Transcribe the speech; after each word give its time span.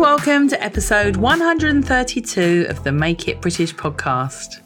Welcome 0.00 0.48
to 0.48 0.64
episode 0.64 1.16
132 1.16 2.64
of 2.70 2.82
the 2.84 2.90
Make 2.90 3.28
It 3.28 3.42
British 3.42 3.74
podcast. 3.74 4.62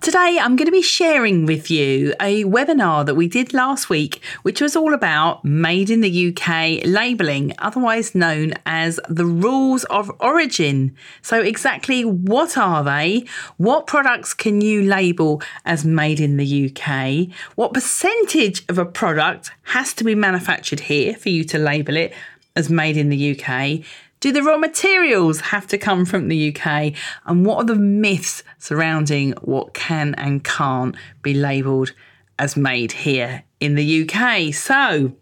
Today, 0.00 0.38
I'm 0.40 0.56
going 0.56 0.64
to 0.64 0.72
be 0.72 0.80
sharing 0.80 1.44
with 1.44 1.70
you 1.70 2.14
a 2.18 2.42
webinar 2.44 3.04
that 3.04 3.14
we 3.14 3.28
did 3.28 3.52
last 3.52 3.90
week, 3.90 4.22
which 4.40 4.62
was 4.62 4.74
all 4.74 4.94
about 4.94 5.44
Made 5.44 5.90
in 5.90 6.00
the 6.00 6.28
UK 6.28 6.82
labelling, 6.86 7.52
otherwise 7.58 8.14
known 8.14 8.54
as 8.64 8.98
the 9.06 9.26
rules 9.26 9.84
of 9.90 10.10
origin. 10.18 10.96
So, 11.20 11.42
exactly 11.42 12.02
what 12.02 12.56
are 12.56 12.82
they? 12.82 13.26
What 13.58 13.86
products 13.86 14.32
can 14.32 14.62
you 14.62 14.80
label 14.80 15.42
as 15.66 15.84
made 15.84 16.20
in 16.20 16.38
the 16.38 16.70
UK? 16.70 17.28
What 17.56 17.74
percentage 17.74 18.64
of 18.70 18.78
a 18.78 18.86
product 18.86 19.50
has 19.64 19.92
to 19.92 20.04
be 20.04 20.14
manufactured 20.14 20.80
here 20.80 21.14
for 21.16 21.28
you 21.28 21.44
to 21.44 21.58
label 21.58 21.98
it? 21.98 22.14
as 22.56 22.68
made 22.68 22.96
in 22.96 23.08
the 23.08 23.38
UK? 23.38 23.80
Do 24.22 24.30
the 24.30 24.44
raw 24.44 24.56
materials 24.56 25.40
have 25.40 25.66
to 25.66 25.76
come 25.76 26.04
from 26.04 26.28
the 26.28 26.54
UK? 26.54 26.92
And 27.26 27.44
what 27.44 27.56
are 27.56 27.64
the 27.64 27.74
myths 27.74 28.44
surrounding 28.56 29.32
what 29.42 29.74
can 29.74 30.14
and 30.14 30.44
can't 30.44 30.94
be 31.22 31.34
labelled 31.34 31.92
as 32.38 32.56
made 32.56 32.92
here 32.92 33.42
in 33.58 33.74
the 33.74 34.08
UK? 34.08 34.54
So, 34.54 35.16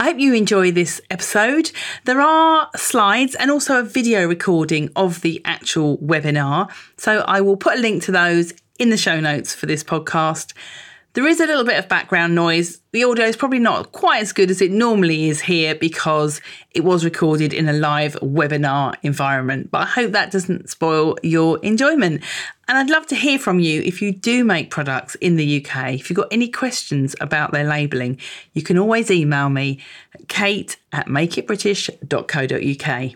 I 0.00 0.06
hope 0.06 0.18
you 0.18 0.34
enjoy 0.34 0.72
this 0.72 1.00
episode. 1.08 1.70
There 2.04 2.20
are 2.20 2.68
slides 2.74 3.36
and 3.36 3.48
also 3.48 3.78
a 3.78 3.84
video 3.84 4.26
recording 4.26 4.90
of 4.96 5.20
the 5.20 5.40
actual 5.44 5.96
webinar. 5.98 6.72
So 6.96 7.20
I 7.20 7.42
will 7.42 7.56
put 7.56 7.78
a 7.78 7.80
link 7.80 8.02
to 8.04 8.10
those 8.10 8.54
in 8.76 8.90
the 8.90 8.96
show 8.96 9.20
notes 9.20 9.54
for 9.54 9.66
this 9.66 9.84
podcast. 9.84 10.52
There 11.14 11.26
is 11.28 11.38
a 11.38 11.46
little 11.46 11.62
bit 11.62 11.78
of 11.78 11.88
background 11.88 12.34
noise. 12.34 12.80
The 12.90 13.04
audio 13.04 13.26
is 13.26 13.36
probably 13.36 13.60
not 13.60 13.92
quite 13.92 14.20
as 14.20 14.32
good 14.32 14.50
as 14.50 14.60
it 14.60 14.72
normally 14.72 15.28
is 15.28 15.40
here 15.40 15.76
because 15.76 16.40
it 16.72 16.82
was 16.82 17.04
recorded 17.04 17.54
in 17.54 17.68
a 17.68 17.72
live 17.72 18.16
webinar 18.16 18.96
environment, 19.04 19.70
but 19.70 19.82
I 19.82 19.86
hope 19.86 20.10
that 20.10 20.32
doesn't 20.32 20.70
spoil 20.70 21.16
your 21.22 21.60
enjoyment. 21.60 22.24
And 22.66 22.76
I'd 22.76 22.90
love 22.90 23.06
to 23.08 23.14
hear 23.14 23.38
from 23.38 23.60
you 23.60 23.80
if 23.82 24.02
you 24.02 24.10
do 24.10 24.42
make 24.42 24.72
products 24.72 25.14
in 25.16 25.36
the 25.36 25.64
UK. 25.64 25.94
If 25.94 26.10
you've 26.10 26.16
got 26.16 26.32
any 26.32 26.48
questions 26.48 27.14
about 27.20 27.52
their 27.52 27.64
labelling, 27.64 28.18
you 28.52 28.62
can 28.62 28.76
always 28.76 29.08
email 29.08 29.50
me 29.50 29.78
at 30.14 30.26
kate 30.26 30.78
at 30.92 31.06
makeitbritish.co.uk. 31.06 33.12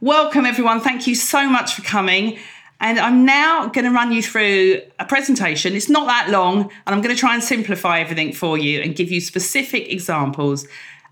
Welcome, 0.00 0.46
everyone. 0.46 0.80
Thank 0.80 1.08
you 1.08 1.16
so 1.16 1.48
much 1.48 1.74
for 1.74 1.82
coming. 1.82 2.38
And 2.80 2.98
I'm 2.98 3.24
now 3.24 3.68
going 3.68 3.86
to 3.86 3.90
run 3.90 4.12
you 4.12 4.22
through 4.22 4.82
a 4.98 5.06
presentation. 5.06 5.74
It's 5.74 5.88
not 5.88 6.06
that 6.06 6.28
long, 6.30 6.62
and 6.62 6.94
I'm 6.94 7.00
going 7.00 7.14
to 7.14 7.18
try 7.18 7.34
and 7.34 7.42
simplify 7.42 8.00
everything 8.00 8.32
for 8.32 8.58
you 8.58 8.80
and 8.80 8.94
give 8.94 9.10
you 9.10 9.20
specific 9.20 9.90
examples 9.90 10.66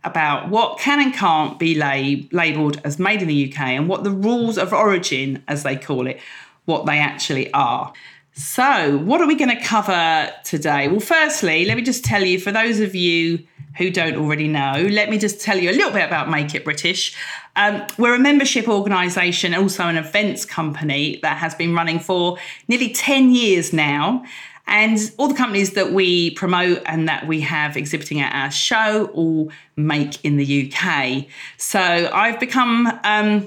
about 0.04 0.50
what 0.50 0.78
can 0.78 1.00
and 1.00 1.14
can't 1.14 1.58
be 1.58 1.74
lab- 1.74 2.32
labelled 2.32 2.80
as 2.84 2.98
made 2.98 3.22
in 3.22 3.28
the 3.28 3.50
UK 3.50 3.60
and 3.60 3.88
what 3.88 4.04
the 4.04 4.10
rules 4.10 4.58
of 4.58 4.72
origin, 4.72 5.42
as 5.48 5.62
they 5.62 5.76
call 5.76 6.06
it, 6.06 6.20
what 6.66 6.84
they 6.84 6.98
actually 6.98 7.50
are. 7.54 7.92
So, 8.34 8.98
what 8.98 9.20
are 9.20 9.26
we 9.26 9.36
going 9.36 9.56
to 9.56 9.62
cover 9.62 10.30
today? 10.42 10.88
Well, 10.88 11.00
firstly, 11.00 11.64
let 11.64 11.76
me 11.76 11.82
just 11.82 12.04
tell 12.04 12.22
you 12.22 12.38
for 12.38 12.52
those 12.52 12.80
of 12.80 12.94
you 12.94 13.46
who 13.76 13.90
don't 13.90 14.16
already 14.16 14.48
know, 14.48 14.86
let 14.90 15.10
me 15.10 15.18
just 15.18 15.40
tell 15.40 15.58
you 15.58 15.70
a 15.70 15.72
little 15.72 15.92
bit 15.92 16.04
about 16.04 16.30
Make 16.30 16.54
It 16.54 16.64
British. 16.64 17.16
Um, 17.56 17.86
we're 17.98 18.14
a 18.14 18.18
membership 18.18 18.68
organisation, 18.68 19.54
also 19.54 19.84
an 19.84 19.96
events 19.96 20.44
company 20.44 21.18
that 21.22 21.38
has 21.38 21.54
been 21.54 21.74
running 21.74 21.98
for 21.98 22.38
nearly 22.68 22.90
10 22.90 23.32
years 23.32 23.72
now. 23.72 24.24
And 24.66 24.98
all 25.18 25.28
the 25.28 25.34
companies 25.34 25.72
that 25.72 25.92
we 25.92 26.30
promote 26.30 26.82
and 26.86 27.06
that 27.08 27.26
we 27.26 27.40
have 27.42 27.76
exhibiting 27.76 28.20
at 28.20 28.34
our 28.34 28.50
show 28.50 29.06
all 29.12 29.50
make 29.76 30.24
in 30.24 30.36
the 30.38 30.72
UK. 30.72 31.26
So 31.58 31.80
I've 31.80 32.40
become 32.40 32.98
um, 33.04 33.46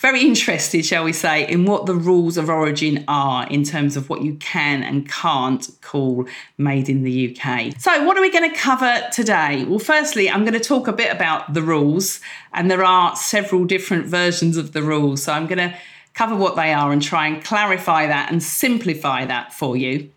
very 0.00 0.22
interested, 0.22 0.84
shall 0.84 1.04
we 1.04 1.12
say, 1.12 1.46
in 1.46 1.66
what 1.66 1.84
the 1.84 1.94
rules 1.94 2.38
of 2.38 2.48
origin 2.48 3.04
are 3.06 3.46
in 3.48 3.64
terms 3.64 3.98
of 3.98 4.08
what 4.08 4.22
you 4.22 4.34
can 4.36 4.82
and 4.82 5.06
can't 5.06 5.68
call 5.82 6.26
made 6.56 6.88
in 6.88 7.02
the 7.02 7.36
UK. 7.36 7.78
So, 7.78 8.04
what 8.04 8.16
are 8.16 8.22
we 8.22 8.32
going 8.32 8.50
to 8.50 8.56
cover 8.56 9.02
today? 9.12 9.64
Well, 9.64 9.78
firstly, 9.78 10.30
I'm 10.30 10.40
going 10.40 10.54
to 10.54 10.60
talk 10.60 10.88
a 10.88 10.92
bit 10.92 11.12
about 11.12 11.52
the 11.52 11.60
rules, 11.60 12.20
and 12.54 12.70
there 12.70 12.82
are 12.82 13.14
several 13.14 13.66
different 13.66 14.06
versions 14.06 14.56
of 14.56 14.72
the 14.72 14.82
rules. 14.82 15.24
So, 15.24 15.34
I'm 15.34 15.46
going 15.46 15.70
to 15.70 15.76
cover 16.14 16.34
what 16.34 16.56
they 16.56 16.72
are 16.72 16.92
and 16.92 17.02
try 17.02 17.26
and 17.26 17.44
clarify 17.44 18.06
that 18.06 18.32
and 18.32 18.42
simplify 18.42 19.26
that 19.26 19.52
for 19.52 19.76
you. 19.76 20.10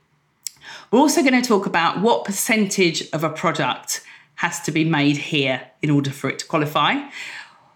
We're 0.92 1.00
also 1.00 1.22
going 1.22 1.42
to 1.42 1.46
talk 1.46 1.66
about 1.66 2.00
what 2.00 2.24
percentage 2.24 3.10
of 3.12 3.26
a 3.26 3.30
product 3.30 4.02
has 4.36 4.62
to 4.62 4.72
be 4.72 4.86
made 4.86 5.18
here 5.18 5.62
in 5.82 5.90
order 5.90 6.10
for 6.10 6.30
it 6.30 6.40
to 6.40 6.46
qualify. 6.46 7.02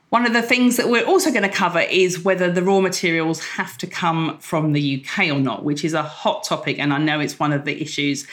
One 0.10 0.26
of 0.26 0.32
the 0.32 0.42
things 0.42 0.78
that 0.78 0.88
we're 0.88 1.06
also 1.06 1.32
going 1.32 1.44
to 1.44 1.50
cover 1.50 1.82
is 1.82 2.24
whether 2.24 2.50
the 2.50 2.64
raw 2.64 2.80
materials 2.80 3.44
have 3.44 3.78
to 3.80 3.88
come 3.88 4.38
from 4.40 4.72
the 4.72 5.04
UK 5.04 5.28
or 5.28 5.40
not, 5.40 5.66
which 5.66 5.84
is 5.84 5.94
a 5.94 6.04
hot 6.04 6.46
topic. 6.46 6.80
And 6.80 6.94
I 6.94 6.98
know 6.98 7.20
it's 7.20 7.38
one 7.38 7.52
of 7.52 7.66
the 7.66 7.82
issues 7.82 8.26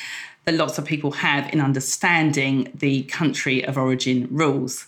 that 0.45 0.55
lots 0.55 0.79
of 0.79 0.85
people 0.85 1.11
have 1.11 1.53
in 1.53 1.61
understanding 1.61 2.71
the 2.75 3.03
country 3.05 3.65
of 3.65 3.77
origin 3.77 4.29
rules. 4.31 4.87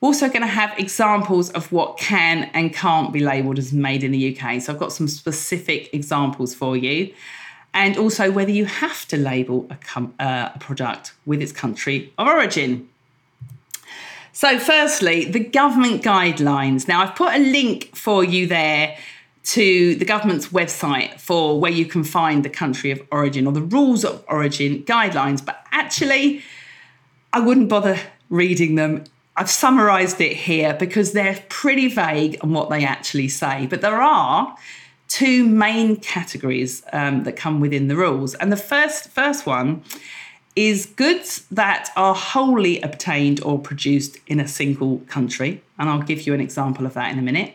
We're 0.00 0.08
also 0.08 0.28
going 0.28 0.40
to 0.40 0.46
have 0.46 0.78
examples 0.78 1.50
of 1.50 1.70
what 1.70 1.98
can 1.98 2.44
and 2.54 2.72
can't 2.72 3.12
be 3.12 3.20
labelled 3.20 3.58
as 3.58 3.74
made 3.74 4.02
in 4.02 4.12
the 4.12 4.38
UK. 4.38 4.62
So 4.62 4.72
I've 4.72 4.78
got 4.78 4.92
some 4.92 5.08
specific 5.08 5.92
examples 5.92 6.54
for 6.54 6.78
you. 6.78 7.12
And 7.74 7.98
also 7.98 8.30
whether 8.30 8.50
you 8.50 8.64
have 8.64 9.06
to 9.08 9.18
label 9.18 9.66
a, 9.68 9.76
com- 9.76 10.14
uh, 10.18 10.48
a 10.54 10.58
product 10.58 11.12
with 11.26 11.42
its 11.42 11.52
country 11.52 12.10
of 12.16 12.26
origin. 12.26 12.88
So, 14.36 14.58
firstly, 14.58 15.24
the 15.24 15.40
government 15.40 16.02
guidelines. 16.02 16.86
Now, 16.86 17.00
I've 17.00 17.14
put 17.14 17.34
a 17.34 17.38
link 17.38 17.96
for 17.96 18.22
you 18.22 18.46
there 18.46 18.98
to 19.44 19.94
the 19.94 20.04
government's 20.04 20.48
website 20.48 21.18
for 21.18 21.58
where 21.58 21.72
you 21.72 21.86
can 21.86 22.04
find 22.04 22.44
the 22.44 22.50
country 22.50 22.90
of 22.90 23.00
origin 23.10 23.46
or 23.46 23.54
the 23.54 23.62
rules 23.62 24.04
of 24.04 24.22
origin 24.28 24.82
guidelines, 24.82 25.42
but 25.42 25.64
actually, 25.72 26.42
I 27.32 27.40
wouldn't 27.40 27.70
bother 27.70 27.98
reading 28.28 28.74
them. 28.74 29.04
I've 29.38 29.48
summarized 29.48 30.20
it 30.20 30.36
here 30.36 30.74
because 30.74 31.12
they're 31.12 31.42
pretty 31.48 31.88
vague 31.88 32.36
on 32.42 32.52
what 32.52 32.68
they 32.68 32.84
actually 32.84 33.28
say, 33.28 33.66
but 33.66 33.80
there 33.80 34.02
are 34.02 34.54
two 35.08 35.48
main 35.48 35.96
categories 35.96 36.82
um, 36.92 37.24
that 37.24 37.36
come 37.36 37.58
within 37.58 37.88
the 37.88 37.96
rules. 37.96 38.34
And 38.34 38.52
the 38.52 38.58
first 38.58 39.08
first 39.08 39.46
one 39.46 39.82
is 40.56 40.86
goods 40.86 41.44
that 41.50 41.90
are 41.96 42.14
wholly 42.14 42.80
obtained 42.80 43.42
or 43.42 43.58
produced 43.58 44.16
in 44.26 44.40
a 44.40 44.48
single 44.48 44.98
country. 45.00 45.62
And 45.78 45.90
I'll 45.90 46.02
give 46.02 46.26
you 46.26 46.32
an 46.32 46.40
example 46.40 46.86
of 46.86 46.94
that 46.94 47.12
in 47.12 47.18
a 47.18 47.22
minute. 47.22 47.54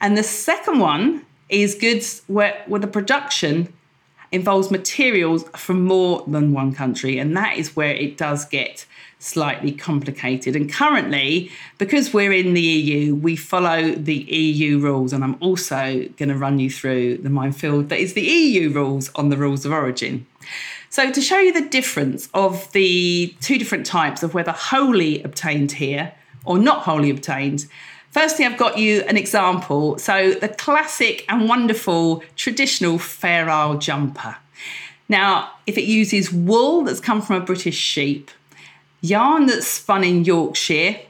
And 0.00 0.16
the 0.16 0.22
second 0.22 0.78
one 0.78 1.24
is 1.48 1.74
goods 1.74 2.22
where, 2.26 2.62
where 2.66 2.80
the 2.80 2.86
production 2.86 3.72
involves 4.30 4.70
materials 4.70 5.44
from 5.56 5.84
more 5.84 6.22
than 6.28 6.52
one 6.52 6.74
country. 6.74 7.18
And 7.18 7.34
that 7.34 7.56
is 7.56 7.74
where 7.74 7.94
it 7.94 8.18
does 8.18 8.44
get 8.44 8.84
slightly 9.18 9.72
complicated. 9.72 10.54
And 10.54 10.70
currently, 10.70 11.50
because 11.78 12.12
we're 12.12 12.32
in 12.32 12.52
the 12.52 12.60
EU, 12.60 13.14
we 13.14 13.36
follow 13.36 13.92
the 13.92 14.14
EU 14.14 14.78
rules. 14.78 15.14
And 15.14 15.24
I'm 15.24 15.38
also 15.40 16.06
going 16.18 16.28
to 16.28 16.36
run 16.36 16.58
you 16.58 16.70
through 16.70 17.18
the 17.18 17.30
minefield 17.30 17.88
that 17.88 17.98
is 17.98 18.12
the 18.12 18.22
EU 18.22 18.70
rules 18.70 19.10
on 19.14 19.30
the 19.30 19.38
rules 19.38 19.64
of 19.64 19.72
origin. 19.72 20.26
So, 20.90 21.10
to 21.10 21.20
show 21.20 21.38
you 21.38 21.52
the 21.52 21.68
difference 21.68 22.28
of 22.32 22.70
the 22.72 23.34
two 23.40 23.58
different 23.58 23.84
types 23.84 24.22
of 24.22 24.32
whether 24.32 24.52
wholly 24.52 25.22
obtained 25.22 25.72
here 25.72 26.12
or 26.44 26.58
not 26.58 26.82
wholly 26.82 27.10
obtained, 27.10 27.66
firstly, 28.10 28.46
I've 28.46 28.56
got 28.56 28.78
you 28.78 29.02
an 29.02 29.16
example. 29.18 29.98
So, 29.98 30.32
the 30.32 30.48
classic 30.48 31.26
and 31.28 31.48
wonderful 31.48 32.22
traditional 32.36 32.98
Fair 32.98 33.50
Isle 33.50 33.78
jumper. 33.78 34.36
Now, 35.10 35.50
if 35.66 35.76
it 35.76 35.84
uses 35.84 36.32
wool 36.32 36.84
that's 36.84 37.00
come 37.00 37.20
from 37.20 37.36
a 37.36 37.44
British 37.44 37.76
sheep, 37.76 38.30
yarn 39.02 39.46
that's 39.46 39.66
spun 39.66 40.04
in 40.04 40.24
Yorkshire, 40.24 41.00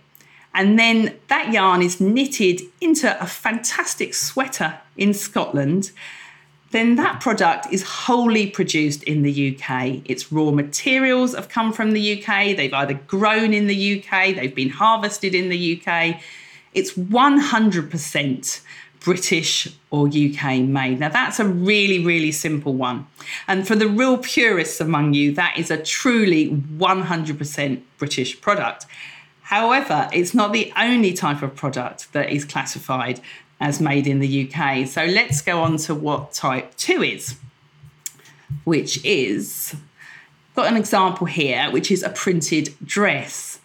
and 0.55 0.79
then 0.79 1.17
that 1.29 1.53
yarn 1.53 1.83
is 1.83 2.01
knitted 2.01 2.63
into 2.81 3.21
a 3.23 3.27
fantastic 3.27 4.15
sweater 4.15 4.81
in 4.97 5.15
Scotland, 5.15 5.93
then 6.71 6.97
that 6.97 7.21
product 7.21 7.67
is 7.73 7.83
wholly 7.83 8.51
produced 8.51 9.03
in 9.05 9.23
the 9.23 9.57
UK. 9.57 10.03
Its 10.05 10.31
raw 10.31 10.51
materials 10.51 11.35
have 11.35 11.49
come 11.49 11.73
from 11.73 11.93
the 11.93 12.21
UK, 12.23 12.57
they've 12.57 12.75
either 12.75 12.95
grown 12.95 13.55
in 13.55 13.67
the 13.67 13.99
UK, 13.99 14.35
they've 14.35 14.55
been 14.55 14.71
harvested 14.71 15.35
in 15.35 15.49
the 15.49 15.81
UK. 15.81 16.21
it's 16.75 16.93
100% 16.93 18.61
British 19.01 19.69
or 19.91 20.07
UK 20.07 20.61
made. 20.61 21.01
Now, 21.01 21.09
that's 21.09 21.41
a 21.41 21.47
really, 21.47 22.05
really 22.05 22.33
simple 22.33 22.75
one. 22.75 23.07
And 23.47 23.67
for 23.67 23.75
the 23.75 23.89
real 23.89 24.19
purists 24.19 24.81
among 24.81 25.15
you, 25.15 25.33
that 25.33 25.57
is 25.57 25.71
a 25.71 25.83
truly 25.83 26.51
100% 26.51 27.83
British 27.97 28.41
product. 28.41 28.87
However, 29.43 30.11
it's 30.13 30.35
not 30.35 30.53
the 30.53 30.73
only 30.77 31.15
type 31.15 31.41
of 31.43 31.57
product 31.57 32.13
that 32.13 32.31
is 32.31 32.45
classified 32.45 33.21
as 33.61 33.81
made 33.81 34.07
in 34.07 34.21
the 34.21 34.49
UK. 34.49 34.87
So 34.87 35.05
let's 35.05 35.41
go 35.41 35.63
on 35.63 35.77
to 35.79 35.95
what 35.95 36.33
type 36.33 36.77
2 36.77 37.03
is, 37.03 37.37
which 38.65 39.05
is 39.05 39.75
got 40.55 40.67
an 40.67 40.77
example 40.77 41.27
here, 41.27 41.71
which 41.71 41.91
is 41.91 42.03
a 42.03 42.11
printed 42.11 42.75
dress. 42.85 43.61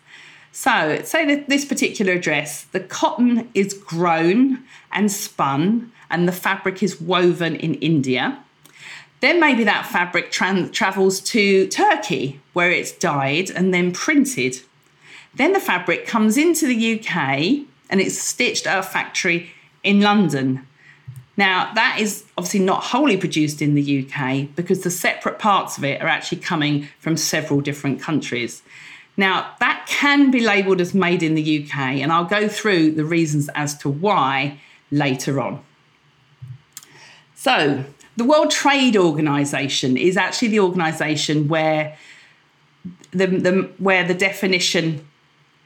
So, 0.52 1.02
say 1.04 1.26
that 1.26 1.50
this 1.50 1.66
particular 1.66 2.20
dress, 2.20 2.66
the 2.66 2.80
cotton 2.80 3.50
is 3.56 3.74
grown 3.74 4.64
and 4.92 5.12
spun, 5.12 5.92
and 6.12 6.28
the 6.28 6.32
fabric 6.32 6.84
is 6.84 7.02
woven 7.02 7.56
in 7.56 7.74
India. 7.76 8.38
Then 9.22 9.40
maybe 9.40 9.64
that 9.64 9.88
fabric 9.88 10.30
tra- 10.30 10.70
travels 10.70 11.20
to 11.22 11.68
Turkey, 11.70 12.40
where 12.54 12.70
it's 12.70 12.92
dyed 12.92 13.50
and 13.50 13.74
then 13.74 13.92
printed. 13.92 14.60
Then 15.34 15.54
the 15.54 15.60
fabric 15.60 16.06
comes 16.06 16.38
into 16.38 16.68
the 16.68 17.00
UK 17.00 17.66
and 17.90 18.00
it's 18.00 18.20
stitched 18.20 18.68
at 18.68 18.78
a 18.78 18.84
factory 18.84 19.52
in 19.84 20.02
London. 20.02 20.66
Now, 21.36 21.74
that 21.74 21.98
is 22.00 22.26
obviously 22.38 22.60
not 22.60 22.84
wholly 22.84 23.18
produced 23.18 23.62
in 23.62 23.74
the 23.74 24.06
UK 24.06 24.56
because 24.56 24.84
the 24.84 24.92
separate 24.92 25.40
parts 25.40 25.78
of 25.78 25.84
it 25.84 26.02
are 26.02 26.08
actually 26.08 26.40
coming 26.40 26.88
from 27.00 27.18
several 27.18 27.62
different 27.62 28.00
countries. 28.00 28.62
Now, 29.18 29.54
that 29.60 29.86
can 29.88 30.32
be 30.32 30.40
labelled 30.40 30.82
as 30.82 30.94
made 30.94 31.22
in 31.22 31.36
the 31.36 31.64
UK, 31.64 31.78
and 31.78 32.12
I'll 32.12 32.26
go 32.26 32.48
through 32.48 32.92
the 32.92 33.06
reasons 33.06 33.50
as 33.56 33.78
to 33.80 33.90
why 33.90 34.60
later 34.92 35.40
on. 35.40 35.64
So, 37.36 37.84
the 38.16 38.24
World 38.24 38.52
Trade 38.52 38.96
Organization 38.96 39.98
is 39.98 40.18
actually 40.18 40.50
the 40.50 40.60
organization 40.60 41.48
where 41.48 41.98
the, 43.12 43.28
the, 43.28 43.72
where 43.78 44.08
the 44.08 44.14
definition 44.14 45.08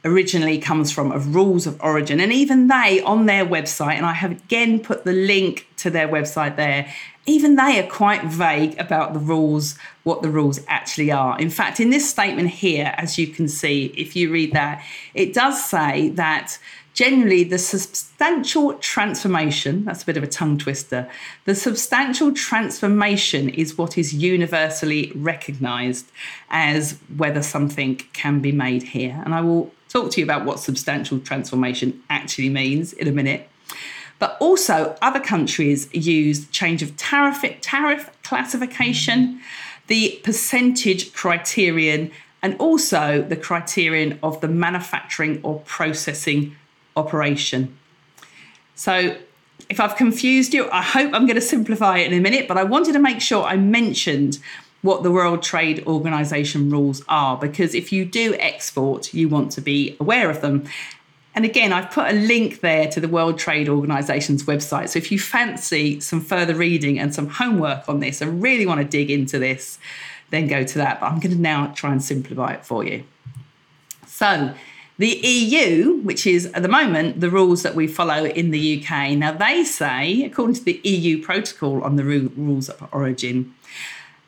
originally 0.06 0.58
comes 0.58 0.92
from 0.92 1.12
of 1.12 1.36
rules 1.36 1.68
of 1.68 1.80
origin. 1.82 2.20
And 2.20 2.32
even 2.32 2.68
they, 2.68 3.02
on 3.02 3.26
their 3.26 3.46
website, 3.46 3.96
and 3.96 4.06
I 4.06 4.14
have 4.14 4.32
again 4.32 4.80
put 4.80 5.04
the 5.04 5.14
link 5.14 5.68
to 5.78 5.90
their 5.90 6.08
website 6.08 6.56
there, 6.56 6.94
even 7.26 7.56
they 7.56 7.78
are 7.80 7.88
quite 7.88 8.24
vague 8.24 8.80
about 8.80 9.14
the 9.14 9.20
rules, 9.20 9.78
what 10.04 10.22
the 10.22 10.30
rules 10.30 10.62
actually 10.68 11.12
are. 11.12 11.38
In 11.40 11.50
fact, 11.50 11.80
in 11.80 11.90
this 11.90 12.10
statement 12.10 12.50
here, 12.50 12.94
as 12.98 13.18
you 13.18 13.28
can 13.28 13.50
see, 13.50 13.88
if 13.98 14.16
you 14.16 14.32
read 14.32 14.54
that, 14.54 14.82
it 15.14 15.34
does 15.34 15.64
say 15.64 16.10
that 16.10 16.58
generally 16.94 17.44
the 17.44 17.60
substantial 17.60 18.74
transformation 18.76 19.86
that's 19.86 20.02
a 20.02 20.06
bit 20.08 20.18
of 20.18 20.24
a 20.24 20.28
tongue 20.28 20.58
twister 20.58 21.08
the 21.46 21.54
substantial 21.54 22.34
transformation 22.34 23.50
is 23.50 23.78
what 23.78 24.00
is 24.00 24.16
universally 24.16 25.12
recognized 25.14 26.08
as 26.50 26.98
whether 27.16 27.44
something 27.44 27.96
can 28.14 28.42
be 28.42 28.52
made 28.52 28.82
here 28.82 29.22
and 29.24 29.36
i 29.36 29.40
will 29.40 29.72
talk 29.90 30.12
to 30.12 30.20
you 30.20 30.26
about 30.26 30.46
what 30.46 30.60
substantial 30.60 31.20
transformation 31.20 32.02
actually 32.10 32.50
means 32.50 32.94
in 32.94 33.08
a 33.08 33.12
minute 33.12 33.50
but 34.20 34.36
also 34.40 34.96
other 35.02 35.20
countries 35.20 35.94
use 35.94 36.48
change 36.50 36.82
of 36.82 36.96
tariff 36.98 37.44
tariff 37.62 38.10
classification 38.24 39.40
the 39.88 40.20
percentage 40.24 41.14
criterion 41.14 42.12
and 42.42 42.56
also 42.60 43.22
the 43.22 43.36
criterion 43.36 44.20
of 44.22 44.42
the 44.42 44.48
manufacturing 44.48 45.40
or 45.44 45.60
processing 45.62 46.56
operation. 46.96 47.78
So, 48.76 49.18
if 49.70 49.80
I've 49.80 49.96
confused 49.96 50.54
you, 50.54 50.70
I 50.70 50.82
hope 50.82 51.14
I'm 51.14 51.26
going 51.26 51.36
to 51.36 51.42
simplify 51.42 51.98
it 51.98 52.12
in 52.12 52.18
a 52.18 52.22
minute, 52.22 52.48
but 52.48 52.58
I 52.58 52.64
wanted 52.64 52.94
to 52.94 53.00
make 53.00 53.22
sure 53.22 53.44
I 53.44 53.58
mentioned 53.58 54.40
what 54.88 55.04
the 55.04 55.12
World 55.12 55.44
Trade 55.44 55.84
Organization 55.86 56.70
rules 56.70 57.04
are 57.10 57.36
because 57.36 57.76
if 57.76 57.92
you 57.92 58.06
do 58.06 58.36
export, 58.40 59.14
you 59.14 59.28
want 59.28 59.52
to 59.52 59.62
be 59.62 59.98
aware 60.00 60.30
of 60.30 60.40
them. 60.40 60.64
And 61.36 61.44
again, 61.44 61.74
I've 61.74 61.92
put 61.92 62.10
a 62.10 62.14
link 62.14 62.62
there 62.62 62.88
to 62.92 63.02
the 63.02 63.10
World 63.10 63.38
Trade 63.38 63.68
Organization's 63.68 64.44
website. 64.44 64.88
So 64.88 64.98
if 64.98 65.12
you 65.12 65.20
fancy 65.20 66.00
some 66.00 66.22
further 66.22 66.56
reading 66.56 66.98
and 66.98 67.14
some 67.14 67.28
homework 67.28 67.90
on 67.90 68.00
this 68.00 68.22
and 68.22 68.42
really 68.42 68.66
want 68.66 68.80
to 68.80 68.88
dig 68.88 69.12
into 69.12 69.38
this, 69.38 69.78
then 70.30 70.48
go 70.48 70.64
to 70.64 70.78
that. 70.78 71.02
But 71.02 71.08
I'm 71.12 71.20
going 71.20 71.36
to 71.36 71.42
now 71.42 71.68
try 71.76 71.92
and 71.92 72.02
simplify 72.02 72.54
it 72.54 72.66
for 72.66 72.86
you. 72.86 73.04
So, 74.08 74.54
the 74.98 75.10
EU, 75.10 75.98
which 75.98 76.26
is 76.26 76.48
at 76.54 76.64
the 76.64 76.68
moment 76.68 77.20
the 77.20 77.30
rules 77.30 77.62
that 77.62 77.76
we 77.76 77.86
follow 77.86 78.26
in 78.26 78.50
the 78.50 78.84
UK, 78.84 79.12
now 79.12 79.32
they 79.32 79.64
say, 79.64 80.24
according 80.24 80.56
to 80.56 80.64
the 80.64 80.82
EU 80.84 81.22
protocol 81.22 81.84
on 81.84 81.98
the 81.98 82.04
rules 82.04 82.68
of 82.68 82.90
origin, 82.92 83.54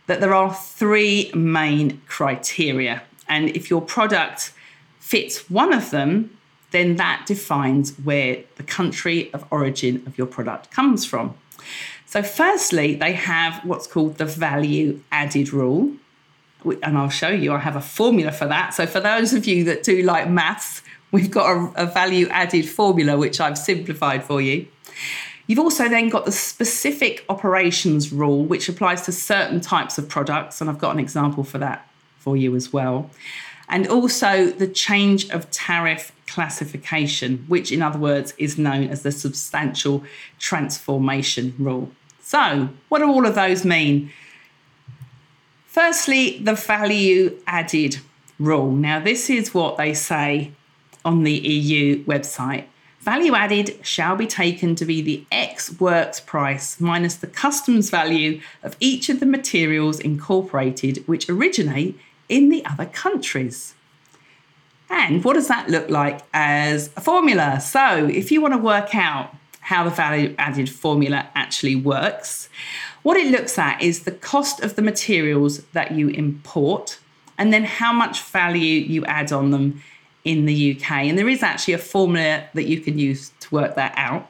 that 0.09 0.21
there 0.21 0.33
are 0.33 0.51
three 0.51 1.29
main 1.35 2.01
criteria. 2.07 3.03
And 3.27 3.49
if 3.55 3.69
your 3.69 3.79
product 3.79 4.51
fits 4.99 5.47
one 5.51 5.71
of 5.71 5.91
them, 5.91 6.35
then 6.71 6.95
that 6.95 7.25
defines 7.27 7.95
where 7.99 8.39
the 8.55 8.63
country 8.63 9.31
of 9.33 9.45
origin 9.51 10.01
of 10.07 10.17
your 10.17 10.25
product 10.25 10.71
comes 10.71 11.05
from. 11.05 11.35
So, 12.07 12.23
firstly, 12.23 12.95
they 12.95 13.13
have 13.13 13.63
what's 13.63 13.85
called 13.85 14.17
the 14.17 14.25
value 14.25 14.99
added 15.11 15.53
rule 15.53 15.93
and 16.65 16.97
I'll 16.97 17.09
show 17.09 17.29
you, 17.29 17.53
I 17.53 17.59
have 17.59 17.75
a 17.75 17.81
formula 17.81 18.31
for 18.31 18.47
that. 18.47 18.73
So, 18.73 18.87
for 18.87 18.99
those 18.99 19.33
of 19.33 19.45
you 19.45 19.63
that 19.65 19.83
do 19.83 20.01
like 20.01 20.27
maths, 20.27 20.81
we've 21.11 21.29
got 21.29 21.51
a, 21.51 21.83
a 21.83 21.85
value 21.85 22.27
added 22.29 22.67
formula 22.67 23.15
which 23.15 23.39
I've 23.39 23.59
simplified 23.59 24.23
for 24.23 24.41
you. 24.41 24.67
You've 25.49 25.57
also 25.57 25.89
then 25.89 26.09
got 26.09 26.25
the 26.25 26.31
specific 26.31 27.25
operations 27.27 28.13
rule, 28.13 28.45
which 28.45 28.69
applies 28.69 29.01
to 29.07 29.11
certain 29.11 29.61
types 29.61 29.97
of 29.97 30.07
products. 30.07 30.61
And 30.61 30.69
I've 30.69 30.77
got 30.77 30.93
an 30.93 30.99
example 30.99 31.43
for 31.43 31.57
that 31.57 31.89
for 32.19 32.37
you 32.37 32.55
as 32.55 32.71
well. 32.71 33.09
And 33.67 33.87
also 33.87 34.51
the 34.51 34.67
change 34.67 35.27
of 35.31 35.49
tariff 35.49 36.11
classification, 36.27 37.45
which 37.47 37.71
in 37.71 37.81
other 37.81 37.97
words 37.97 38.35
is 38.37 38.59
known 38.59 38.89
as 38.89 39.01
the 39.01 39.11
substantial 39.11 40.03
transformation 40.37 41.55
rule. 41.57 41.89
So, 42.21 42.69
what 42.89 42.99
do 42.99 43.09
all 43.09 43.25
of 43.25 43.33
those 43.33 43.65
mean? 43.65 44.11
Firstly, 45.65 46.37
the 46.37 46.53
value 46.53 47.35
added 47.47 48.01
rule. 48.37 48.69
Now, 48.69 48.99
this 48.99 49.31
is 49.31 49.51
what 49.51 49.77
they 49.77 49.95
say 49.95 50.51
on 51.03 51.23
the 51.23 51.33
EU 51.33 52.05
website. 52.05 52.65
Value 52.99 53.33
added 53.33 53.79
shall 53.81 54.17
be 54.17 54.27
taken 54.27 54.75
to 54.75 54.85
be 54.85 55.01
the 55.01 55.25
ex 55.31 55.79
works 55.79 56.19
price 56.19 56.81
minus 56.81 57.15
the 57.15 57.27
customs 57.27 57.89
value 57.89 58.41
of 58.61 58.75
each 58.81 59.07
of 59.07 59.21
the 59.21 59.25
materials 59.25 59.99
incorporated 60.01 61.07
which 61.07 61.29
originate 61.29 61.97
in 62.27 62.49
the 62.49 62.65
other 62.65 62.85
countries. 62.85 63.73
And 64.89 65.23
what 65.23 65.33
does 65.33 65.47
that 65.47 65.69
look 65.69 65.89
like 65.89 66.21
as 66.33 66.89
a 66.97 67.01
formula? 67.01 67.61
So, 67.61 68.07
if 68.07 68.31
you 68.31 68.41
want 68.41 68.53
to 68.53 68.57
work 68.57 68.93
out 68.95 69.33
how 69.61 69.83
the 69.83 69.91
value 69.91 70.35
added 70.37 70.69
formula 70.69 71.29
actually 71.35 71.75
works, 71.75 72.49
what 73.03 73.15
it 73.15 73.31
looks 73.31 73.57
at 73.57 73.81
is 73.81 74.03
the 74.03 74.11
cost 74.11 74.61
of 74.61 74.75
the 74.75 74.81
materials 74.81 75.59
that 75.73 75.91
you 75.91 76.09
import 76.09 76.99
and 77.37 77.53
then 77.53 77.63
how 77.63 77.93
much 77.93 78.23
value 78.23 78.81
you 78.81 79.05
add 79.05 79.31
on 79.31 79.51
them 79.51 79.81
in 80.29 80.45
the 80.45 80.75
UK. 80.75 80.91
And 81.09 81.17
there 81.17 81.27
is 81.27 81.41
actually 81.41 81.73
a 81.73 81.79
formula 81.79 82.43
that 82.53 82.67
you 82.67 82.79
can 82.79 82.99
use 82.99 83.31
to 83.39 83.55
work 83.55 83.73
that 83.75 83.93
out, 83.95 84.29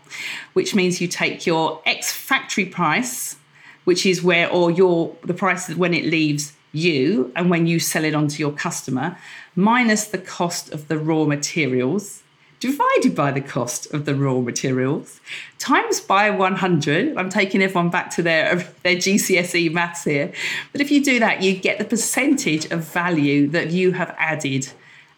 which 0.53 0.73
means 0.73 1.01
you 1.01 1.09
take 1.09 1.45
your 1.45 1.81
ex 1.85 2.09
factory 2.13 2.65
price, 2.65 3.35
which 3.83 4.05
is 4.05 4.23
where, 4.23 4.49
or 4.49 4.71
your 4.71 5.13
the 5.23 5.33
price 5.33 5.69
when 5.75 5.93
it 5.93 6.05
leaves 6.05 6.53
you 6.71 7.33
and 7.35 7.49
when 7.49 7.67
you 7.67 7.79
sell 7.79 8.05
it 8.05 8.15
on 8.15 8.29
to 8.29 8.39
your 8.39 8.53
customer, 8.53 9.17
minus 9.55 10.05
the 10.05 10.17
cost 10.17 10.71
of 10.71 10.87
the 10.87 10.97
raw 10.97 11.25
materials 11.25 12.23
divided 12.61 13.13
by 13.15 13.31
the 13.31 13.41
cost 13.41 13.91
of 13.93 14.03
the 14.05 14.13
raw 14.13 14.39
materials 14.41 15.21
times 15.59 16.01
by 16.01 16.29
100 16.29 17.15
i'm 17.17 17.29
taking 17.29 17.61
everyone 17.61 17.89
back 17.89 18.09
to 18.09 18.21
their 18.21 18.55
their 18.83 18.97
gcse 18.97 19.71
maths 19.71 20.03
here 20.03 20.29
but 20.73 20.81
if 20.81 20.91
you 20.91 21.01
do 21.01 21.19
that 21.21 21.41
you 21.41 21.55
get 21.55 21.79
the 21.79 21.85
percentage 21.85 22.65
of 22.65 22.83
value 22.83 23.47
that 23.47 23.71
you 23.71 23.93
have 23.93 24.13
added 24.17 24.67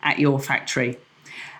at 0.03 0.19
your 0.19 0.39
factory 0.39 0.97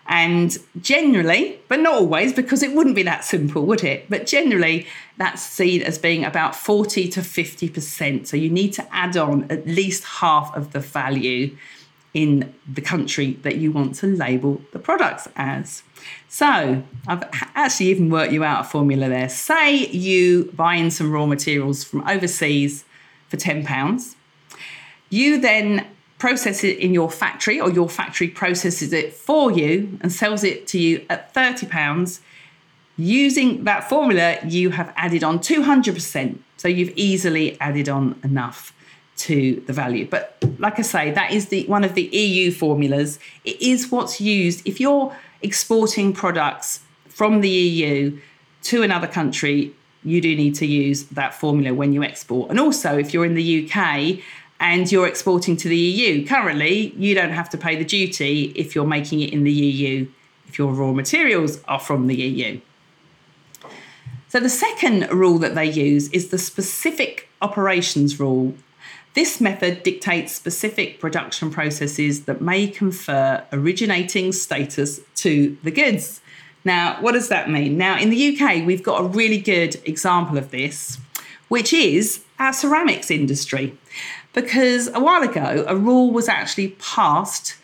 and 0.08 0.58
generally 0.82 1.60
but 1.68 1.80
not 1.80 1.94
always 1.94 2.34
because 2.34 2.64
it 2.64 2.74
wouldn't 2.74 2.96
be 2.96 3.04
that 3.04 3.24
simple 3.24 3.66
would 3.66 3.84
it 3.84 4.10
but 4.10 4.26
generally 4.26 4.88
that's 5.18 5.42
seen 5.42 5.82
as 5.82 5.98
being 5.98 6.26
about 6.26 6.56
40 6.56 7.08
to 7.10 7.22
50% 7.22 8.28
so 8.28 8.36
you 8.36 8.50
need 8.50 8.74
to 8.74 8.88
add 8.94 9.16
on 9.16 9.46
at 9.52 9.66
least 9.68 10.04
half 10.04 10.56
of 10.56 10.74
the 10.74 10.80
value 10.80 11.56
in 12.14 12.54
the 12.72 12.82
country 12.82 13.34
that 13.44 13.58
you 13.58 13.72
want 13.72 13.96
to 13.96 14.08
label 14.08 14.62
the 14.74 14.80
products 14.80 15.28
as. 15.36 15.84
So 16.28 16.84
I've 17.08 17.24
actually 17.56 17.88
even 17.88 18.10
worked 18.10 18.34
you 18.34 18.44
out 18.44 18.66
a 18.66 18.70
formula 18.70 19.08
there. 19.08 19.30
Say 19.30 19.88
you 19.88 20.52
buy 20.54 20.76
in 20.76 20.92
some 20.92 21.12
raw 21.12 21.26
materials 21.26 21.84
from 21.84 22.08
overseas 22.08 22.84
for 23.30 23.38
£10. 23.38 24.16
You 25.10 25.40
then 25.40 25.88
process 26.22 26.64
it 26.64 26.78
in 26.78 26.94
your 26.94 27.10
factory 27.10 27.60
or 27.60 27.72
your 27.72 27.90
factory 27.90 28.28
processes 28.28 28.94
it 28.94 29.12
for 29.12 29.52
you 29.52 29.98
and 30.02 30.12
sells 30.12 30.44
it 30.44 30.68
to 30.68 30.78
you 30.78 31.04
at 31.10 31.34
£30, 31.34 32.20
using 32.96 33.64
that 33.64 33.90
formula, 33.90 34.38
you 34.46 34.70
have 34.70 34.94
added 34.96 35.24
on 35.24 35.40
200%. 35.40 36.38
So 36.58 36.68
you've 36.68 36.96
easily 36.96 37.60
added 37.60 37.90
on 37.90 38.20
enough 38.24 38.72
to 39.26 39.64
the 39.66 39.74
value. 39.74 40.08
But 40.08 40.38
like 40.60 40.78
I 40.78 40.84
say, 40.84 41.10
that 41.10 41.32
is 41.32 41.48
the 41.48 41.66
one 41.66 41.84
of 41.84 41.96
the 41.96 42.04
EU 42.04 42.52
formulas. 42.52 43.18
It 43.44 43.60
is 43.60 43.92
what's 43.92 44.22
used 44.22 44.62
if 44.68 44.80
you're 44.80 45.16
exporting 45.42 46.14
products 46.14 46.82
from 47.10 47.42
the 47.42 47.50
EU 47.50 48.20
to 48.70 48.84
another 48.84 49.08
country, 49.08 49.74
you 50.04 50.22
do 50.22 50.36
need 50.36 50.54
to 50.56 50.68
use 50.68 51.06
that 51.06 51.34
formula 51.34 51.74
when 51.74 51.94
you 51.94 52.04
export. 52.04 52.52
And 52.52 52.60
also 52.60 53.00
if 53.00 53.12
you're 53.12 53.26
in 53.26 53.34
the 53.34 53.48
UK 53.64 54.20
and 54.62 54.92
you're 54.92 55.08
exporting 55.08 55.58
to 55.58 55.68
the 55.68 55.76
EU. 55.76 56.26
Currently, 56.26 56.94
you 56.96 57.16
don't 57.16 57.32
have 57.32 57.50
to 57.50 57.58
pay 57.58 57.76
the 57.76 57.84
duty 57.84 58.54
if 58.56 58.76
you're 58.76 58.86
making 58.86 59.20
it 59.22 59.34
in 59.34 59.44
the 59.44 59.52
EU, 59.52 60.08
if 60.48 60.60
your 60.60 60.72
raw 60.72 60.94
materials 60.94 61.62
are 61.68 61.80
from 61.80 62.06
the 62.06 62.16
EU. 62.16 62.62
So, 64.30 64.40
the 64.40 64.50
second 64.50 65.12
rule 65.12 65.40
that 65.40 65.56
they 65.56 65.66
use 65.66 66.10
is 66.10 66.30
the 66.30 66.38
specific 66.38 67.28
operations 67.42 68.20
rule. 68.20 68.54
This 69.14 69.42
method 69.42 69.84
dictates 69.84 70.34
specific 70.34 71.02
production 71.02 71.52
processes 71.52 72.26
that 72.26 72.40
may 72.40 72.68
confer 72.68 73.44
originating 73.52 74.32
status 74.32 75.02
to 75.16 75.58
the 75.64 75.72
goods. 75.72 76.22
Now, 76.64 77.02
what 77.02 77.14
does 77.14 77.28
that 77.30 77.50
mean? 77.50 77.78
Now, 77.78 77.98
in 77.98 78.12
the 78.12 78.38
UK, 78.40 78.66
we've 78.66 78.84
got 78.84 79.02
a 79.02 79.08
really 79.08 79.40
good 79.40 79.82
example 79.86 80.38
of 80.38 80.52
this, 80.52 81.00
which 81.52 81.74
is 81.74 82.24
our 82.40 82.54
ceramics 82.54 83.12
industry. 83.12 83.78
Because 84.32 84.88
a 84.94 85.02
while 85.02 85.22
ago 85.22 85.66
a 85.68 85.76
rule 85.76 86.10
was 86.10 86.30
actually 86.30 86.70
passed 86.80 87.58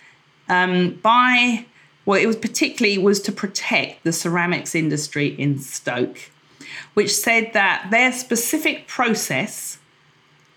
um, 0.49 0.95
by 0.95 1.65
well 2.05 2.19
it 2.19 2.25
was 2.25 2.35
particularly 2.35 2.97
was 2.97 3.21
to 3.21 3.31
protect 3.31 4.03
the 4.03 4.11
ceramics 4.11 4.75
industry 4.75 5.27
in 5.27 5.57
stoke 5.59 6.19
which 6.95 7.15
said 7.15 7.53
that 7.53 7.87
their 7.89 8.11
specific 8.11 8.87
process 8.87 9.79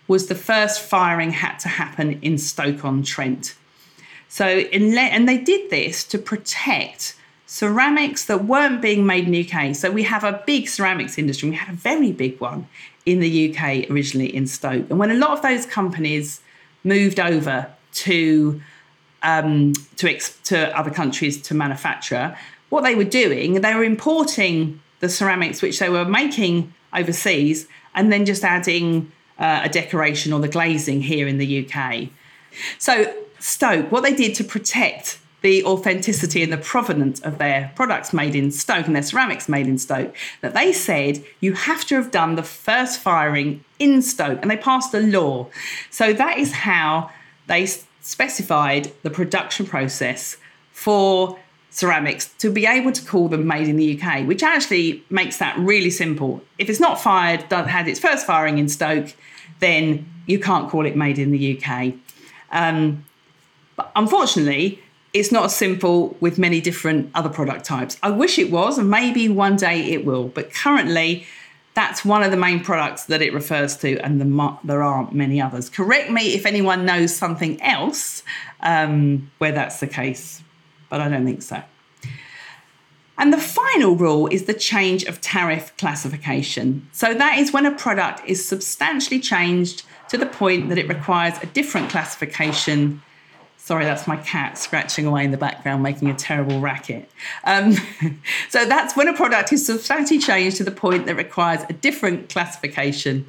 was 0.09 0.27
the 0.27 0.35
first 0.35 0.81
firing 0.81 1.31
had 1.31 1.57
to 1.59 1.69
happen 1.69 2.19
in 2.21 2.37
stoke 2.37 2.83
on 2.83 3.01
trent. 3.01 3.55
So 4.27 4.45
in, 4.45 4.97
and 4.97 5.25
they 5.29 5.37
did 5.37 5.69
this 5.69 6.03
to 6.05 6.17
protect 6.17 7.15
ceramics 7.45 8.25
that 8.25 8.45
weren't 8.45 8.81
being 8.81 9.05
made 9.05 9.25
in 9.25 9.31
the 9.31 9.45
uk 9.45 9.75
so 9.75 9.91
we 9.91 10.03
have 10.03 10.23
a 10.23 10.41
big 10.45 10.69
ceramics 10.69 11.17
industry 11.17 11.49
we 11.49 11.55
had 11.57 11.73
a 11.73 11.75
very 11.75 12.09
big 12.09 12.39
one 12.39 12.65
in 13.05 13.19
the 13.19 13.49
UK 13.49 13.89
originally 13.89 14.33
in 14.33 14.47
Stoke. 14.47 14.89
And 14.89 14.99
when 14.99 15.11
a 15.11 15.15
lot 15.15 15.31
of 15.31 15.41
those 15.41 15.65
companies 15.65 16.41
moved 16.83 17.19
over 17.19 17.71
to 17.93 18.61
um, 19.23 19.73
to, 19.97 20.09
ex- 20.09 20.39
to 20.45 20.75
other 20.77 20.89
countries 20.89 21.39
to 21.43 21.53
manufacture, 21.53 22.35
what 22.69 22.83
they 22.83 22.95
were 22.95 23.03
doing, 23.03 23.61
they 23.61 23.75
were 23.75 23.83
importing 23.83 24.79
the 24.99 25.09
ceramics 25.09 25.61
which 25.61 25.77
they 25.77 25.89
were 25.89 26.05
making 26.05 26.73
overseas 26.93 27.67
and 27.93 28.11
then 28.11 28.25
just 28.25 28.43
adding 28.43 29.11
uh, 29.37 29.61
a 29.63 29.69
decoration 29.69 30.33
or 30.33 30.39
the 30.39 30.47
glazing 30.47 31.01
here 31.01 31.27
in 31.27 31.37
the 31.37 31.67
UK. 31.67 32.09
So 32.79 33.13
Stoke, 33.39 33.91
what 33.91 34.01
they 34.01 34.13
did 34.13 34.35
to 34.35 34.43
protect 34.43 35.19
the 35.41 35.63
authenticity 35.65 36.43
and 36.43 36.53
the 36.53 36.57
provenance 36.57 37.19
of 37.21 37.37
their 37.37 37.71
products 37.75 38.13
made 38.13 38.35
in 38.35 38.51
Stoke 38.51 38.85
and 38.85 38.95
their 38.95 39.03
ceramics 39.03 39.49
made 39.49 39.67
in 39.67 39.77
Stoke, 39.77 40.15
that 40.41 40.53
they 40.53 40.71
said 40.71 41.23
you 41.39 41.53
have 41.53 41.85
to 41.85 41.95
have 41.95 42.11
done 42.11 42.35
the 42.35 42.43
first 42.43 42.99
firing 42.99 43.63
in 43.79 44.01
Stoke, 44.01 44.39
and 44.41 44.51
they 44.51 44.57
passed 44.57 44.93
a 44.93 44.99
law. 44.99 45.47
So 45.89 46.13
that 46.13 46.37
is 46.37 46.53
how 46.53 47.09
they 47.47 47.65
specified 47.65 48.91
the 49.03 49.09
production 49.09 49.65
process 49.65 50.37
for 50.71 51.39
ceramics 51.71 52.33
to 52.37 52.51
be 52.51 52.65
able 52.65 52.91
to 52.91 53.03
call 53.05 53.29
them 53.29 53.47
made 53.47 53.67
in 53.67 53.77
the 53.77 53.99
UK, 53.99 54.27
which 54.27 54.43
actually 54.43 55.03
makes 55.09 55.37
that 55.37 55.57
really 55.57 55.89
simple. 55.89 56.41
If 56.59 56.69
it's 56.69 56.79
not 56.79 57.01
fired, 57.01 57.51
had 57.51 57.87
its 57.87 57.99
first 57.99 58.27
firing 58.27 58.57
in 58.57 58.69
Stoke, 58.69 59.13
then 59.59 60.05
you 60.27 60.39
can't 60.39 60.69
call 60.69 60.85
it 60.85 60.95
made 60.95 61.17
in 61.17 61.31
the 61.31 61.57
UK. 61.57 61.93
Um, 62.51 63.05
but 63.75 63.91
unfortunately, 63.95 64.81
it's 65.13 65.31
not 65.31 65.45
as 65.45 65.55
simple 65.55 66.15
with 66.19 66.37
many 66.37 66.61
different 66.61 67.11
other 67.13 67.29
product 67.29 67.65
types. 67.65 67.97
I 68.01 68.11
wish 68.11 68.39
it 68.39 68.49
was, 68.49 68.77
and 68.77 68.89
maybe 68.89 69.27
one 69.27 69.57
day 69.57 69.91
it 69.91 70.05
will. 70.05 70.29
But 70.29 70.53
currently, 70.53 71.25
that's 71.73 72.05
one 72.05 72.23
of 72.23 72.31
the 72.31 72.37
main 72.37 72.61
products 72.61 73.05
that 73.05 73.21
it 73.21 73.33
refers 73.33 73.77
to, 73.77 73.97
and 73.99 74.21
the, 74.21 74.57
there 74.63 74.81
aren't 74.81 75.13
many 75.13 75.41
others. 75.41 75.69
Correct 75.69 76.09
me 76.09 76.33
if 76.33 76.45
anyone 76.45 76.85
knows 76.85 77.15
something 77.15 77.61
else 77.61 78.23
um, 78.61 79.31
where 79.37 79.51
that's 79.51 79.79
the 79.79 79.87
case, 79.87 80.41
but 80.89 81.01
I 81.01 81.09
don't 81.09 81.25
think 81.25 81.41
so. 81.41 81.61
And 83.17 83.31
the 83.31 83.37
final 83.37 83.95
rule 83.95 84.27
is 84.27 84.45
the 84.45 84.53
change 84.53 85.03
of 85.03 85.21
tariff 85.21 85.75
classification. 85.77 86.87
So 86.91 87.13
that 87.13 87.37
is 87.37 87.53
when 87.53 87.65
a 87.65 87.71
product 87.71 88.21
is 88.25 88.43
substantially 88.43 89.19
changed 89.19 89.83
to 90.09 90.17
the 90.17 90.25
point 90.25 90.69
that 90.69 90.77
it 90.77 90.87
requires 90.87 91.37
a 91.43 91.45
different 91.45 91.89
classification 91.89 93.01
Sorry, 93.63 93.85
that's 93.85 94.07
my 94.07 94.17
cat 94.17 94.57
scratching 94.57 95.05
away 95.05 95.23
in 95.23 95.29
the 95.29 95.37
background, 95.37 95.83
making 95.83 96.09
a 96.09 96.15
terrible 96.15 96.59
racket. 96.59 97.07
Um, 97.43 97.73
so 98.49 98.65
that's 98.65 98.95
when 98.95 99.07
a 99.07 99.13
product 99.13 99.53
is 99.53 99.63
substantially 99.63 100.19
changed 100.19 100.57
to 100.57 100.63
the 100.63 100.71
point 100.71 101.05
that 101.05 101.15
requires 101.15 101.61
a 101.69 101.73
different 101.73 102.27
classification. 102.29 103.27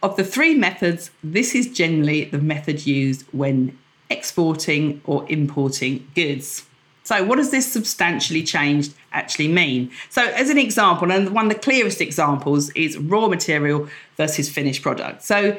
Of 0.00 0.14
the 0.14 0.22
three 0.22 0.54
methods, 0.54 1.10
this 1.24 1.56
is 1.56 1.66
generally 1.66 2.26
the 2.26 2.38
method 2.38 2.86
used 2.86 3.26
when 3.32 3.76
exporting 4.10 5.02
or 5.06 5.26
importing 5.28 6.06
goods. 6.14 6.66
So, 7.02 7.24
what 7.24 7.36
does 7.36 7.50
this 7.50 7.70
substantially 7.70 8.44
changed 8.44 8.94
actually 9.12 9.48
mean? 9.48 9.90
So, 10.08 10.22
as 10.22 10.50
an 10.50 10.58
example, 10.58 11.10
and 11.10 11.30
one 11.30 11.46
of 11.46 11.52
the 11.52 11.58
clearest 11.58 12.00
examples 12.00 12.70
is 12.70 12.96
raw 12.96 13.26
material 13.26 13.88
versus 14.16 14.48
finished 14.48 14.82
product. 14.82 15.24
So, 15.24 15.58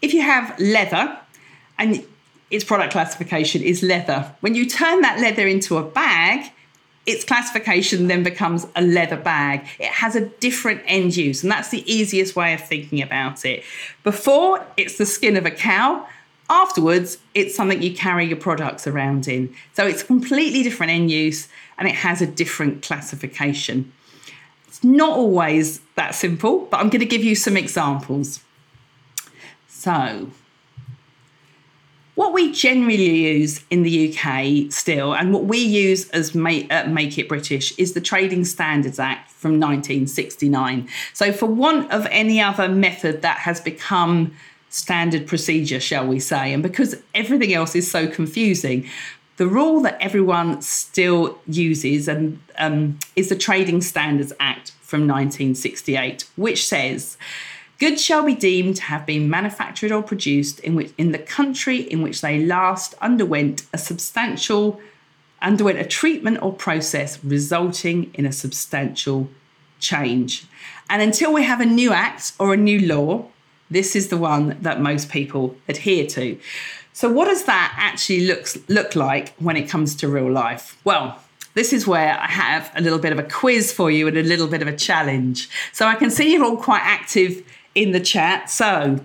if 0.00 0.14
you 0.14 0.22
have 0.22 0.58
leather 0.58 1.18
and 1.78 2.06
its 2.50 2.64
product 2.64 2.92
classification 2.92 3.62
is 3.62 3.82
leather. 3.82 4.34
When 4.40 4.54
you 4.54 4.66
turn 4.66 5.02
that 5.02 5.20
leather 5.20 5.46
into 5.46 5.78
a 5.78 5.82
bag, 5.82 6.50
its 7.06 7.24
classification 7.24 8.08
then 8.08 8.22
becomes 8.22 8.66
a 8.76 8.82
leather 8.82 9.16
bag. 9.16 9.66
It 9.78 9.90
has 9.90 10.16
a 10.16 10.26
different 10.26 10.82
end 10.86 11.16
use, 11.16 11.42
and 11.42 11.50
that's 11.50 11.70
the 11.70 11.90
easiest 11.90 12.36
way 12.36 12.52
of 12.52 12.60
thinking 12.60 13.00
about 13.00 13.44
it. 13.44 13.64
Before, 14.02 14.64
it's 14.76 14.98
the 14.98 15.06
skin 15.06 15.36
of 15.36 15.46
a 15.46 15.50
cow. 15.50 16.06
Afterwards, 16.50 17.18
it's 17.34 17.54
something 17.54 17.80
you 17.80 17.94
carry 17.94 18.26
your 18.26 18.36
products 18.36 18.86
around 18.86 19.28
in. 19.28 19.54
So 19.74 19.86
it's 19.86 20.02
a 20.02 20.04
completely 20.04 20.64
different 20.64 20.90
end 20.90 21.10
use 21.10 21.48
and 21.78 21.86
it 21.86 21.94
has 21.94 22.20
a 22.20 22.26
different 22.26 22.82
classification. 22.82 23.92
It's 24.66 24.82
not 24.82 25.10
always 25.10 25.80
that 25.94 26.14
simple, 26.14 26.66
but 26.66 26.80
I'm 26.80 26.90
going 26.90 27.00
to 27.00 27.06
give 27.06 27.22
you 27.22 27.36
some 27.36 27.56
examples. 27.56 28.40
So, 29.68 30.30
what 32.20 32.34
we 32.34 32.52
generally 32.52 33.16
use 33.16 33.64
in 33.70 33.82
the 33.82 34.14
UK 34.14 34.70
still, 34.70 35.14
and 35.14 35.32
what 35.32 35.44
we 35.44 35.56
use 35.56 36.10
as 36.10 36.34
Make, 36.34 36.70
uh, 36.70 36.84
Make 36.86 37.16
It 37.16 37.30
British, 37.30 37.72
is 37.78 37.94
the 37.94 38.00
Trading 38.02 38.44
Standards 38.44 38.98
Act 38.98 39.30
from 39.30 39.52
1969. 39.52 40.86
So, 41.14 41.32
for 41.32 41.46
want 41.46 41.90
of 41.90 42.06
any 42.10 42.38
other 42.38 42.68
method 42.68 43.22
that 43.22 43.38
has 43.38 43.58
become 43.58 44.36
standard 44.68 45.26
procedure, 45.26 45.80
shall 45.80 46.06
we 46.06 46.20
say, 46.20 46.52
and 46.52 46.62
because 46.62 46.94
everything 47.14 47.54
else 47.54 47.74
is 47.74 47.90
so 47.90 48.06
confusing, 48.06 48.86
the 49.38 49.46
rule 49.46 49.80
that 49.80 49.96
everyone 49.98 50.60
still 50.60 51.38
uses 51.46 52.06
and 52.06 52.38
um, 52.58 52.98
is 53.16 53.30
the 53.30 53.34
Trading 53.34 53.80
Standards 53.80 54.34
Act 54.38 54.72
from 54.82 55.08
1968, 55.08 56.28
which 56.36 56.66
says 56.66 57.16
Goods 57.80 58.04
shall 58.04 58.22
be 58.22 58.34
deemed 58.34 58.76
to 58.76 58.82
have 58.82 59.06
been 59.06 59.30
manufactured 59.30 59.90
or 59.90 60.02
produced 60.02 60.60
in 60.60 60.74
which 60.74 60.92
in 60.98 61.12
the 61.12 61.18
country 61.18 61.78
in 61.78 62.02
which 62.02 62.20
they 62.20 62.44
last 62.44 62.94
underwent 63.00 63.62
a 63.72 63.78
substantial 63.78 64.78
underwent 65.40 65.78
a 65.78 65.84
treatment 65.84 66.42
or 66.42 66.52
process 66.52 67.24
resulting 67.24 68.12
in 68.12 68.26
a 68.26 68.32
substantial 68.32 69.30
change. 69.78 70.44
And 70.90 71.00
until 71.00 71.32
we 71.32 71.44
have 71.44 71.62
a 71.62 71.64
new 71.64 71.94
act 71.94 72.32
or 72.38 72.52
a 72.52 72.56
new 72.58 72.86
law, 72.86 73.24
this 73.70 73.96
is 73.96 74.08
the 74.08 74.18
one 74.18 74.58
that 74.60 74.82
most 74.82 75.08
people 75.08 75.56
adhere 75.66 76.06
to. 76.08 76.38
So 76.92 77.10
what 77.10 77.26
does 77.26 77.44
that 77.44 77.74
actually 77.78 78.26
looks 78.26 78.58
look 78.68 78.94
like 78.94 79.34
when 79.38 79.56
it 79.56 79.70
comes 79.70 79.94
to 79.96 80.08
real 80.08 80.30
life? 80.30 80.78
Well, 80.84 81.18
this 81.54 81.72
is 81.72 81.86
where 81.86 82.18
I 82.20 82.26
have 82.26 82.70
a 82.76 82.82
little 82.82 82.98
bit 82.98 83.12
of 83.12 83.18
a 83.18 83.22
quiz 83.22 83.72
for 83.72 83.90
you 83.90 84.06
and 84.06 84.18
a 84.18 84.22
little 84.22 84.48
bit 84.48 84.60
of 84.60 84.68
a 84.68 84.76
challenge. 84.76 85.48
So 85.72 85.86
I 85.86 85.94
can 85.94 86.10
see 86.10 86.34
you're 86.34 86.44
all 86.44 86.58
quite 86.58 86.82
active 86.82 87.42
in 87.74 87.92
the 87.92 88.00
chat. 88.00 88.50
So 88.50 88.98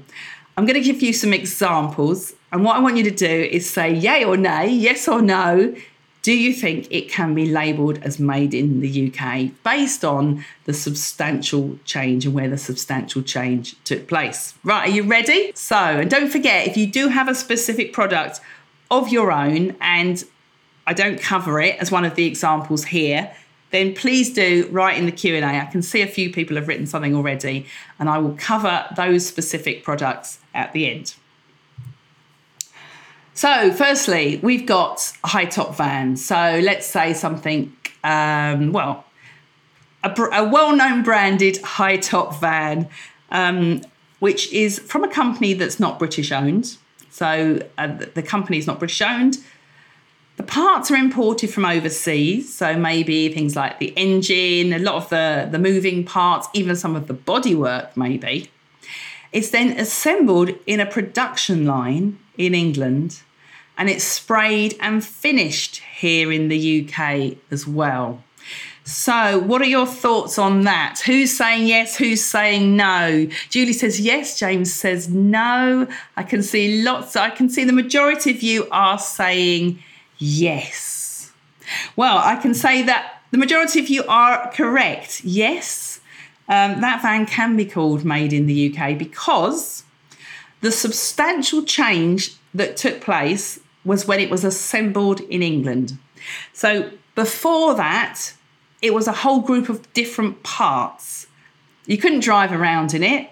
I'm 0.57 0.65
going 0.65 0.81
to 0.81 0.81
give 0.81 1.01
you 1.01 1.13
some 1.13 1.33
examples. 1.33 2.33
And 2.51 2.63
what 2.63 2.77
I 2.77 2.79
want 2.79 2.97
you 2.97 3.03
to 3.03 3.11
do 3.11 3.27
is 3.27 3.69
say 3.69 3.93
yay 3.93 4.23
or 4.23 4.37
nay, 4.37 4.69
yes 4.69 5.07
or 5.07 5.21
no. 5.21 5.75
Do 6.21 6.33
you 6.33 6.53
think 6.53 6.87
it 6.89 7.07
can 7.07 7.35
be 7.35 7.45
labelled 7.45 7.99
as 7.99 8.19
made 8.19 8.55
in 8.55 8.79
the 8.79 9.11
UK 9.11 9.51
based 9.63 10.03
on 10.03 10.43
the 10.63 10.73
substantial 10.73 11.77
change 11.85 12.25
and 12.25 12.33
where 12.33 12.49
the 12.49 12.57
substantial 12.57 13.21
change 13.21 13.75
took 13.83 14.07
place? 14.07 14.55
Right, 14.63 14.89
are 14.89 14.91
you 14.91 15.03
ready? 15.03 15.51
So, 15.53 15.75
and 15.75 16.09
don't 16.09 16.31
forget, 16.31 16.67
if 16.67 16.77
you 16.77 16.87
do 16.87 17.09
have 17.09 17.27
a 17.27 17.35
specific 17.35 17.93
product 17.93 18.41
of 18.89 19.09
your 19.09 19.31
own 19.31 19.75
and 19.79 20.23
I 20.87 20.93
don't 20.93 21.21
cover 21.21 21.59
it 21.61 21.77
as 21.77 21.91
one 21.91 22.05
of 22.05 22.15
the 22.15 22.25
examples 22.25 22.85
here, 22.85 23.31
then 23.71 23.93
please 23.93 24.33
do 24.33 24.67
write 24.71 24.97
in 24.97 25.05
the 25.05 25.11
Q&A. 25.11 25.43
I 25.43 25.65
can 25.65 25.81
see 25.81 26.01
a 26.01 26.07
few 26.07 26.31
people 26.31 26.55
have 26.55 26.67
written 26.67 26.87
something 26.87 27.15
already 27.15 27.65
and 27.99 28.09
I 28.09 28.17
will 28.19 28.35
cover 28.37 28.85
those 28.95 29.25
specific 29.25 29.83
products 29.83 30.39
at 30.53 30.71
the 30.73 30.89
end. 30.89 31.15
So, 33.33 33.73
firstly, 33.73 34.39
we've 34.41 34.65
got 34.65 35.11
a 35.25 35.27
high 35.27 35.43
top 35.43 35.75
van. 35.75 36.15
So, 36.15 36.61
let's 36.63 36.87
say 36.87 37.13
something, 37.13 37.75
um, 38.01 38.71
well, 38.71 39.03
a, 40.05 40.09
a 40.31 40.47
well 40.47 40.73
known 40.73 41.03
branded 41.03 41.61
high 41.61 41.97
top 41.97 42.39
van, 42.39 42.87
um, 43.31 43.81
which 44.19 44.53
is 44.53 44.79
from 44.79 45.03
a 45.03 45.09
company 45.09 45.53
that's 45.53 45.81
not 45.81 45.99
British 45.99 46.31
owned. 46.31 46.77
So, 47.09 47.61
uh, 47.77 47.87
the 48.13 48.23
company 48.23 48.57
is 48.57 48.67
not 48.67 48.79
British 48.79 49.01
owned. 49.01 49.39
The 50.37 50.43
parts 50.43 50.91
are 50.91 50.95
imported 50.95 51.49
from 51.53 51.65
overseas, 51.65 52.53
so 52.53 52.75
maybe 52.75 53.29
things 53.29 53.55
like 53.55 53.79
the 53.79 53.93
engine, 53.95 54.73
a 54.73 54.79
lot 54.79 54.95
of 54.95 55.09
the, 55.09 55.47
the 55.49 55.59
moving 55.59 56.03
parts, 56.03 56.47
even 56.53 56.75
some 56.75 56.95
of 56.95 57.07
the 57.07 57.13
bodywork, 57.13 57.95
maybe. 57.95 58.51
It's 59.31 59.49
then 59.49 59.77
assembled 59.79 60.51
in 60.65 60.79
a 60.79 60.85
production 60.85 61.65
line 61.65 62.19
in 62.37 62.53
England 62.53 63.21
and 63.77 63.89
it's 63.89 64.03
sprayed 64.03 64.75
and 64.79 65.03
finished 65.03 65.81
here 65.97 66.31
in 66.31 66.47
the 66.47 66.87
UK 66.87 67.37
as 67.51 67.67
well. 67.67 68.23
So, 68.87 69.39
what 69.39 69.61
are 69.63 69.65
your 69.65 69.87
thoughts 69.87 70.37
on 70.37 70.61
that? 70.65 70.99
Who's 71.05 71.35
saying 71.35 71.67
yes? 71.67 71.97
Who's 71.97 72.23
saying 72.23 72.75
no? 72.75 73.27
Julie 73.49 73.73
says 73.73 73.99
yes. 73.99 74.37
James 74.37 74.71
says 74.71 75.09
no. 75.09 75.87
I 76.15 76.23
can 76.23 76.43
see 76.43 76.83
lots, 76.83 77.15
I 77.15 77.31
can 77.31 77.49
see 77.49 77.63
the 77.63 77.73
majority 77.73 78.29
of 78.29 78.43
you 78.43 78.67
are 78.71 78.99
saying 78.99 79.79
Yes. 80.17 81.31
Well, 81.95 82.17
I 82.17 82.35
can 82.35 82.53
say 82.53 82.83
that 82.83 83.21
the 83.31 83.37
majority 83.37 83.79
of 83.79 83.89
you 83.89 84.03
are 84.07 84.51
correct. 84.51 85.23
Yes, 85.23 85.99
um, 86.47 86.81
that 86.81 87.01
van 87.01 87.25
can 87.25 87.55
be 87.55 87.65
called 87.65 88.05
made 88.05 88.33
in 88.33 88.45
the 88.45 88.73
UK 88.73 88.97
because 88.97 89.83
the 90.61 90.71
substantial 90.71 91.63
change 91.63 92.35
that 92.53 92.77
took 92.77 93.01
place 93.01 93.59
was 93.83 94.07
when 94.07 94.19
it 94.19 94.29
was 94.29 94.43
assembled 94.43 95.21
in 95.21 95.43
England. 95.43 95.97
So 96.53 96.91
before 97.13 97.75
that, 97.75 98.33
it 98.81 98.93
was 98.93 99.07
a 99.07 99.11
whole 99.11 99.41
group 99.41 99.69
of 99.69 99.91
different 99.93 100.43
parts. 100.43 101.27
You 101.85 101.97
couldn't 101.97 102.21
drive 102.21 102.51
around 102.51 102.93
in 102.93 103.03
it, 103.03 103.29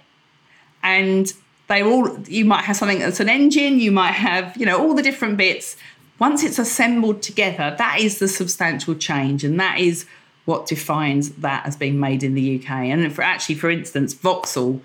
and 0.81 1.31
they 1.67 1.81
all 1.83 2.19
you 2.27 2.45
might 2.45 2.65
have 2.65 2.75
something 2.75 2.99
that's 2.99 3.19
an 3.19 3.29
engine, 3.29 3.79
you 3.79 3.91
might 3.91 4.11
have, 4.11 4.55
you 4.57 4.65
know, 4.65 4.79
all 4.79 4.93
the 4.93 5.01
different 5.01 5.37
bits 5.37 5.77
once 6.23 6.41
it's 6.41 6.57
assembled 6.57 7.21
together, 7.21 7.75
that 7.77 7.99
is 7.99 8.19
the 8.19 8.29
substantial 8.29 8.95
change, 8.95 9.43
and 9.43 9.59
that 9.59 9.77
is 9.77 10.05
what 10.45 10.65
defines 10.65 11.31
that 11.31 11.65
as 11.65 11.75
being 11.75 11.99
made 11.99 12.23
in 12.23 12.33
the 12.33 12.57
UK. 12.57 12.69
And 12.69 13.13
for 13.13 13.23
actually, 13.23 13.55
for 13.55 13.69
instance, 13.69 14.13
Vauxhall 14.13 14.81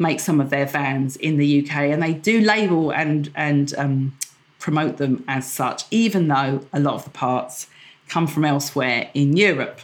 make 0.00 0.18
some 0.18 0.40
of 0.40 0.50
their 0.50 0.66
vans 0.66 1.14
in 1.14 1.36
the 1.36 1.60
UK, 1.60 1.74
and 1.92 2.02
they 2.02 2.12
do 2.12 2.40
label 2.40 2.90
and 2.90 3.30
and 3.36 3.72
um, 3.78 4.18
promote 4.58 4.96
them 4.96 5.22
as 5.28 5.48
such, 5.48 5.84
even 5.92 6.26
though 6.26 6.66
a 6.72 6.80
lot 6.80 6.94
of 6.94 7.04
the 7.04 7.10
parts 7.10 7.68
come 8.08 8.26
from 8.26 8.44
elsewhere 8.44 9.10
in 9.14 9.36
Europe. 9.36 9.78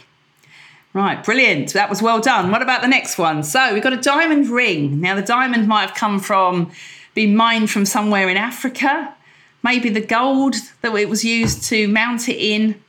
Right, 0.91 1.23
brilliant. 1.23 1.71
That 1.71 1.89
was 1.89 2.01
well 2.01 2.19
done. 2.19 2.51
What 2.51 2.61
about 2.61 2.81
the 2.81 2.89
next 2.89 3.17
one? 3.17 3.43
So 3.43 3.73
we've 3.73 3.81
got 3.81 3.93
a 3.93 4.03
diamond 4.15 4.49
ring. 4.49 4.99
Now, 4.99 5.15
the 5.15 5.21
diamond 5.21 5.69
might 5.69 5.87
have 5.87 5.95
come 5.95 6.19
from, 6.19 6.69
been 7.13 7.33
mined 7.33 7.69
from 7.71 7.85
somewhere 7.85 8.27
in 8.27 8.35
Africa. 8.35 9.13
Maybe 9.63 9.89
the 9.89 10.01
gold 10.01 10.55
that 10.81 10.95
it 10.95 11.09
was 11.09 11.23
used 11.23 11.63
to 11.65 11.87
mount 11.87 12.29
it 12.29 12.37
in 12.37 12.81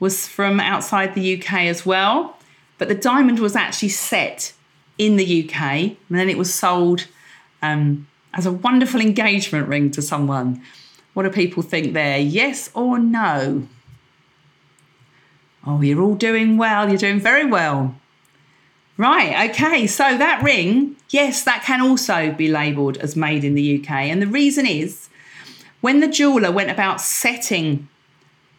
was 0.00 0.28
from 0.28 0.60
outside 0.60 1.14
the 1.14 1.38
UK 1.38 1.52
as 1.62 1.86
well. 1.86 2.36
But 2.78 2.88
the 2.88 2.94
diamond 2.94 3.38
was 3.38 3.56
actually 3.56 3.90
set 3.90 4.52
in 4.98 5.16
the 5.16 5.44
UK 5.44 5.62
and 5.62 5.96
then 6.10 6.28
it 6.28 6.38
was 6.38 6.52
sold 6.52 7.06
um, 7.62 8.06
as 8.32 8.46
a 8.46 8.52
wonderful 8.52 9.00
engagement 9.00 9.68
ring 9.68 9.90
to 9.92 10.02
someone. 10.02 10.62
What 11.14 11.22
do 11.22 11.30
people 11.30 11.62
think 11.62 11.94
there? 11.94 12.18
Yes 12.18 12.70
or 12.74 12.98
no? 12.98 13.66
Oh, 15.66 15.80
you're 15.80 16.02
all 16.02 16.16
doing 16.16 16.58
well. 16.58 16.88
You're 16.88 16.98
doing 16.98 17.20
very 17.20 17.46
well. 17.46 17.94
Right, 18.96 19.50
okay, 19.50 19.88
so 19.88 20.16
that 20.16 20.42
ring, 20.44 20.94
yes, 21.10 21.42
that 21.44 21.64
can 21.64 21.80
also 21.80 22.32
be 22.32 22.46
labelled 22.46 22.96
as 22.98 23.16
made 23.16 23.42
in 23.42 23.54
the 23.54 23.80
UK. 23.80 23.90
And 23.90 24.22
the 24.22 24.26
reason 24.28 24.66
is 24.66 25.03
when 25.84 26.00
the 26.00 26.08
jeweler 26.08 26.50
went 26.50 26.70
about 26.70 26.98
setting 26.98 27.86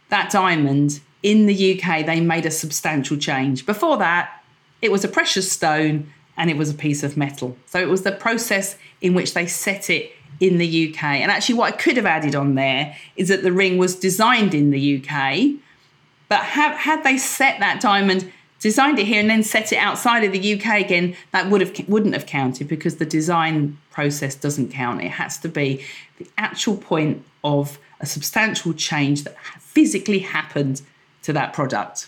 that 0.09 0.29
diamond 0.29 0.99
in 1.23 1.47
the 1.47 1.73
UK, 1.73 2.05
they 2.05 2.21
made 2.21 2.45
a 2.45 2.51
substantial 2.51 3.17
change. 3.17 3.65
Before 3.65 3.97
that, 3.97 4.43
it 4.79 4.91
was 4.91 5.03
a 5.03 5.07
precious 5.07 5.51
stone 5.51 6.13
and 6.37 6.51
it 6.51 6.55
was 6.55 6.69
a 6.69 6.73
piece 6.75 7.01
of 7.01 7.17
metal. 7.17 7.57
So 7.65 7.79
it 7.79 7.89
was 7.89 8.03
the 8.03 8.11
process 8.11 8.77
in 9.01 9.15
which 9.15 9.33
they 9.33 9.47
set 9.47 9.89
it 9.89 10.11
in 10.39 10.59
the 10.59 10.93
UK. 10.93 11.03
And 11.03 11.31
actually, 11.31 11.55
what 11.55 11.73
I 11.73 11.75
could 11.75 11.97
have 11.97 12.05
added 12.05 12.35
on 12.35 12.53
there 12.53 12.95
is 13.15 13.29
that 13.29 13.41
the 13.41 13.51
ring 13.51 13.79
was 13.79 13.95
designed 13.95 14.53
in 14.53 14.69
the 14.69 15.03
UK, 15.03 15.59
but 16.29 16.41
have, 16.41 16.77
had 16.77 17.03
they 17.03 17.17
set 17.17 17.59
that 17.59 17.81
diamond 17.81 18.31
designed 18.59 18.99
it 18.99 19.05
here 19.05 19.19
and 19.19 19.29
then 19.29 19.43
set 19.43 19.71
it 19.71 19.77
outside 19.77 20.23
of 20.23 20.31
the 20.31 20.53
UK 20.55 20.81
again, 20.81 21.15
that 21.31 21.49
would 21.49 21.61
have 21.61 21.87
wouldn't 21.87 22.13
have 22.13 22.25
counted 22.25 22.67
because 22.67 22.97
the 22.97 23.05
design 23.05 23.77
process 23.91 24.35
doesn't 24.35 24.71
count. 24.71 25.01
It 25.01 25.11
has 25.11 25.37
to 25.39 25.49
be 25.49 25.85
the 26.17 26.27
actual 26.37 26.77
point 26.77 27.23
of 27.43 27.77
a 27.99 28.05
substantial 28.05 28.73
change 28.73 29.23
that 29.23 29.37
physically 29.59 30.19
happened 30.19 30.81
to 31.23 31.33
that 31.33 31.53
product. 31.53 32.07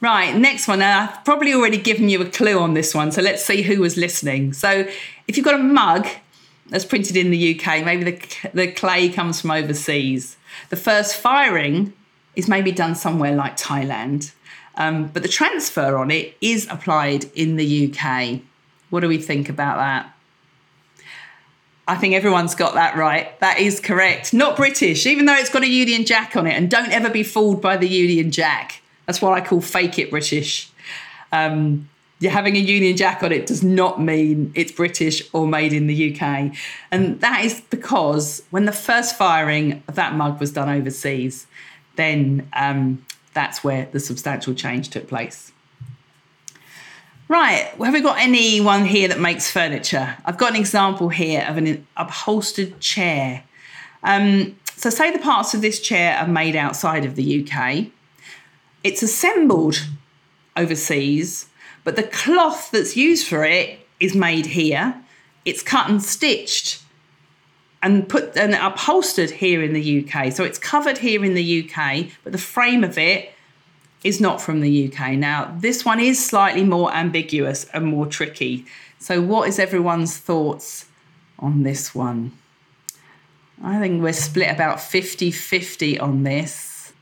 Right, 0.00 0.36
next 0.36 0.68
one. 0.68 0.78
Now, 0.78 1.10
I've 1.10 1.24
probably 1.24 1.52
already 1.52 1.78
given 1.78 2.08
you 2.08 2.22
a 2.22 2.26
clue 2.26 2.58
on 2.58 2.74
this 2.74 2.94
one, 2.94 3.10
so 3.10 3.20
let's 3.20 3.44
see 3.44 3.62
who 3.62 3.80
was 3.80 3.96
listening. 3.96 4.52
So, 4.52 4.86
if 5.26 5.36
you've 5.36 5.44
got 5.44 5.56
a 5.58 5.62
mug 5.62 6.06
that's 6.68 6.84
printed 6.84 7.16
in 7.16 7.30
the 7.30 7.58
UK, 7.58 7.84
maybe 7.84 8.04
the, 8.12 8.50
the 8.54 8.70
clay 8.70 9.08
comes 9.08 9.40
from 9.40 9.50
overseas. 9.50 10.36
The 10.70 10.76
first 10.76 11.16
firing 11.16 11.92
is 12.36 12.46
maybe 12.46 12.70
done 12.70 12.94
somewhere 12.94 13.34
like 13.34 13.56
Thailand. 13.56 14.32
Um, 14.78 15.08
but 15.08 15.22
the 15.22 15.28
transfer 15.28 15.98
on 15.98 16.10
it 16.10 16.36
is 16.40 16.66
applied 16.70 17.24
in 17.34 17.56
the 17.56 17.92
UK. 17.92 18.40
What 18.90 19.00
do 19.00 19.08
we 19.08 19.18
think 19.18 19.48
about 19.48 19.76
that? 19.76 20.14
I 21.88 21.96
think 21.96 22.14
everyone's 22.14 22.54
got 22.54 22.74
that 22.74 22.96
right. 22.96 23.38
That 23.40 23.58
is 23.58 23.80
correct. 23.80 24.32
Not 24.32 24.56
British, 24.56 25.04
even 25.04 25.26
though 25.26 25.34
it's 25.34 25.50
got 25.50 25.62
a 25.62 25.68
Union 25.68 26.04
Jack 26.04 26.36
on 26.36 26.46
it. 26.46 26.52
And 26.52 26.70
don't 26.70 26.92
ever 26.92 27.10
be 27.10 27.22
fooled 27.22 27.60
by 27.60 27.76
the 27.76 27.88
Union 27.88 28.30
Jack. 28.30 28.80
That's 29.06 29.20
what 29.20 29.32
I 29.32 29.44
call 29.44 29.60
fake 29.60 29.98
it 29.98 30.10
British. 30.10 30.70
Um, 31.32 31.88
you're 32.20 32.32
having 32.32 32.56
a 32.56 32.60
Union 32.60 32.96
Jack 32.96 33.22
on 33.22 33.32
it 33.32 33.46
does 33.46 33.62
not 33.62 34.00
mean 34.00 34.52
it's 34.54 34.72
British 34.72 35.22
or 35.32 35.46
made 35.46 35.72
in 35.72 35.86
the 35.86 36.14
UK. 36.14 36.54
And 36.90 37.20
that 37.20 37.44
is 37.44 37.62
because 37.62 38.42
when 38.50 38.64
the 38.64 38.72
first 38.72 39.16
firing 39.16 39.82
of 39.88 39.94
that 39.94 40.14
mug 40.14 40.38
was 40.40 40.52
done 40.52 40.68
overseas, 40.68 41.46
then 41.96 42.48
um, 42.54 43.04
that's 43.38 43.62
where 43.62 43.88
the 43.92 44.00
substantial 44.00 44.52
change 44.52 44.88
took 44.88 45.06
place. 45.06 45.52
Right, 47.28 47.70
have 47.78 47.94
we 47.94 48.00
got 48.00 48.18
anyone 48.18 48.84
here 48.84 49.06
that 49.06 49.20
makes 49.20 49.48
furniture? 49.48 50.16
I've 50.24 50.38
got 50.38 50.50
an 50.50 50.56
example 50.56 51.08
here 51.08 51.46
of 51.48 51.56
an 51.56 51.86
upholstered 51.96 52.80
chair. 52.80 53.44
Um, 54.02 54.56
so, 54.74 54.90
say 54.90 55.12
the 55.12 55.20
parts 55.20 55.54
of 55.54 55.60
this 55.60 55.78
chair 55.78 56.16
are 56.16 56.26
made 56.26 56.56
outside 56.56 57.04
of 57.04 57.14
the 57.14 57.46
UK, 57.46 57.92
it's 58.82 59.04
assembled 59.04 59.86
overseas, 60.56 61.46
but 61.84 61.94
the 61.94 62.02
cloth 62.02 62.72
that's 62.72 62.96
used 62.96 63.28
for 63.28 63.44
it 63.44 63.86
is 64.00 64.16
made 64.16 64.46
here. 64.46 65.00
It's 65.44 65.62
cut 65.62 65.88
and 65.88 66.02
stitched 66.02 66.82
and 67.82 68.08
put 68.08 68.36
and 68.36 68.54
upholstered 68.54 69.30
here 69.30 69.62
in 69.62 69.72
the 69.72 70.04
UK. 70.04 70.32
So 70.32 70.44
it's 70.44 70.58
covered 70.58 70.98
here 70.98 71.24
in 71.24 71.34
the 71.34 71.70
UK, 71.70 72.06
but 72.24 72.32
the 72.32 72.38
frame 72.38 72.82
of 72.84 72.98
it 72.98 73.32
is 74.04 74.20
not 74.20 74.40
from 74.40 74.60
the 74.60 74.92
UK. 74.92 75.12
Now, 75.12 75.54
this 75.58 75.84
one 75.84 76.00
is 76.00 76.24
slightly 76.24 76.64
more 76.64 76.92
ambiguous 76.92 77.66
and 77.72 77.86
more 77.86 78.06
tricky. 78.06 78.64
So, 78.98 79.20
what 79.20 79.48
is 79.48 79.58
everyone's 79.58 80.16
thoughts 80.16 80.86
on 81.38 81.62
this 81.62 81.94
one? 81.94 82.32
I 83.62 83.78
think 83.80 84.02
we're 84.02 84.12
split 84.12 84.50
about 84.50 84.80
50 84.80 85.30
50 85.30 85.98
on 85.98 86.22
this. 86.22 86.92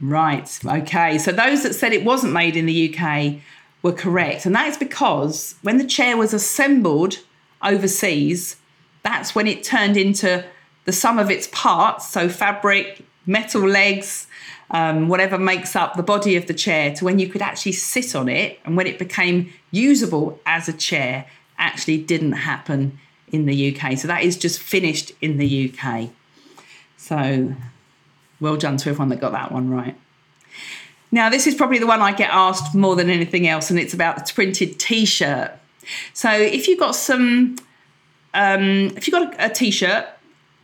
Right, 0.00 0.58
okay. 0.64 1.18
So, 1.18 1.32
those 1.32 1.62
that 1.62 1.74
said 1.74 1.92
it 1.92 2.04
wasn't 2.04 2.32
made 2.32 2.56
in 2.56 2.66
the 2.66 2.94
UK 2.94 3.40
were 3.82 3.92
correct. 3.92 4.46
And 4.46 4.54
that 4.54 4.68
is 4.68 4.76
because 4.76 5.56
when 5.62 5.78
the 5.78 5.84
chair 5.84 6.16
was 6.16 6.32
assembled 6.32 7.18
overseas, 7.62 8.56
that's 9.02 9.34
when 9.34 9.46
it 9.46 9.64
turned 9.64 9.96
into 9.96 10.44
the 10.84 10.92
sum 10.92 11.18
of 11.18 11.30
its 11.30 11.48
parts. 11.52 12.08
So, 12.08 12.28
fabric, 12.28 13.04
metal 13.26 13.62
legs, 13.62 14.26
um, 14.70 15.08
whatever 15.08 15.38
makes 15.38 15.76
up 15.76 15.94
the 15.94 16.02
body 16.02 16.36
of 16.36 16.46
the 16.46 16.54
chair, 16.54 16.94
to 16.94 17.04
when 17.04 17.18
you 17.18 17.28
could 17.28 17.42
actually 17.42 17.72
sit 17.72 18.14
on 18.14 18.28
it 18.28 18.58
and 18.64 18.76
when 18.76 18.86
it 18.86 18.98
became 18.98 19.52
usable 19.70 20.40
as 20.46 20.68
a 20.68 20.72
chair, 20.72 21.26
actually 21.58 21.98
didn't 21.98 22.32
happen 22.32 22.98
in 23.28 23.46
the 23.46 23.74
UK. 23.76 23.96
So, 23.98 24.08
that 24.08 24.22
is 24.22 24.36
just 24.36 24.60
finished 24.60 25.12
in 25.20 25.38
the 25.38 25.72
UK. 25.72 26.10
So 27.02 27.52
well 28.38 28.56
done 28.56 28.76
to 28.76 28.90
everyone 28.90 29.08
that 29.08 29.20
got 29.20 29.32
that 29.32 29.50
one 29.50 29.68
right. 29.70 29.96
Now, 31.10 31.28
this 31.30 31.48
is 31.48 31.54
probably 31.56 31.80
the 31.80 31.86
one 31.86 32.00
I 32.00 32.12
get 32.12 32.30
asked 32.30 32.76
more 32.76 32.94
than 32.94 33.10
anything 33.10 33.48
else, 33.48 33.70
and 33.70 33.78
it's 33.78 33.92
about 33.92 34.24
the 34.24 34.32
printed 34.32 34.78
t 34.78 35.04
shirt. 35.04 35.50
So, 36.14 36.30
if 36.30 36.68
you've 36.68 36.78
got 36.78 36.94
some, 36.94 37.56
um, 38.34 38.92
if 38.96 39.06
you've 39.06 39.12
got 39.12 39.34
a 39.34 39.46
a 39.46 39.48
t 39.48 39.70
shirt 39.70 40.06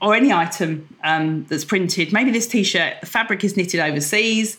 or 0.00 0.14
any 0.14 0.32
item 0.32 0.88
um, 1.02 1.44
that's 1.48 1.64
printed, 1.64 2.12
maybe 2.12 2.30
this 2.30 2.46
t 2.46 2.62
shirt, 2.62 3.00
the 3.00 3.06
fabric 3.06 3.44
is 3.44 3.56
knitted 3.56 3.80
overseas. 3.80 4.58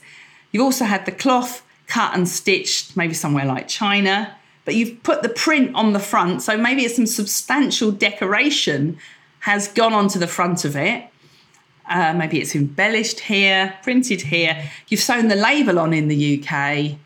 You've 0.51 0.63
also 0.63 0.85
had 0.85 1.05
the 1.05 1.11
cloth 1.11 1.63
cut 1.87 2.15
and 2.15 2.27
stitched, 2.27 2.95
maybe 2.95 3.13
somewhere 3.13 3.45
like 3.45 3.67
China, 3.67 4.35
but 4.65 4.75
you've 4.75 5.01
put 5.03 5.23
the 5.23 5.29
print 5.29 5.75
on 5.75 5.93
the 5.93 5.99
front. 5.99 6.41
So, 6.41 6.57
maybe 6.57 6.83
it's 6.83 6.95
some 6.95 7.07
substantial 7.07 7.91
decoration 7.91 8.97
has 9.39 9.67
gone 9.67 9.93
onto 9.93 10.19
the 10.19 10.27
front 10.27 10.65
of 10.65 10.75
it. 10.75 11.05
Uh, 11.89 12.13
maybe 12.13 12.39
it's 12.39 12.55
embellished 12.55 13.19
here, 13.21 13.73
printed 13.81 14.21
here. 14.21 14.69
You've 14.89 14.99
sewn 14.99 15.27
the 15.27 15.35
label 15.35 15.79
on 15.79 15.93
in 15.93 16.07
the 16.07 16.43
UK. 16.43 16.97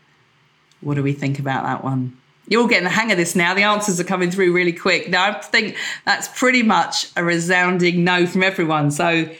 What 0.82 0.94
do 0.94 1.02
we 1.02 1.12
think 1.12 1.38
about 1.38 1.64
that 1.64 1.82
one? 1.82 2.18
You're 2.46 2.60
all 2.60 2.68
getting 2.68 2.84
the 2.84 2.90
hang 2.90 3.10
of 3.10 3.16
this 3.16 3.34
now. 3.34 3.54
The 3.54 3.62
answers 3.62 3.98
are 3.98 4.04
coming 4.04 4.30
through 4.30 4.52
really 4.52 4.72
quick. 4.72 5.08
Now, 5.08 5.30
I 5.30 5.40
think 5.40 5.76
that's 6.04 6.28
pretty 6.28 6.62
much 6.62 7.10
a 7.16 7.24
resounding 7.24 8.04
no 8.04 8.26
from 8.26 8.42
everyone. 8.42 8.90
So 8.90 9.30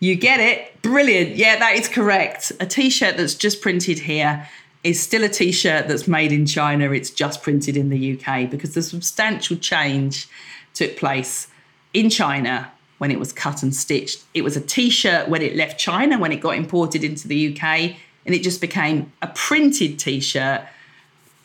you 0.00 0.16
get 0.16 0.40
it. 0.40 0.80
Brilliant. 0.82 1.36
Yeah, 1.36 1.58
that 1.58 1.74
is 1.74 1.88
correct. 1.88 2.50
A 2.58 2.66
t 2.66 2.90
shirt 2.90 3.16
that's 3.16 3.34
just 3.34 3.60
printed 3.60 4.00
here 4.00 4.48
is 4.82 5.00
still 5.00 5.22
a 5.22 5.28
t 5.28 5.52
shirt 5.52 5.88
that's 5.88 6.08
made 6.08 6.32
in 6.32 6.46
China. 6.46 6.90
It's 6.90 7.10
just 7.10 7.42
printed 7.42 7.76
in 7.76 7.90
the 7.90 8.18
UK 8.18 8.50
because 8.50 8.74
the 8.74 8.82
substantial 8.82 9.56
change 9.56 10.28
took 10.74 10.96
place 10.96 11.48
in 11.92 12.08
China 12.10 12.72
when 12.98 13.10
it 13.10 13.18
was 13.18 13.32
cut 13.32 13.62
and 13.62 13.74
stitched. 13.74 14.24
It 14.32 14.42
was 14.42 14.56
a 14.56 14.60
t 14.60 14.88
shirt 14.88 15.28
when 15.28 15.42
it 15.42 15.54
left 15.54 15.78
China, 15.78 16.18
when 16.18 16.32
it 16.32 16.40
got 16.40 16.56
imported 16.56 17.04
into 17.04 17.28
the 17.28 17.52
UK, 17.52 17.96
and 18.24 18.34
it 18.34 18.42
just 18.42 18.60
became 18.60 19.12
a 19.20 19.28
printed 19.28 19.98
t 19.98 20.18
shirt 20.20 20.62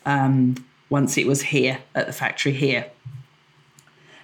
um, 0.06 0.56
once 0.90 1.18
it 1.18 1.26
was 1.26 1.42
here 1.42 1.78
at 1.94 2.06
the 2.06 2.12
factory 2.12 2.52
here. 2.52 2.86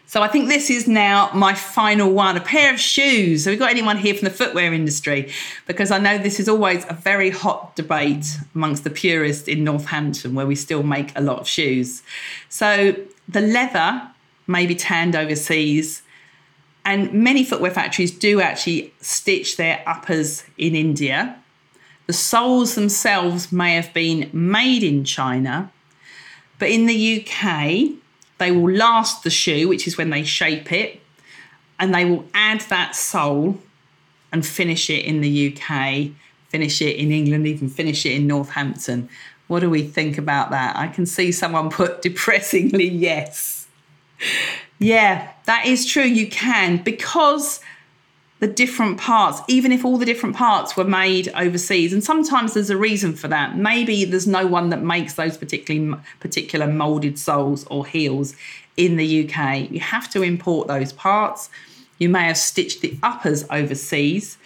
So 0.07 0.23
I 0.23 0.29
think 0.29 0.49
this 0.49 0.71
is 0.71 0.87
now 0.87 1.31
my 1.35 1.55
final 1.55 2.13
one 2.13 2.37
a 2.37 2.41
pair 2.41 2.73
of 2.73 2.79
shoes. 2.79 3.47
Have 3.47 3.53
we 3.53 3.57
got 3.57 3.71
anyone 3.71 3.97
here 3.97 4.15
from 4.15 4.27
the 4.27 4.35
footwear 4.35 4.73
industry? 4.73 5.33
Because 5.67 5.91
I 5.91 5.99
know 5.99 6.19
this 6.19 6.39
is 6.39 6.49
always 6.49 6.85
a 6.89 6.93
very 6.95 7.31
hot 7.31 7.75
debate 7.75 8.39
amongst 8.55 8.85
the 8.85 8.91
purists 8.91 9.49
in 9.49 9.65
Northampton, 9.65 10.35
where 10.35 10.47
we 10.47 10.55
still 10.55 10.83
make 10.83 11.11
a 11.17 11.21
lot 11.21 11.41
of 11.41 11.49
shoes. 11.49 12.03
So 12.49 12.95
the 13.29 13.41
leather 13.41 14.09
may 14.47 14.67
be 14.67 14.75
tanned 14.75 15.17
overseas, 15.17 16.03
and 16.85 17.13
many 17.13 17.43
footwear 17.45 17.71
factories 17.71 18.11
do 18.11 18.41
actually 18.41 18.93
stitch 19.01 19.57
their 19.57 19.83
uppers 19.87 20.45
in 20.59 20.77
India. 20.77 21.37
The 22.07 22.13
soles 22.13 22.75
themselves 22.75 23.51
may 23.51 23.75
have 23.75 23.93
been 23.95 24.29
made 24.33 24.83
in 24.83 25.05
China, 25.05 25.73
but 26.65 26.71
in 26.71 26.87
the 26.87 27.21
UK, 27.21 27.91
they 28.39 28.51
will 28.51 28.73
last 28.73 29.23
the 29.23 29.29
shoe, 29.29 29.69
which 29.69 29.87
is 29.87 29.99
when 29.99 30.09
they 30.09 30.25
shape 30.25 30.73
it, 30.73 30.99
and 31.79 31.95
they 31.95 32.07
will 32.07 32.25
add 32.33 32.63
that 32.71 32.97
sole 32.97 33.61
and 34.33 34.47
finish 34.47 34.89
it 34.89 35.05
in 35.05 35.21
the 35.21 35.55
UK, 35.55 36.13
finish 36.49 36.81
it 36.81 36.97
in 36.97 37.13
England, 37.13 37.47
even 37.47 37.69
finish 37.69 38.07
it 38.07 38.13
in 38.13 38.27
Northampton. 38.27 39.11
What 39.47 39.61
do 39.61 39.69
we 39.69 39.83
think 39.83 40.17
about 40.17 40.53
that? 40.53 40.75
I 40.75 40.89
can 40.89 41.05
see 41.05 41.33
someone 41.33 41.69
put 41.69 42.01
depressingly 42.09 42.89
yes. 42.89 43.67
Yeah, 44.79 45.33
that 45.45 45.67
is 45.67 45.85
true. 45.85 46.05
You 46.05 46.29
can 46.29 46.79
because 46.79 47.61
the 48.45 48.53
different 48.53 48.99
parts, 48.99 49.41
even 49.49 49.73
if 49.73 49.87
all 49.87 49.97
the 49.97 50.05
different 50.05 50.37
parts 50.37 50.77
were 50.77 50.85
made 50.85 51.31
overseas, 51.35 51.95
and 51.95 52.05
sometimes 52.05 52.53
there's 52.53 52.69
a 52.69 52.77
reason 52.77 53.15
for 53.15 53.27
that. 53.27 53.57
Maybe 53.57 54.05
there's 54.05 54.27
no 54.27 54.47
one 54.47 54.69
that 54.69 54.83
makes 54.83 55.15
those 55.15 55.39
particularly 55.39 55.99
particular 56.21 56.67
molded 56.67 57.19
soles 57.19 57.65
or 57.69 57.87
heels 57.87 58.35
in 58.77 58.97
the 58.99 59.25
UK. 59.25 59.71
You 59.71 59.81
have 59.81 60.11
to 60.11 60.21
import 60.21 60.69
those 60.69 60.93
parts. 60.93 61.49
You 61.97 62.11
may 62.11 62.25
have 62.25 62.37
stitched 62.37 62.83
the 62.83 62.99
uppers 63.03 63.47
overseas. 63.49 64.37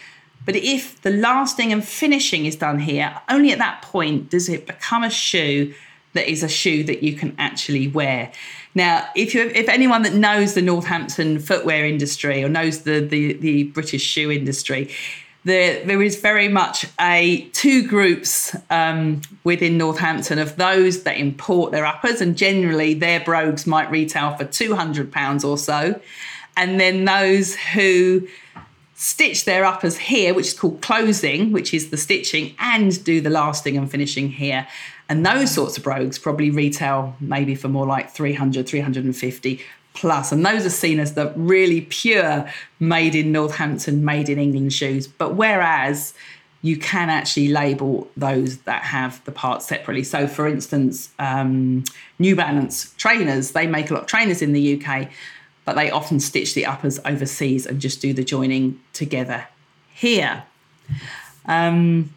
But 0.47 0.55
if 0.55 1.03
the 1.03 1.11
lasting 1.11 1.73
and 1.73 1.85
finishing 1.85 2.47
is 2.47 2.55
done 2.55 2.79
here, 2.79 3.21
only 3.29 3.51
at 3.51 3.59
that 3.59 3.83
point 3.83 4.31
does 4.31 4.49
it 4.49 4.69
become 4.69 5.03
a 5.03 5.11
shoe 5.11 5.75
that 6.13 6.31
is 6.31 6.45
a 6.45 6.49
shoe 6.49 6.85
that 6.85 7.03
you 7.03 7.15
can 7.15 7.35
actually 7.37 7.89
wear. 7.89 8.31
Now, 8.79 9.09
if 9.17 9.35
you 9.35 9.51
if 9.63 9.69
anyone 9.69 10.03
that 10.03 10.15
knows 10.15 10.55
the 10.55 10.63
Northampton 10.63 11.41
footwear 11.41 11.85
industry 11.85 12.45
or 12.45 12.49
knows 12.49 12.83
the 12.83 13.01
the, 13.01 13.33
the 13.33 13.65
British 13.65 14.03
shoe 14.03 14.31
industry, 14.31 14.83
there, 15.45 15.85
there 15.85 16.01
is 16.01 16.21
very 16.21 16.49
much 16.49 16.87
a 17.01 17.49
two 17.53 17.81
groups 17.95 18.55
um, 18.71 19.23
within 19.43 19.79
Northampton 19.79 20.39
of 20.39 20.55
those 20.57 21.03
that 21.03 21.17
import 21.17 21.73
their 21.73 21.87
uppers, 21.93 22.21
and 22.21 22.37
generally 22.37 22.95
their 22.95 23.19
brogues 23.19 23.67
might 23.67 23.91
retail 23.91 24.37
for 24.37 24.45
two 24.45 24.77
hundred 24.77 25.11
pounds 25.11 25.43
or 25.43 25.59
so, 25.59 26.01
and 26.57 26.79
then 26.79 27.05
those 27.05 27.57
who 27.75 28.29
stitch 28.95 29.45
their 29.45 29.65
uppers 29.65 29.97
here, 29.97 30.35
which 30.35 30.49
is 30.53 30.55
called 30.55 30.81
closing, 30.83 31.53
which 31.53 31.75
is 31.75 31.91
the 31.91 31.97
stitching, 31.97 32.55
and 32.61 33.03
do 33.03 33.21
the 33.21 33.31
lasting 33.31 33.77
and 33.77 33.91
finishing 33.91 34.29
here. 34.31 34.69
And 35.09 35.25
those 35.25 35.51
sorts 35.51 35.79
of 35.79 35.85
brogues 35.85 36.19
probably 36.19 36.51
retail 36.51 37.17
maybe 37.21 37.55
for 37.55 37.69
more 37.69 37.87
like 37.87 38.11
300, 38.11 38.69
350 38.69 39.61
plus. 39.95 40.33
And 40.33 40.45
those 40.45 40.67
are 40.67 40.71
seen 40.71 41.01
as 41.01 41.15
the 41.15 41.33
really 41.35 41.83
pure 41.83 42.49
made 42.79 43.15
in 43.15 43.33
Northampton, 43.33 44.05
made 44.05 44.29
in 44.29 44.39
England 44.39 44.73
shoes. 44.73 45.07
But 45.09 45.35
whereas 45.35 46.15
you 46.63 46.77
can 46.77 47.09
actually 47.09 47.49
label 47.49 48.09
those 48.17 48.59
that 48.59 48.83
have 48.83 49.25
the 49.25 49.33
parts 49.33 49.67
separately. 49.67 50.03
So, 50.03 50.27
for 50.27 50.47
instance, 50.49 51.11
um, 51.19 51.85
New 52.19 52.35
Balance 52.35 52.93
trainers, 52.97 53.53
they 53.53 53.67
make 53.67 53.91
a 53.91 53.95
lot 53.95 54.03
of 54.03 54.09
trainers 54.09 54.43
in 54.43 54.53
the 54.53 54.83
UK, 54.83 55.09
but 55.65 55.77
they 55.77 55.91
often 55.91 56.19
stitch 56.19 56.55
the 56.55 56.67
uppers 56.67 56.99
overseas 57.05 57.65
and 57.65 57.81
just 57.81 58.03
do 58.03 58.13
the 58.13 58.25
joining 58.25 58.81
together 58.93 59.47
here. 59.95 60.45
Um, 61.47 62.13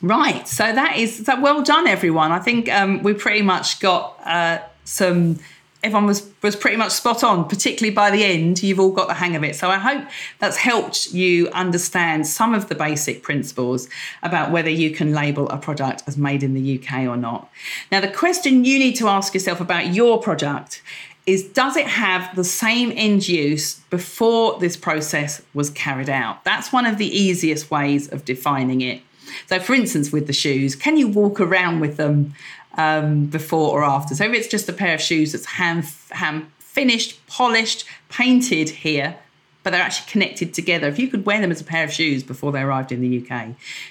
Right. 0.00 0.46
So 0.46 0.72
that 0.72 0.96
is 0.96 1.24
so 1.26 1.40
well 1.40 1.62
done, 1.62 1.86
everyone. 1.86 2.30
I 2.30 2.38
think 2.38 2.68
um, 2.72 3.02
we 3.02 3.14
pretty 3.14 3.42
much 3.42 3.80
got 3.80 4.18
uh, 4.24 4.58
some. 4.84 5.38
Everyone 5.82 6.06
was 6.06 6.28
was 6.42 6.56
pretty 6.56 6.76
much 6.76 6.90
spot 6.90 7.22
on, 7.22 7.48
particularly 7.48 7.94
by 7.94 8.10
the 8.10 8.24
end. 8.24 8.62
You've 8.62 8.80
all 8.80 8.90
got 8.90 9.08
the 9.08 9.14
hang 9.14 9.36
of 9.36 9.44
it. 9.44 9.54
So 9.54 9.70
I 9.70 9.78
hope 9.78 10.08
that's 10.38 10.56
helped 10.56 11.12
you 11.12 11.48
understand 11.50 12.26
some 12.26 12.52
of 12.52 12.68
the 12.68 12.74
basic 12.74 13.22
principles 13.22 13.88
about 14.22 14.50
whether 14.50 14.70
you 14.70 14.90
can 14.90 15.12
label 15.12 15.48
a 15.50 15.56
product 15.56 16.02
as 16.06 16.16
made 16.16 16.42
in 16.42 16.54
the 16.54 16.78
UK 16.78 17.02
or 17.02 17.16
not. 17.16 17.50
Now, 17.92 18.00
the 18.00 18.08
question 18.08 18.64
you 18.64 18.78
need 18.78 18.94
to 18.96 19.08
ask 19.08 19.34
yourself 19.34 19.60
about 19.60 19.94
your 19.94 20.20
product 20.20 20.82
is 21.26 21.44
does 21.44 21.76
it 21.76 21.86
have 21.86 22.34
the 22.36 22.44
same 22.44 22.90
end 22.96 23.28
use 23.28 23.80
before 23.90 24.58
this 24.60 24.76
process 24.76 25.42
was 25.54 25.70
carried 25.70 26.08
out? 26.08 26.42
That's 26.44 26.72
one 26.72 26.86
of 26.86 26.98
the 26.98 27.06
easiest 27.06 27.70
ways 27.70 28.08
of 28.08 28.24
defining 28.24 28.80
it. 28.80 29.02
So, 29.46 29.58
for 29.58 29.74
instance, 29.74 30.12
with 30.12 30.26
the 30.26 30.32
shoes, 30.32 30.74
can 30.74 30.96
you 30.96 31.08
walk 31.08 31.40
around 31.40 31.80
with 31.80 31.96
them 31.96 32.34
um, 32.76 33.26
before 33.26 33.70
or 33.70 33.84
after? 33.84 34.14
So, 34.14 34.24
if 34.24 34.32
it's 34.32 34.48
just 34.48 34.68
a 34.68 34.72
pair 34.72 34.94
of 34.94 35.00
shoes 35.00 35.32
that's 35.32 35.46
hand, 35.46 35.84
hand 36.10 36.50
finished, 36.58 37.24
polished, 37.26 37.84
painted 38.08 38.68
here, 38.68 39.16
but 39.62 39.70
they're 39.70 39.82
actually 39.82 40.10
connected 40.10 40.54
together. 40.54 40.86
If 40.88 40.98
you 40.98 41.08
could 41.08 41.26
wear 41.26 41.40
them 41.40 41.50
as 41.50 41.60
a 41.60 41.64
pair 41.64 41.84
of 41.84 41.92
shoes 41.92 42.22
before 42.22 42.52
they 42.52 42.60
arrived 42.60 42.92
in 42.92 43.00
the 43.00 43.22
UK, 43.22 43.48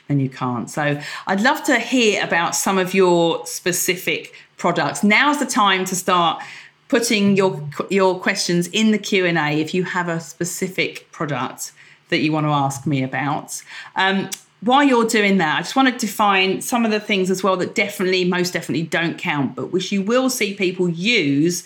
then 0.08 0.20
you 0.20 0.30
can't. 0.30 0.70
So, 0.70 1.02
I'd 1.28 1.42
love 1.42 1.64
to 1.66 1.80
hear 1.80 2.24
about 2.24 2.56
some 2.56 2.78
of 2.78 2.94
your 2.94 3.46
specific 3.46 4.34
products. 4.58 5.04
Now's 5.04 5.40
the 5.40 5.46
time 5.46 5.86
to 5.86 5.96
start 5.96 6.44
putting 6.88 7.36
your 7.36 7.62
your 7.90 8.20
questions 8.20 8.68
in 8.68 8.92
the 8.92 8.98
Q&A 8.98 9.60
if 9.60 9.74
you 9.74 9.84
have 9.84 10.08
a 10.08 10.20
specific 10.20 11.12
product 11.12 11.72
that 12.10 12.20
you 12.20 12.32
want 12.32 12.46
to 12.46 12.52
ask 12.52 12.86
me 12.86 13.04
about. 13.04 13.62
Um, 13.96 14.30
while 14.62 14.84
you're 14.84 15.06
doing 15.06 15.38
that, 15.38 15.60
I 15.60 15.62
just 15.62 15.76
want 15.76 15.88
to 15.88 16.06
define 16.06 16.62
some 16.62 16.84
of 16.84 16.92
the 16.92 17.00
things 17.00 17.30
as 17.30 17.44
well 17.44 17.58
that 17.58 17.76
definitely, 17.76 18.26
most 18.26 18.54
definitely 18.54 18.84
don't 18.84 19.18
count, 19.18 19.56
but 19.56 19.72
which 19.72 19.92
you 19.92 20.02
will 20.02 20.30
see 20.30 20.54
people 20.56 20.90
use 20.90 21.64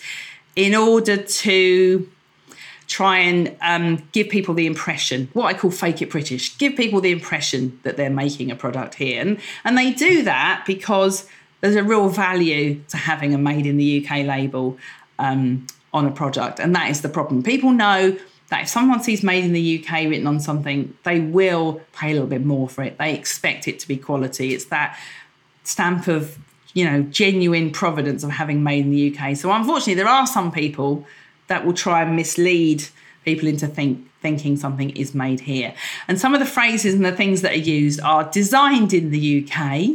in 0.56 0.76
order 0.76 1.18
to 1.18 2.10
try 2.88 3.20
and 3.20 3.56
um, 3.62 4.04
give 4.12 4.28
people 4.28 4.54
the 4.54 4.66
impression, 4.66 5.30
what 5.32 5.46
I 5.46 5.58
call 5.58 5.72
fake 5.72 6.02
it 6.02 6.10
British, 6.10 6.58
give 6.58 6.76
people 6.76 7.00
the 7.00 7.12
impression 7.12 7.80
that 7.84 7.96
they're 7.96 8.10
making 8.10 8.52
a 8.52 8.56
product 8.56 8.96
here. 8.96 9.22
And, 9.22 9.40
and 9.64 9.78
they 9.78 9.94
do 9.94 10.24
that 10.24 10.66
because 10.68 11.26
there's 11.62 11.78
a 11.78 11.84
real 11.84 12.10
value 12.10 12.82
to 12.90 12.98
having 12.98 13.34
a 13.34 13.38
made 13.38 13.66
in 13.66 13.78
the 13.78 14.06
UK 14.06 14.26
label 14.26 14.78
um, 15.20 15.66
on 15.94 16.06
a 16.06 16.12
product. 16.12 16.60
And 16.60 16.76
that 16.76 16.90
is 16.90 17.02
the 17.02 17.08
problem. 17.08 17.44
People 17.44 17.72
know 17.72 18.18
that 18.52 18.64
if 18.64 18.68
someone 18.68 19.02
sees 19.02 19.24
made 19.24 19.46
in 19.46 19.54
the 19.54 19.80
UK 19.80 20.10
written 20.10 20.28
on 20.28 20.40
something, 20.42 20.96
they 21.04 21.22
will 21.22 21.82
pay 21.94 22.12
a 22.12 22.14
little 22.14 22.28
bit 22.28 22.46
more 22.46 22.68
for 22.68 22.84
it. 22.84 22.98
They 22.98 23.16
expect 23.16 23.66
it 23.66 23.80
to 23.80 23.88
be 23.88 23.96
quality. 23.96 24.54
It's 24.54 24.66
that 24.66 25.00
stamp 25.64 26.08
of, 26.08 26.38
you 26.74 26.84
know, 26.84 27.02
genuine 27.04 27.72
providence 27.72 28.26
of 28.26 28.32
having 28.32 28.62
made 28.62 28.86
in 28.86 28.92
the 28.92 29.18
UK. 29.18 29.38
So 29.38 29.54
unfortunately, 29.54 29.94
there 29.94 30.08
are 30.08 30.28
some 30.28 30.52
people 30.52 31.06
that 31.48 31.66
will 31.66 31.74
try 31.74 32.02
and 32.02 32.14
mislead 32.18 32.84
people 33.24 33.48
into 33.48 33.68
think, 33.68 34.06
thinking 34.22 34.58
something 34.58 34.90
is 34.92 35.16
made 35.16 35.40
here. 35.40 35.74
And 36.10 36.20
some 36.20 36.34
of 36.34 36.42
the 36.42 36.46
phrases 36.46 36.94
and 36.94 37.06
the 37.06 37.14
things 37.14 37.44
that 37.44 37.54
are 37.54 37.56
used 37.56 38.02
are 38.02 38.26
designed 38.26 38.94
in 38.94 39.12
the 39.12 39.50
UK. 39.50 39.92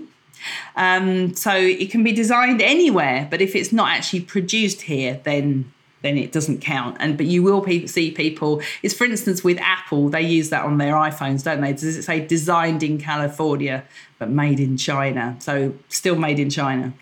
Um, 0.76 1.34
so 1.34 1.52
it 1.54 1.90
can 1.90 2.02
be 2.02 2.12
designed 2.12 2.62
anywhere, 2.62 3.28
but 3.30 3.42
if 3.42 3.54
it's 3.54 3.72
not 3.72 3.90
actually 3.90 4.20
produced 4.20 4.82
here, 4.82 5.20
then 5.24 5.70
then 6.02 6.16
it 6.16 6.32
doesn't 6.32 6.60
count. 6.60 6.96
And 7.00 7.16
but 7.16 7.26
you 7.26 7.42
will 7.42 7.60
pe- 7.60 7.86
see 7.86 8.10
people. 8.10 8.62
It's 8.82 8.94
for 8.94 9.04
instance 9.04 9.42
with 9.42 9.58
Apple, 9.60 10.08
they 10.08 10.22
use 10.22 10.50
that 10.50 10.64
on 10.64 10.78
their 10.78 10.94
iPhones, 10.94 11.44
don't 11.44 11.60
they? 11.60 11.72
Does 11.72 11.96
it 11.96 12.02
say 12.02 12.24
designed 12.24 12.82
in 12.82 12.98
California 12.98 13.84
but 14.18 14.30
made 14.30 14.60
in 14.60 14.76
China? 14.76 15.36
So 15.40 15.74
still 15.88 16.16
made 16.16 16.38
in 16.38 16.50
China. 16.50 16.92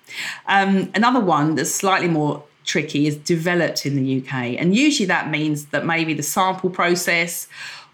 Um, 0.46 0.90
another 0.94 1.20
one 1.20 1.54
that's 1.54 1.74
slightly 1.74 2.08
more 2.08 2.44
tricky 2.64 3.06
is 3.06 3.16
developed 3.16 3.84
in 3.84 3.96
the 3.96 4.20
UK, 4.20 4.58
and 4.58 4.74
usually 4.74 5.06
that 5.06 5.30
means 5.30 5.66
that 5.66 5.84
maybe 5.84 6.14
the 6.14 6.22
sample 6.22 6.70
process 6.70 7.46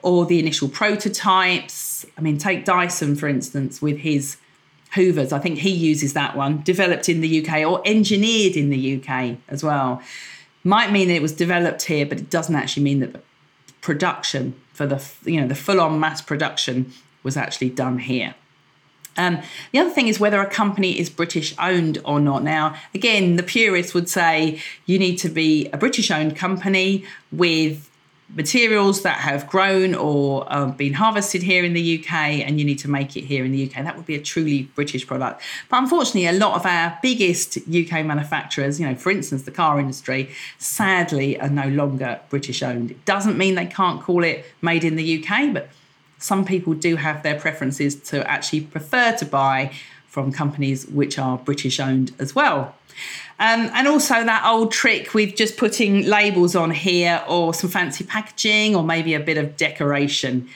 or 0.02 0.24
the 0.26 0.38
initial 0.38 0.68
prototypes. 0.68 2.06
I 2.16 2.20
mean, 2.20 2.38
take 2.38 2.64
Dyson 2.64 3.16
for 3.16 3.28
instance 3.28 3.82
with 3.82 3.98
his 3.98 4.36
Hoovers. 4.94 5.32
I 5.32 5.38
think 5.38 5.58
he 5.58 5.70
uses 5.70 6.14
that 6.14 6.36
one, 6.36 6.62
developed 6.62 7.08
in 7.08 7.20
the 7.20 7.46
UK 7.46 7.64
or 7.64 7.80
engineered 7.84 8.56
in 8.56 8.70
the 8.70 9.00
UK 9.00 9.36
as 9.48 9.62
well 9.62 10.02
might 10.64 10.92
mean 10.92 11.08
that 11.08 11.14
it 11.14 11.22
was 11.22 11.32
developed 11.32 11.82
here, 11.82 12.06
but 12.06 12.18
it 12.18 12.30
doesn't 12.30 12.54
actually 12.54 12.82
mean 12.82 13.00
that 13.00 13.12
the 13.12 13.20
production 13.80 14.54
for 14.72 14.86
the 14.86 15.02
you 15.24 15.40
know 15.40 15.48
the 15.48 15.54
full-on 15.54 15.98
mass 15.98 16.20
production 16.20 16.92
was 17.22 17.36
actually 17.36 17.70
done 17.70 17.98
here. 17.98 18.34
Um, 19.16 19.42
the 19.72 19.80
other 19.80 19.90
thing 19.90 20.08
is 20.08 20.20
whether 20.20 20.40
a 20.40 20.48
company 20.48 20.98
is 20.98 21.10
British 21.10 21.54
owned 21.58 21.98
or 22.04 22.20
not. 22.20 22.42
Now, 22.42 22.76
again, 22.94 23.36
the 23.36 23.42
purists 23.42 23.92
would 23.92 24.08
say 24.08 24.60
you 24.86 24.98
need 24.98 25.16
to 25.16 25.28
be 25.28 25.68
a 25.72 25.76
British 25.76 26.10
owned 26.10 26.36
company 26.36 27.04
with 27.32 27.89
materials 28.34 29.02
that 29.02 29.18
have 29.18 29.48
grown 29.48 29.94
or 29.94 30.46
uh, 30.52 30.66
been 30.66 30.92
harvested 30.92 31.42
here 31.42 31.64
in 31.64 31.72
the 31.72 31.98
UK 31.98 32.12
and 32.12 32.58
you 32.58 32.64
need 32.64 32.78
to 32.78 32.88
make 32.88 33.16
it 33.16 33.24
here 33.24 33.44
in 33.44 33.52
the 33.52 33.68
UK. 33.68 33.84
That 33.84 33.96
would 33.96 34.06
be 34.06 34.14
a 34.14 34.20
truly 34.20 34.64
British 34.74 35.06
product. 35.06 35.42
But 35.68 35.82
unfortunately, 35.82 36.26
a 36.26 36.32
lot 36.32 36.54
of 36.54 36.64
our 36.64 36.98
biggest 37.02 37.58
UK 37.58 38.04
manufacturers, 38.04 38.78
you 38.78 38.86
know, 38.86 38.94
for 38.94 39.10
instance, 39.10 39.42
the 39.42 39.50
car 39.50 39.80
industry, 39.80 40.30
sadly 40.58 41.40
are 41.40 41.48
no 41.48 41.68
longer 41.68 42.20
British 42.28 42.62
owned. 42.62 42.92
It 42.92 43.04
doesn't 43.04 43.36
mean 43.36 43.56
they 43.56 43.66
can't 43.66 44.00
call 44.00 44.22
it 44.22 44.44
made 44.62 44.84
in 44.84 44.96
the 44.96 45.24
UK, 45.24 45.52
but 45.52 45.68
some 46.18 46.44
people 46.44 46.74
do 46.74 46.96
have 46.96 47.22
their 47.22 47.38
preferences 47.38 47.96
to 47.96 48.28
actually 48.30 48.60
prefer 48.60 49.16
to 49.16 49.24
buy 49.24 49.72
from 50.06 50.32
companies 50.32 50.86
which 50.86 51.18
are 51.18 51.38
British 51.38 51.80
owned 51.80 52.12
as 52.18 52.34
well. 52.34 52.74
Um, 53.40 53.70
and 53.72 53.88
also 53.88 54.22
that 54.22 54.44
old 54.46 54.70
trick 54.70 55.14
with 55.14 55.34
just 55.34 55.56
putting 55.56 56.04
labels 56.04 56.54
on 56.54 56.70
here 56.70 57.24
or 57.26 57.54
some 57.54 57.70
fancy 57.70 58.04
packaging 58.04 58.76
or 58.76 58.84
maybe 58.84 59.14
a 59.14 59.20
bit 59.20 59.38
of 59.38 59.56
decoration. 59.56 60.46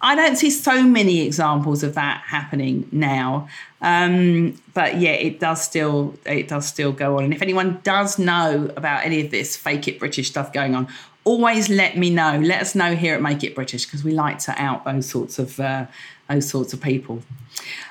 I 0.00 0.14
don't 0.14 0.36
see 0.36 0.50
so 0.50 0.84
many 0.84 1.22
examples 1.22 1.82
of 1.82 1.94
that 1.94 2.22
happening 2.26 2.88
now, 2.92 3.48
um, 3.80 4.56
but 4.74 4.98
yeah, 4.98 5.12
it 5.12 5.40
does 5.40 5.64
still 5.64 6.14
it 6.24 6.46
does 6.46 6.66
still 6.66 6.92
go 6.92 7.16
on. 7.16 7.24
And 7.24 7.34
if 7.34 7.42
anyone 7.42 7.80
does 7.82 8.18
know 8.18 8.70
about 8.76 9.04
any 9.04 9.24
of 9.24 9.30
this 9.30 9.56
fake 9.56 9.88
it 9.88 9.98
British 9.98 10.28
stuff 10.28 10.52
going 10.52 10.74
on, 10.74 10.88
always 11.24 11.68
let 11.68 11.96
me 11.96 12.10
know. 12.10 12.38
Let 12.38 12.60
us 12.60 12.74
know 12.74 12.94
here 12.94 13.14
at 13.14 13.22
Make 13.22 13.42
It 13.42 13.54
British 13.54 13.86
because 13.86 14.04
we 14.04 14.12
like 14.12 14.38
to 14.40 14.54
out 14.60 14.84
those 14.84 15.06
sorts 15.06 15.38
of 15.38 15.58
uh, 15.58 15.86
those 16.28 16.48
sorts 16.48 16.72
of 16.72 16.80
people. 16.80 17.22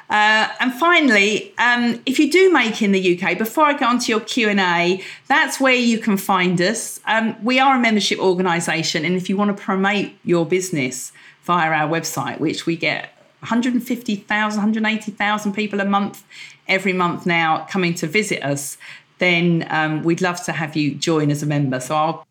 Uh, 0.09 0.47
and 0.59 0.73
finally, 0.73 1.53
um, 1.57 2.01
if 2.05 2.19
you 2.19 2.31
do 2.31 2.51
make 2.51 2.81
in 2.81 2.91
the 2.91 3.17
UK, 3.17 3.37
before 3.37 3.65
I 3.65 3.73
go 3.73 3.87
on 3.87 3.99
to 3.99 4.11
your 4.11 4.19
Q 4.19 4.49
and 4.49 4.59
A, 4.59 5.01
that's 5.27 5.59
where 5.59 5.73
you 5.73 5.97
can 5.97 6.17
find 6.17 6.61
us. 6.61 6.99
Um, 7.05 7.35
we 7.43 7.59
are 7.59 7.77
a 7.77 7.79
membership 7.79 8.19
organisation, 8.19 9.05
and 9.05 9.15
if 9.15 9.29
you 9.29 9.37
want 9.37 9.55
to 9.55 9.63
promote 9.63 10.11
your 10.23 10.45
business 10.45 11.11
via 11.43 11.71
our 11.71 11.89
website, 11.89 12.39
which 12.39 12.65
we 12.65 12.75
get 12.75 13.09
150,000, 13.39 14.57
180,000 14.57 15.53
people 15.53 15.79
a 15.79 15.85
month 15.85 16.23
every 16.67 16.93
month 16.93 17.25
now 17.25 17.65
coming 17.69 17.93
to 17.95 18.07
visit 18.07 18.43
us, 18.43 18.77
then 19.17 19.65
um, 19.69 20.03
we'd 20.03 20.21
love 20.21 20.43
to 20.45 20.51
have 20.51 20.75
you 20.75 20.93
join 20.93 21.31
as 21.31 21.43
a 21.43 21.45
member. 21.45 21.79
So 21.79 21.95
I'll 21.95 22.27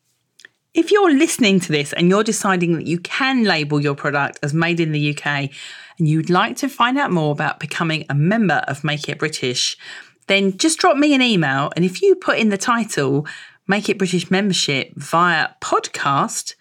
if 0.75 0.91
you're 0.91 1.13
listening 1.13 1.61
to 1.61 1.73
this 1.73 1.93
and 1.93 2.09
you're 2.09 2.25
deciding 2.25 2.75
that 2.75 2.87
you 2.87 2.99
can 2.99 3.45
label 3.45 3.81
your 3.81 3.95
product 3.95 4.39
as 4.43 4.55
made 4.55 4.81
in 4.81 4.93
the 4.93 5.17
UK, 5.17 5.51
and 5.99 6.09
you'd 6.09 6.31
like 6.31 6.57
to 6.57 6.69
find 6.69 6.99
out 6.99 7.11
more 7.11 7.33
about 7.33 7.61
becoming 7.61 8.07
a 8.09 8.15
member 8.15 8.63
of 8.67 8.83
Make 8.83 9.09
It 9.09 9.19
British, 9.19 9.77
then 10.27 10.57
just 10.57 10.79
drop 10.79 10.97
me 10.97 11.15
an 11.15 11.21
email. 11.23 11.71
And 11.77 11.85
if 11.85 12.01
you 12.01 12.15
put 12.15 12.39
in 12.39 12.49
the 12.49 12.59
title 12.59 13.27
Make 13.69 13.89
It 13.89 13.99
British 13.99 14.31
membership 14.31 14.93
via 14.97 15.51
podcast, 15.61 16.55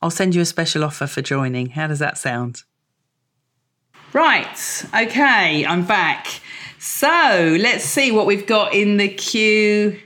I'll 0.00 0.10
send 0.10 0.34
you 0.34 0.40
a 0.40 0.46
special 0.46 0.84
offer 0.84 1.06
for 1.06 1.20
joining. 1.20 1.70
How 1.70 1.86
does 1.86 1.98
that 1.98 2.16
sound? 2.16 2.62
Right, 4.14 4.84
okay, 4.94 5.66
I'm 5.66 5.84
back. 5.84 6.40
So 6.78 7.56
let's 7.60 7.84
see 7.84 8.10
what 8.10 8.24
we've 8.24 8.46
got 8.46 8.72
in 8.72 8.96
the 8.96 9.08
Q 9.08 10.00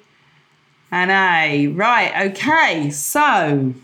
and 0.92 1.10
A. 1.10 1.68
Right, 1.68 2.30
okay, 2.30 2.90
so 2.90 3.74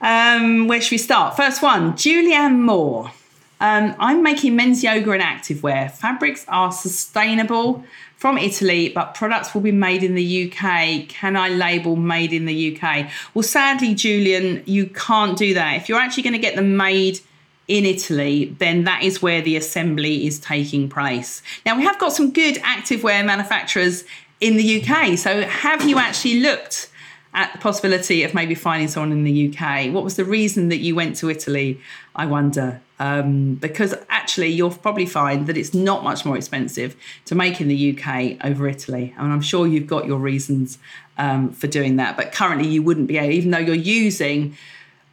um, 0.00 0.66
where 0.66 0.80
should 0.80 0.92
we 0.92 0.98
start? 0.98 1.36
First 1.36 1.62
one, 1.62 1.96
Julian 1.96 2.62
Moore. 2.62 3.12
Um, 3.60 3.94
I'm 3.98 4.22
making 4.22 4.56
men's 4.56 4.82
yoga 4.82 5.12
and 5.12 5.22
activewear. 5.22 5.90
Fabrics 5.90 6.46
are 6.48 6.72
sustainable 6.72 7.84
from 8.16 8.38
Italy, 8.38 8.88
but 8.88 9.14
products 9.14 9.52
will 9.52 9.60
be 9.60 9.72
made 9.72 10.02
in 10.02 10.14
the 10.14 10.50
UK. 10.50 11.06
Can 11.08 11.36
I 11.36 11.50
label 11.50 11.96
made 11.96 12.32
in 12.32 12.46
the 12.46 12.74
UK? 12.74 13.10
Well, 13.34 13.42
sadly, 13.42 13.94
Julian, 13.94 14.62
you 14.64 14.86
can't 14.86 15.36
do 15.36 15.52
that. 15.52 15.76
If 15.76 15.90
you're 15.90 15.98
actually 15.98 16.22
going 16.22 16.32
to 16.32 16.38
get 16.38 16.56
them 16.56 16.78
made 16.78 17.20
in 17.68 17.84
Italy, 17.84 18.56
then 18.58 18.84
that 18.84 19.02
is 19.02 19.20
where 19.20 19.42
the 19.42 19.56
assembly 19.56 20.26
is 20.26 20.38
taking 20.38 20.88
place. 20.88 21.42
Now, 21.66 21.76
we 21.76 21.84
have 21.84 21.98
got 21.98 22.14
some 22.14 22.30
good 22.30 22.56
activewear 22.56 23.24
manufacturers 23.24 24.04
in 24.40 24.56
the 24.56 24.82
UK. 24.82 25.18
So, 25.18 25.42
have 25.42 25.88
you 25.88 25.98
actually 25.98 26.40
looked 26.40 26.90
at 27.32 27.52
the 27.52 27.58
possibility 27.58 28.24
of 28.24 28.34
maybe 28.34 28.54
finding 28.54 28.88
someone 28.88 29.12
in 29.12 29.24
the 29.24 29.48
UK? 29.48 29.92
What 29.92 30.02
was 30.02 30.16
the 30.16 30.24
reason 30.24 30.68
that 30.70 30.78
you 30.78 30.94
went 30.94 31.16
to 31.16 31.30
Italy? 31.30 31.80
I 32.16 32.26
wonder 32.26 32.80
um, 33.00 33.54
because 33.54 33.94
actually 34.10 34.48
you'll 34.48 34.70
probably 34.70 35.06
find 35.06 35.46
that 35.46 35.56
it's 35.56 35.72
not 35.72 36.04
much 36.04 36.24
more 36.24 36.36
expensive 36.36 36.94
to 37.24 37.34
make 37.34 37.60
in 37.60 37.66
the 37.66 37.98
UK 37.98 38.36
over 38.44 38.68
Italy. 38.68 39.14
And 39.16 39.32
I'm 39.32 39.40
sure 39.40 39.66
you've 39.66 39.86
got 39.86 40.06
your 40.06 40.18
reasons 40.18 40.78
um, 41.16 41.50
for 41.50 41.66
doing 41.66 41.96
that, 41.96 42.16
but 42.16 42.30
currently 42.32 42.68
you 42.68 42.82
wouldn't 42.82 43.08
be 43.08 43.16
able, 43.16 43.32
even 43.32 43.50
though 43.50 43.58
you're 43.58 43.74
using. 43.74 44.56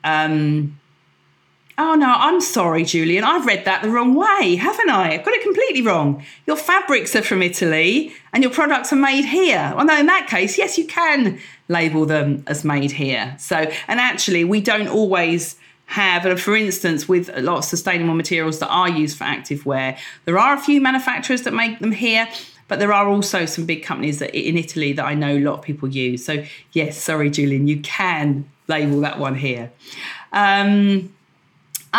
Um, 0.03 0.79
oh 1.77 1.95
no, 1.95 2.07
I'm 2.07 2.41
sorry, 2.41 2.83
Julian. 2.83 3.23
I've 3.23 3.45
read 3.45 3.65
that 3.65 3.81
the 3.81 3.89
wrong 3.89 4.15
way, 4.15 4.55
haven't 4.55 4.89
I? 4.89 5.13
I've 5.13 5.23
got 5.25 5.33
it 5.33 5.43
completely 5.43 5.81
wrong. 5.81 6.23
Your 6.45 6.55
fabrics 6.55 7.15
are 7.15 7.21
from 7.21 7.41
Italy 7.41 8.13
and 8.33 8.43
your 8.43 8.51
products 8.51 8.91
are 8.91 8.97
made 8.97 9.25
here. 9.25 9.73
Well, 9.75 9.85
no, 9.85 9.97
in 9.97 10.07
that 10.07 10.27
case, 10.27 10.57
yes, 10.57 10.77
you 10.77 10.85
can 10.85 11.39
label 11.67 12.05
them 12.05 12.43
as 12.47 12.63
made 12.63 12.91
here. 12.91 13.35
So, 13.39 13.55
and 13.87 13.99
actually, 13.99 14.43
we 14.43 14.61
don't 14.61 14.87
always 14.87 15.55
have, 15.85 16.25
and 16.25 16.39
for 16.39 16.55
instance, 16.55 17.07
with 17.07 17.29
a 17.33 17.41
lot 17.41 17.59
of 17.59 17.65
sustainable 17.65 18.15
materials 18.15 18.59
that 18.59 18.69
are 18.69 18.89
used 18.89 19.17
for 19.17 19.23
active 19.23 19.65
wear, 19.65 19.97
there 20.25 20.39
are 20.39 20.55
a 20.55 20.59
few 20.59 20.81
manufacturers 20.81 21.43
that 21.43 21.53
make 21.53 21.79
them 21.79 21.91
here, 21.91 22.27
but 22.67 22.79
there 22.79 22.91
are 22.91 23.07
also 23.07 23.45
some 23.45 23.65
big 23.65 23.83
companies 23.83 24.19
that 24.19 24.35
in 24.35 24.57
Italy 24.57 24.93
that 24.93 25.05
I 25.05 25.13
know 25.13 25.37
a 25.37 25.39
lot 25.39 25.59
of 25.59 25.61
people 25.61 25.87
use. 25.87 26.25
So 26.25 26.43
yes, 26.73 26.97
sorry, 27.01 27.29
Julian, 27.29 27.67
you 27.67 27.79
can 27.81 28.49
label 28.67 28.99
that 29.01 29.19
one 29.19 29.35
here. 29.35 29.71
Um, 30.33 31.13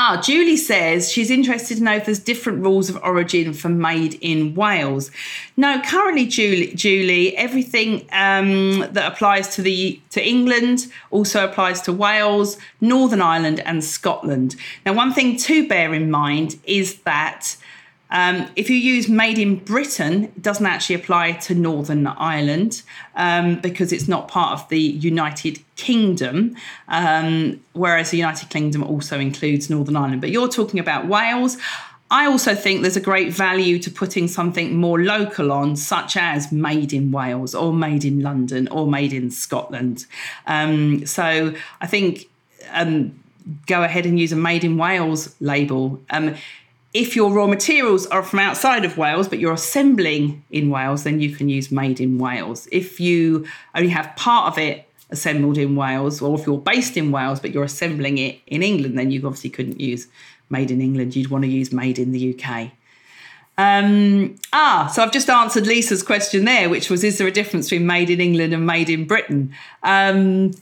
Ah, 0.01 0.21
Julie 0.23 0.57
says 0.57 1.11
she's 1.11 1.29
interested 1.29 1.79
to 1.79 1.83
know 1.83 1.97
if 1.97 2.05
there's 2.05 2.21
different 2.21 2.63
rules 2.63 2.89
of 2.89 2.97
origin 3.03 3.53
for 3.53 3.69
made 3.69 4.15
in 4.21 4.55
Wales. 4.55 5.11
No, 5.57 5.83
currently, 5.83 6.25
Julie, 6.25 6.73
Julie 6.73 7.37
everything 7.37 8.07
um, 8.13 8.87
that 8.93 9.13
applies 9.13 9.57
to 9.57 9.63
the 9.63 10.01
to 10.11 10.25
England 10.25 10.87
also 11.11 11.45
applies 11.45 11.81
to 11.81 11.93
Wales, 11.93 12.59
Northern 12.81 13.21
Ireland, 13.21 13.59
and 13.67 13.83
Scotland. 13.83 14.55
Now, 14.87 14.93
one 14.93 15.13
thing 15.13 15.37
to 15.39 15.67
bear 15.67 15.93
in 15.93 16.13
mind 16.13 16.61
is 16.63 17.01
that 17.01 17.57
um, 18.11 18.49
if 18.57 18.71
you 18.71 18.77
use 18.77 19.09
made 19.09 19.39
in 19.39 19.57
Britain, 19.57 20.25
it 20.25 20.43
doesn't 20.43 20.65
actually 20.65 20.97
apply 20.97 21.33
to 21.33 21.55
Northern 21.55 22.07
Ireland 22.07 22.83
um, 23.15 23.61
because 23.61 23.93
it's 23.93 24.09
not 24.09 24.29
part 24.29 24.59
of 24.59 24.69
the 24.69 24.81
United 24.81 25.61
Kingdom, 25.77 26.57
um, 26.89 27.61
whereas 27.73 28.11
the 28.11 28.17
United 28.17 28.49
Kingdom 28.49 28.83
also 28.83 29.21
includes 29.21 29.69
Northern 29.69 29.97
Ireland. 29.97 30.21
But 30.21 30.31
you're 30.31 30.49
talking 30.49 30.81
about 30.81 31.07
Wales. 31.07 31.59
I 32.11 32.25
also 32.25 32.55
think 32.55 32.81
there's 32.81 32.97
a 32.97 33.03
great 33.03 33.31
value 33.31 33.79
to 33.81 33.91
putting 33.91 34.29
something 34.29 34.75
more 34.75 34.99
local 34.99 35.53
on, 35.53 35.77
such 35.77 36.17
as 36.17 36.51
made 36.51 36.95
in 36.95 37.13
Wales 37.13 37.55
or 37.55 37.75
made 37.75 38.05
in 38.05 38.21
London 38.21 38.67
or 38.69 38.87
made 38.87 39.13
in 39.13 39.31
Scotland. 39.31 40.07
Um, 40.47 41.05
so 41.05 41.55
I 41.83 41.87
think 41.87 42.25
um, 42.73 43.19
go 43.67 43.83
ahead 43.83 44.07
and 44.07 44.19
use 44.19 44.33
a 44.33 44.37
made 44.37 44.65
in 44.65 44.79
Wales 44.79 45.35
label. 45.41 46.01
If 46.95 47.15
your 47.15 47.33
raw 47.33 47.47
materials 47.47 48.07
are 48.07 48.23
from 48.23 48.39
outside 48.39 48.85
of 48.85 48.97
Wales, 48.97 49.29
but 49.29 49.39
you're 49.39 49.53
assembling 49.53 50.43
in 50.51 50.71
Wales, 50.71 51.05
then 51.05 51.21
you 51.21 51.35
can 51.35 51.49
use 51.49 51.71
made 51.71 52.01
in 52.01 52.19
Wales. 52.19 52.67
If 52.73 52.99
you 52.99 53.47
only 53.75 53.91
have 53.91 54.17
part 54.17 54.53
of 54.53 54.59
it 54.59 54.89
assembled 55.11 55.59
in 55.59 55.77
Wales, 55.77 56.23
or 56.23 56.39
if 56.39 56.47
you're 56.47 56.59
based 56.59 56.97
in 56.97 57.11
Wales 57.11 57.41
but 57.41 57.53
you're 57.53 57.65
assembling 57.65 58.19
it 58.19 58.41
in 58.47 58.63
England, 58.63 58.99
then 58.99 59.11
you 59.11 59.27
obviously 59.27 59.51
couldn't 59.51 59.81
use 59.81 60.09
made 60.51 60.71
in 60.71 60.81
England. 60.81 61.15
You'd 61.15 61.31
want 61.31 61.45
to 61.45 61.51
use 61.51 61.73
made 61.73 61.99
in 61.99 62.13
the 62.13 62.35
UK. 62.35 62.71
Um, 63.59 64.37
ah, 64.53 64.87
so 64.87 65.03
I've 65.03 65.13
just 65.13 65.29
answered 65.29 65.67
Lisa's 65.67 66.03
question 66.03 66.45
there, 66.45 66.71
which 66.71 66.89
was 66.89 67.03
Is 67.03 67.19
there 67.19 67.27
a 67.27 67.33
difference 67.33 67.69
between 67.69 67.87
made 67.87 68.09
in 68.09 68.21
England 68.21 68.55
and 68.55 68.67
made 68.67 68.89
in 68.89 69.05
Britain? 69.05 69.53
Um, 69.83 70.53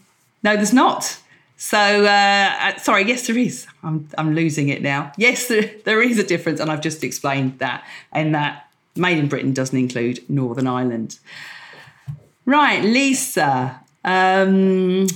no, 0.43 0.57
there's 0.57 0.73
not. 0.73 1.19
So, 1.57 1.79
uh, 1.79 2.55
uh, 2.61 2.77
sorry, 2.79 3.05
yes, 3.07 3.27
there 3.27 3.39
is. 3.39 3.67
I'm, 3.83 4.09
I'm 4.19 4.35
losing 4.35 4.69
it 4.69 4.83
now. 4.83 5.13
Yes, 5.17 5.49
there, 5.49 5.71
there 5.85 6.03
is 6.03 6.19
a 6.19 6.25
difference, 6.25 6.61
and 6.61 6.71
I've 6.71 6.83
just 6.83 7.03
explained 7.03 7.59
that. 7.59 7.85
And 8.13 8.35
that 8.35 8.69
made 8.95 9.19
in 9.19 9.29
Britain 9.29 9.53
doesn't 9.53 9.79
include 9.79 10.29
Northern 10.29 10.67
Ireland. 10.67 11.19
Right, 12.45 12.83
Lisa. 12.83 13.81
Um, 14.05 15.07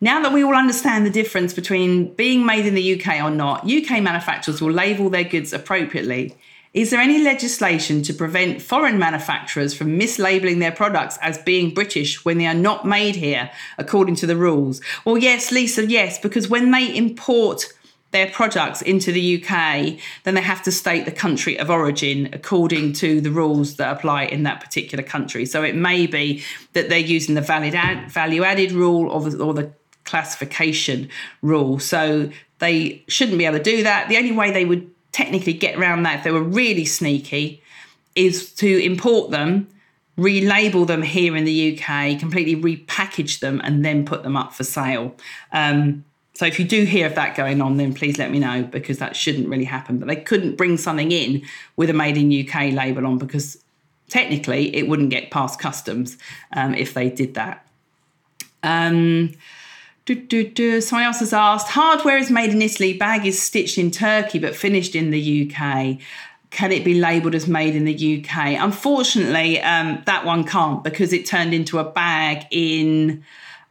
now 0.00 0.22
that 0.22 0.32
we 0.32 0.44
all 0.44 0.54
understand 0.54 1.06
the 1.06 1.10
difference 1.10 1.54
between 1.54 2.14
being 2.14 2.44
made 2.44 2.66
in 2.66 2.74
the 2.74 3.00
UK 3.00 3.22
or 3.22 3.30
not, 3.30 3.64
UK 3.64 4.02
manufacturers 4.02 4.60
will 4.60 4.70
label 4.70 5.08
their 5.08 5.24
goods 5.24 5.52
appropriately. 5.52 6.36
Is 6.76 6.90
there 6.90 7.00
any 7.00 7.22
legislation 7.22 8.02
to 8.02 8.12
prevent 8.12 8.60
foreign 8.60 8.98
manufacturers 8.98 9.72
from 9.72 9.98
mislabeling 9.98 10.58
their 10.58 10.70
products 10.70 11.16
as 11.22 11.38
being 11.38 11.72
British 11.72 12.22
when 12.22 12.36
they 12.36 12.46
are 12.46 12.52
not 12.52 12.84
made 12.84 13.16
here 13.16 13.50
according 13.78 14.16
to 14.16 14.26
the 14.26 14.36
rules? 14.36 14.82
Well, 15.06 15.16
yes, 15.16 15.50
Lisa, 15.50 15.86
yes, 15.86 16.18
because 16.18 16.50
when 16.50 16.72
they 16.72 16.94
import 16.94 17.64
their 18.10 18.30
products 18.30 18.82
into 18.82 19.10
the 19.10 19.42
UK, 19.42 19.98
then 20.24 20.34
they 20.34 20.42
have 20.42 20.62
to 20.64 20.70
state 20.70 21.06
the 21.06 21.12
country 21.12 21.58
of 21.58 21.70
origin 21.70 22.28
according 22.34 22.92
to 22.94 23.22
the 23.22 23.30
rules 23.30 23.76
that 23.76 23.96
apply 23.96 24.24
in 24.24 24.42
that 24.42 24.60
particular 24.60 25.02
country. 25.02 25.46
So 25.46 25.62
it 25.62 25.74
may 25.74 26.06
be 26.06 26.44
that 26.74 26.90
they're 26.90 26.98
using 26.98 27.36
the 27.36 27.40
valid 27.40 27.74
ad, 27.74 28.10
value 28.10 28.44
added 28.44 28.72
rule 28.72 29.10
or 29.10 29.22
the, 29.22 29.42
or 29.42 29.54
the 29.54 29.72
classification 30.04 31.08
rule. 31.40 31.78
So 31.78 32.30
they 32.58 33.02
shouldn't 33.08 33.38
be 33.38 33.46
able 33.46 33.56
to 33.56 33.64
do 33.64 33.82
that. 33.82 34.10
The 34.10 34.18
only 34.18 34.32
way 34.32 34.50
they 34.50 34.66
would 34.66 34.90
technically 35.16 35.54
get 35.54 35.78
around 35.78 36.02
that 36.02 36.18
if 36.18 36.24
they 36.24 36.30
were 36.30 36.42
really 36.42 36.84
sneaky 36.84 37.62
is 38.14 38.52
to 38.52 38.84
import 38.84 39.30
them, 39.30 39.66
relabel 40.18 40.86
them 40.86 41.00
here 41.00 41.34
in 41.34 41.44
the 41.44 41.72
UK, 41.72 42.18
completely 42.18 42.54
repackage 42.54 43.40
them, 43.40 43.58
and 43.64 43.82
then 43.82 44.04
put 44.04 44.22
them 44.22 44.36
up 44.36 44.52
for 44.52 44.62
sale. 44.62 45.14
Um, 45.52 46.04
so 46.34 46.44
if 46.44 46.58
you 46.60 46.66
do 46.66 46.84
hear 46.84 47.06
of 47.06 47.14
that 47.14 47.34
going 47.34 47.62
on, 47.62 47.78
then 47.78 47.94
please 47.94 48.18
let 48.18 48.30
me 48.30 48.38
know 48.38 48.64
because 48.64 48.98
that 48.98 49.16
shouldn't 49.16 49.48
really 49.48 49.64
happen. 49.64 49.96
But 49.96 50.08
they 50.08 50.16
couldn't 50.16 50.56
bring 50.56 50.76
something 50.76 51.10
in 51.10 51.40
with 51.76 51.88
a 51.88 51.94
made 51.94 52.18
in 52.18 52.46
UK 52.46 52.74
label 52.74 53.06
on 53.06 53.16
because 53.16 53.56
technically 54.10 54.76
it 54.76 54.86
wouldn't 54.86 55.08
get 55.08 55.30
past 55.30 55.58
customs 55.58 56.18
um, 56.52 56.74
if 56.74 56.92
they 56.92 57.08
did 57.08 57.32
that. 57.34 57.66
Um, 58.62 59.32
do, 60.06 60.14
do, 60.14 60.48
do. 60.48 60.80
Someone 60.80 61.04
else 61.04 61.18
has 61.18 61.32
asked 61.32 61.68
hardware 61.68 62.16
is 62.16 62.30
made 62.30 62.50
in 62.50 62.62
Italy, 62.62 62.94
bag 62.94 63.26
is 63.26 63.40
stitched 63.40 63.76
in 63.76 63.90
Turkey 63.90 64.38
but 64.38 64.56
finished 64.56 64.94
in 64.94 65.10
the 65.10 65.50
UK. 65.52 65.98
Can 66.50 66.72
it 66.72 66.84
be 66.84 66.94
labelled 66.94 67.34
as 67.34 67.48
made 67.48 67.74
in 67.74 67.84
the 67.84 68.20
UK? 68.20 68.56
Unfortunately, 68.58 69.60
um, 69.60 70.02
that 70.06 70.24
one 70.24 70.44
can't 70.44 70.82
because 70.82 71.12
it 71.12 71.26
turned 71.26 71.52
into 71.52 71.78
a 71.78 71.84
bag 71.84 72.46
in 72.50 73.24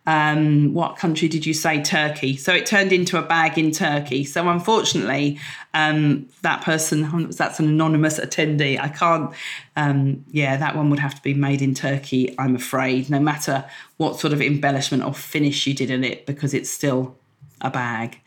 um, 0.06 0.74
what 0.74 0.98
country 0.98 1.28
did 1.28 1.46
you 1.46 1.54
say? 1.54 1.82
Turkey. 1.82 2.38
So 2.38 2.54
it 2.54 2.65
turned 2.65 2.91
into 2.91 3.18
a 3.18 3.22
bag 3.22 3.58
in 3.58 3.72
Turkey. 3.72 4.24
So 4.24 4.48
unfortunately, 4.48 5.39
um, 5.74 6.28
that 6.41 6.62
person, 6.62 7.30
that's 7.32 7.60
an 7.60 7.68
anonymous 7.68 8.20
attendee. 8.20 8.80
I 8.80 8.89
can't, 8.89 9.34
um, 9.76 10.24
yeah, 10.32 10.58
that 10.58 10.76
one 10.76 10.89
would 10.89 11.00
have 11.00 11.15
to 11.15 11.22
be 11.22 11.34
made 11.34 11.62
in 11.62 11.74
Turkey, 11.74 12.36
I'm 12.38 12.56
afraid, 12.56 13.10
no 13.10 13.20
matter 13.20 13.65
what 13.98 14.20
sort 14.20 14.34
of 14.34 14.41
embellishment 14.41 15.04
or 15.04 15.13
finish 15.13 15.65
you 15.65 15.74
did 15.74 15.89
in 15.89 16.04
it, 16.04 16.26
because 16.26 16.54
it's 16.54 16.70
still 16.70 17.18
a 17.62 17.70
bag. 17.70 18.20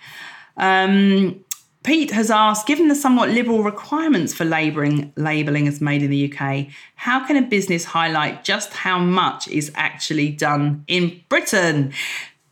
Um, 0.57 1.45
Pete 1.85 2.11
has 2.11 2.31
asked, 2.31 2.67
given 2.67 2.88
the 2.88 2.95
somewhat 2.95 3.31
liberal 3.31 3.62
requirements 3.62 4.35
for 4.35 4.45
labelling, 4.45 5.12
labelling 5.17 5.69
as 5.69 5.81
made 5.81 6.03
in 6.03 6.11
the 6.11 6.33
UK, 6.33 6.67
how 6.97 7.25
can 7.25 7.37
a 7.37 7.43
business 7.43 7.85
highlight 7.85 8.45
just 8.45 8.73
how 8.73 8.99
much 8.99 9.49
is 9.49 9.71
actually 9.75 10.31
done 10.31 10.85
in 10.88 11.21
Britain? 11.29 11.93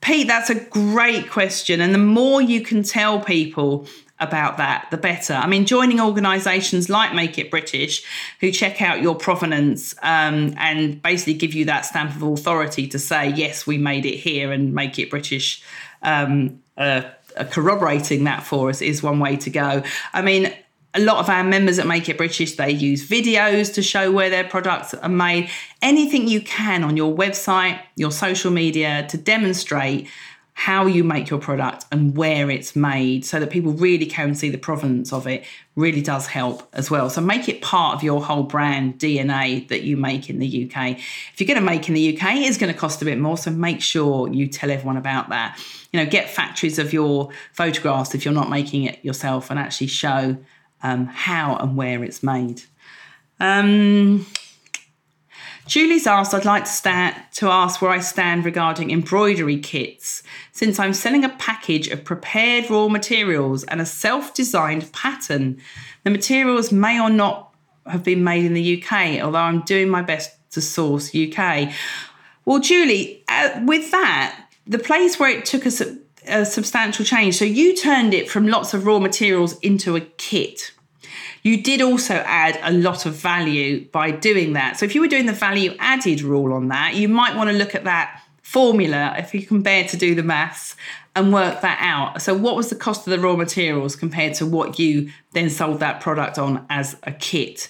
Pete, 0.01 0.29
that's 0.29 0.51
a 0.51 0.55
great 0.55 1.29
question. 1.29 1.81
And 1.81 1.93
the 1.93 1.99
more 1.99 2.41
you 2.41 2.61
can 2.61 2.83
tell 2.83 3.21
people 3.21 3.87
about 4.19 4.57
that, 4.57 4.89
the 4.91 4.97
better. 4.97 5.35
I 5.35 5.47
mean, 5.47 5.67
joining 5.67 6.01
organisations 6.01 6.89
like 6.89 7.15
Make 7.15 7.39
It 7.39 7.51
British, 7.51 8.03
who 8.41 8.51
check 8.51 8.81
out 8.81 9.03
your 9.03 9.15
provenance 9.15 9.95
um, 10.03 10.55
and 10.57 11.03
basically 11.03 11.35
give 11.35 11.53
you 11.53 11.67
that 11.67 11.85
stamp 11.85 12.15
of 12.17 12.23
authority 12.23 12.87
to 12.89 12.99
say, 12.99 13.29
yes, 13.31 13.67
we 13.67 13.77
made 13.77 14.07
it 14.07 14.17
here 14.17 14.53
and 14.53 14.73
make 14.75 14.99
it 14.99 15.11
British. 15.11 15.63
Um, 16.03 16.63
uh, 16.79 17.03
Uh, 17.37 17.45
corroborating 17.45 18.25
that 18.25 18.43
for 18.43 18.71
us 18.71 18.81
is 18.81 19.03
one 19.03 19.19
way 19.19 19.37
to 19.37 19.51
go. 19.51 19.83
I 20.13 20.23
mean, 20.23 20.53
a 20.95 21.01
lot 21.01 21.19
of 21.19 21.29
our 21.29 21.45
members 21.45 21.77
that 21.77 21.87
Make 21.87 22.09
It 22.09 22.17
British, 22.17 22.57
they 22.57 22.71
use 22.71 23.07
videos 23.07 23.75
to 23.75 23.83
show 23.83 24.11
where 24.11 24.31
their 24.31 24.45
products 24.45 24.95
are 24.95 25.09
made. 25.09 25.51
Anything 25.83 26.27
you 26.27 26.41
can 26.41 26.83
on 26.83 26.97
your 26.97 27.15
website, 27.15 27.79
your 27.97 28.11
social 28.11 28.51
media 28.51 29.07
to 29.11 29.19
demonstrate 29.19 30.09
how 30.59 30.87
you 30.87 31.05
make 31.05 31.29
your 31.29 31.39
product 31.39 31.85
and 31.93 32.17
where 32.17 32.51
it's 32.51 32.75
made 32.75 33.27
so 33.27 33.39
that 33.39 33.51
people 33.51 33.73
really 33.73 34.07
can 34.07 34.35
see 34.35 34.49
the 34.49 34.57
provenance 34.57 35.13
of 35.13 35.27
it 35.27 35.45
really 35.75 36.01
does 36.01 36.27
help 36.27 36.67
as 36.73 36.91
well. 36.91 37.11
So 37.11 37.21
make 37.21 37.47
it 37.47 37.61
part 37.61 37.95
of 37.95 38.03
your 38.03 38.25
whole 38.25 38.43
brand 38.43 38.99
DNA 38.99 39.69
that 39.69 39.83
you 39.83 39.99
make 39.99 40.31
in 40.31 40.39
the 40.39 40.47
UK. 40.65 40.93
If 40.93 41.35
you're 41.39 41.47
going 41.47 41.61
to 41.61 41.61
make 41.61 41.89
in 41.89 41.95
the 41.95 42.17
UK, 42.17 42.37
it's 42.37 42.57
going 42.57 42.73
to 42.73 42.79
cost 42.79 43.03
a 43.03 43.05
bit 43.05 43.19
more. 43.19 43.37
So 43.37 43.51
make 43.51 43.83
sure 43.83 44.33
you 44.33 44.49
tell 44.49 44.71
everyone 44.71 44.97
about 44.97 45.29
that. 45.29 45.63
You 45.93 46.03
know, 46.03 46.11
get 46.11 46.31
factories 46.31 46.79
of 46.79 46.91
your 46.91 47.29
photographs 47.53 48.15
if 48.15 48.25
you're 48.25 48.33
not 48.33 48.49
making 48.49 48.85
it 48.85 49.05
yourself 49.05 49.51
and 49.51 49.59
actually 49.59 49.89
show 49.89 50.39
um, 50.83 51.05
how 51.05 51.57
and 51.57 51.77
where 51.77 52.03
it's 52.03 52.23
made. 52.23 52.63
Um, 53.41 54.25
Julie's 55.67 56.07
asked, 56.07 56.33
I'd 56.33 56.45
like 56.45 56.65
to, 56.65 57.15
to 57.35 57.49
ask 57.49 57.83
where 57.83 57.91
I 57.91 57.99
stand 57.99 58.45
regarding 58.45 58.93
embroidery 58.93 59.59
kits, 59.59 60.23
since 60.53 60.79
I'm 60.79 60.95
selling 60.95 61.25
a 61.25 61.29
package 61.29 61.89
of 61.89 62.05
prepared 62.05 62.71
raw 62.71 62.87
materials 62.89 63.65
and 63.65 63.81
a 63.81 63.87
self 63.87 64.33
designed 64.33 64.93
pattern. 64.93 65.61
The 66.05 66.11
materials 66.11 66.71
may 66.71 67.01
or 67.01 67.11
not 67.11 67.53
have 67.87 68.05
been 68.05 68.23
made 68.23 68.45
in 68.45 68.55
the 68.55 68.81
UK, 68.83 69.21
although 69.23 69.39
I'm 69.39 69.63
doing 69.63 69.89
my 69.89 70.03
best 70.03 70.37
to 70.53 70.61
source 70.61 71.15
UK. 71.15 71.73
Well, 72.45 72.61
Julie, 72.61 73.25
uh, 73.29 73.61
with 73.65 73.91
that, 73.91 74.49
the 74.69 74.79
place 74.79 75.19
where 75.19 75.31
it 75.31 75.45
took 75.45 75.67
us 75.67 75.81
a, 75.81 75.99
a 76.29 76.45
substantial 76.45 77.05
change, 77.05 77.37
so 77.37 77.45
you 77.45 77.75
turned 77.75 78.15
it 78.15 78.31
from 78.31 78.47
lots 78.47 78.73
of 78.73 78.87
raw 78.87 79.01
materials 79.01 79.59
into 79.59 79.97
a 79.97 80.01
kit 80.01 80.71
you 81.47 81.63
did 81.63 81.81
also 81.81 82.15
add 82.27 82.59
a 82.65 82.73
lot 82.73 83.07
of 83.07 83.15
value 83.15 83.87
by 83.93 84.11
doing 84.11 84.55
that. 84.55 84.77
So 84.77 84.85
if 84.85 84.97
you 84.97 85.01
were 85.01 85.07
doing 85.07 85.27
the 85.27 85.33
value 85.33 85.77
added 85.79 86.21
rule 86.21 86.53
on 86.53 86.67
that, 86.69 86.97
you 86.97 87.09
might 87.09 87.37
want 87.37 87.51
to 87.51 87.57
look 87.57 87.73
at 87.73 87.85
that 87.85 88.21
formula 88.43 89.15
if 89.17 89.33
you 89.33 89.47
can 89.47 89.63
bear 89.63 89.85
to 89.85 89.97
do 89.97 90.17
the 90.17 90.25
maths 90.25 90.75
and 91.15 91.33
work 91.33 91.61
that 91.61 91.79
out. 91.81 92.21
So 92.21 92.35
what 92.35 92.57
was 92.57 92.69
the 92.69 92.75
cost 92.75 93.07
of 93.07 93.13
the 93.13 93.21
raw 93.21 93.37
materials 93.37 93.95
compared 93.95 94.35
to 94.35 94.45
what 94.45 94.81
you 94.81 95.13
then 95.35 95.49
sold 95.49 95.79
that 95.79 96.01
product 96.01 96.37
on 96.37 96.67
as 96.69 96.97
a 97.05 97.13
kit? 97.13 97.69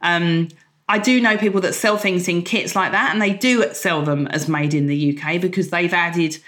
Um, 0.00 0.48
I 0.88 0.98
do 0.98 1.20
know 1.20 1.38
people 1.38 1.60
that 1.60 1.76
sell 1.76 1.96
things 1.96 2.26
in 2.26 2.42
kits 2.42 2.74
like 2.74 2.90
that, 2.90 3.12
and 3.12 3.22
they 3.22 3.34
do 3.34 3.72
sell 3.72 4.02
them 4.02 4.26
as 4.26 4.48
made 4.48 4.74
in 4.74 4.88
the 4.88 5.16
UK 5.16 5.40
because 5.40 5.70
they've 5.70 5.94
added 5.94 6.38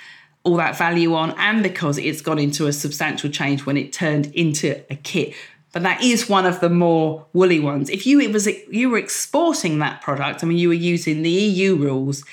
all 0.43 0.57
that 0.57 0.77
value 0.77 1.15
on 1.15 1.31
and 1.39 1.63
because 1.63 1.99
it's 1.99 2.21
gone 2.21 2.41
into 2.41 2.67
a 2.67 2.73
substantial 2.73 3.31
change 3.31 3.65
when 3.65 3.77
it 3.77 3.93
turned 3.93 4.27
into 4.35 4.83
a 4.91 4.97
kit 4.97 5.35
but 5.75 5.83
that 5.83 6.01
is 6.03 6.29
one 6.29 6.47
of 6.47 6.61
the 6.61 6.71
more 6.71 7.27
woolly 7.33 7.59
ones. 7.59 7.91
If 7.91 8.07
you 8.07 8.21
it 8.21 8.33
was 8.33 8.49
you 8.71 8.89
were 8.89 8.97
exporting 8.97 9.81
that 9.81 10.01
product, 10.01 10.43
I 10.43 10.47
mean 10.47 10.57
you 10.57 10.69
were 10.69 10.75
using 10.75 11.23
the 11.23 11.31
EU 11.31 11.75
rules, 11.75 12.25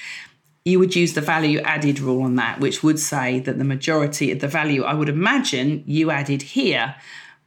you 0.63 0.77
would 0.77 0.95
use 0.95 1.15
the 1.15 1.21
value 1.21 1.59
added 1.61 1.99
rule 1.99 2.21
on 2.21 2.35
that, 2.35 2.59
which 2.59 2.83
would 2.83 2.99
say 2.99 3.39
that 3.39 3.57
the 3.57 3.63
majority 3.63 4.31
of 4.31 4.39
the 4.39 4.47
value 4.47 4.83
I 4.83 4.93
would 4.93 5.09
imagine 5.09 5.83
you 5.87 6.11
added 6.11 6.43
here 6.43 6.95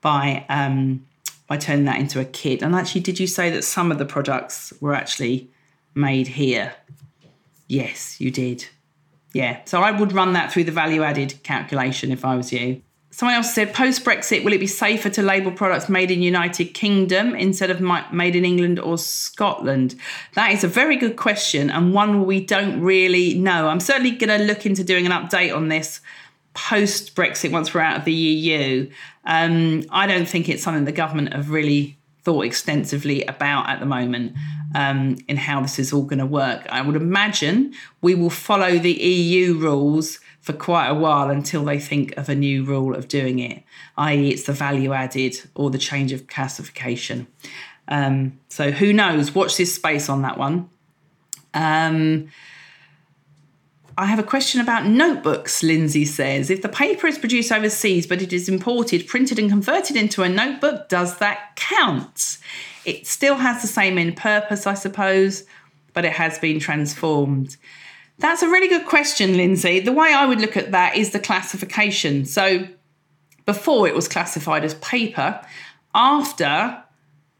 by 0.01 0.45
um, 0.49 1.07
by 1.47 1.59
turning 1.59 1.85
that 1.85 2.01
into 2.01 2.19
a 2.21 2.25
kit. 2.25 2.61
And 2.61 2.75
actually, 2.75 3.03
did 3.03 3.21
you 3.21 3.29
say 3.29 3.49
that 3.51 3.63
some 3.63 3.93
of 3.93 3.99
the 3.99 4.05
products 4.05 4.73
were 4.81 4.95
actually 4.95 5.49
made 5.95 6.27
here? 6.27 6.75
Yes, 7.69 8.21
you 8.21 8.33
did. 8.33 8.67
Yeah. 9.33 9.61
So 9.65 9.81
I 9.81 9.93
would 9.93 10.13
run 10.13 10.33
that 10.33 10.53
through 10.53 10.65
the 10.65 10.73
value 10.73 11.05
added 11.05 11.41
calculation 11.45 12.11
if 12.11 12.25
I 12.25 12.35
was 12.35 12.53
you. 12.53 12.83
Someone 13.15 13.37
else 13.37 13.55
said, 13.55 13.73
post 13.73 14.05
Brexit, 14.05 14.43
will 14.43 14.53
it 14.55 14.59
be 14.59 14.67
safer 14.67 15.09
to 15.09 15.23
label 15.23 15.53
products 15.53 15.89
made 15.89 16.11
in 16.11 16.21
United 16.21 16.75
Kingdom 16.75 17.37
instead 17.37 17.71
of 17.71 17.81
made 18.13 18.35
in 18.35 18.45
England 18.45 18.81
or 18.81 18.99
Scotland? 18.99 19.95
That 20.33 20.51
is 20.51 20.65
a 20.65 20.69
very 20.69 20.97
good 20.97 21.15
question 21.15 21.71
and 21.71 21.95
one 21.95 22.27
we 22.27 22.45
don't 22.45 22.81
really 22.81 23.35
know. 23.35 23.69
I'm 23.69 23.79
certainly 23.79 24.11
going 24.11 24.37
to 24.37 24.45
look 24.45 24.67
into 24.67 24.83
doing 24.83 25.07
an 25.07 25.13
update 25.13 25.55
on 25.55 25.69
this 25.69 26.01
post 26.55 27.15
Brexit 27.15 27.53
once 27.53 27.73
we're 27.73 27.83
out 27.83 27.99
of 27.99 28.05
the 28.05 28.13
EU. 28.13 28.91
Um, 29.25 29.85
I 29.91 30.09
don't 30.09 30.29
think 30.29 30.49
it's 30.49 30.65
something 30.65 30.85
the 30.85 30.91
government 30.91 31.35
have 31.35 31.51
really 31.51 31.97
thought 32.25 32.45
extensively 32.45 33.23
about 33.27 33.69
at 33.69 33.79
the 33.79 33.87
moment 33.87 34.33
um, 34.75 35.19
in 35.29 35.37
how 35.37 35.61
this 35.61 35.79
is 35.79 35.93
all 35.93 36.03
going 36.03 36.19
to 36.19 36.27
work. 36.27 36.67
I 36.69 36.81
would 36.81 36.97
imagine 36.97 37.75
we 38.01 38.17
will 38.17 38.29
follow 38.29 38.77
the 38.77 38.93
EU 38.93 39.55
rules 39.55 40.19
for 40.45 40.53
quite 40.53 40.89
a 40.89 40.95
while 40.95 41.31
until 41.31 41.65
they 41.65 41.81
think 41.81 42.15
of 42.19 42.29
a 42.29 42.35
new 42.35 42.65
rule 42.65 42.95
of 42.95 43.09
doing 43.09 43.39
it, 43.39 43.63
i.e., 43.97 44.29
it's 44.29 44.43
the 44.43 44.53
value 44.53 44.93
added 44.93 45.35
or 45.55 45.71
the 45.71 45.79
change 45.79 46.13
of 46.13 46.27
classification. 46.27 47.27
Um, 47.89 48.39
so 48.51 48.71
who 48.71 48.93
knows? 48.93 49.35
Watch 49.35 49.57
this 49.57 49.75
space 49.75 50.11
on 50.11 50.21
that 50.21 50.37
one. 50.37 50.69
Um, 51.55 52.29
I 53.97 54.05
have 54.05 54.19
a 54.19 54.23
question 54.23 54.61
about 54.61 54.85
notebooks, 54.85 55.63
Lindsay 55.63 56.05
says. 56.05 56.51
If 56.51 56.61
the 56.61 56.69
paper 56.69 57.07
is 57.07 57.17
produced 57.17 57.51
overseas 57.51 58.07
but 58.07 58.21
it 58.21 58.31
is 58.31 58.47
imported, 58.47 59.07
printed, 59.07 59.39
and 59.39 59.49
converted 59.49 59.97
into 59.97 60.25
a 60.25 60.29
notebook, 60.29 60.91
does 60.91 61.17
that 61.21 61.57
count? 61.57 62.37
It 62.85 63.07
still 63.07 63.37
has 63.37 63.63
the 63.63 63.69
same 63.69 63.97
end 63.97 64.19
purpose, 64.19 64.67
I 64.67 64.75
suppose, 64.75 65.45
but 65.95 66.05
it 66.05 66.13
has 66.13 66.39
been 66.39 66.61
transformed. 66.61 67.57
That's 68.19 68.43
a 68.43 68.49
really 68.49 68.69
good 68.69 68.87
question, 68.87 69.37
Lindsay. 69.37 69.81
The 69.81 69.93
way 69.93 70.13
I 70.13 70.25
would 70.27 70.41
look 70.41 70.57
at 70.57 70.71
that 70.73 70.97
is 70.97 71.11
the 71.11 71.19
classification. 71.19 72.25
So 72.25 72.67
before 73.45 73.89
it 73.89 73.95
was 73.95 74.09
classified 74.09 74.65
as 74.65 74.75
paper, 74.75 75.41
after 75.95 76.83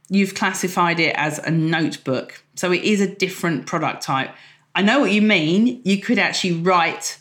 you've 0.09 0.35
classified 0.35 1.01
it 1.01 1.15
as 1.17 1.39
a 1.39 1.51
notebook. 1.51 2.43
So 2.57 2.73
it 2.73 2.83
is 2.83 3.01
a 3.01 3.13
different 3.13 3.67
product 3.67 4.03
type. 4.03 4.31
I 4.75 4.83
know 4.83 5.01
what 5.01 5.13
you 5.13 5.23
mean. 5.23 5.81
You 5.85 6.01
could 6.01 6.19
actually 6.19 6.55
write 6.55 7.19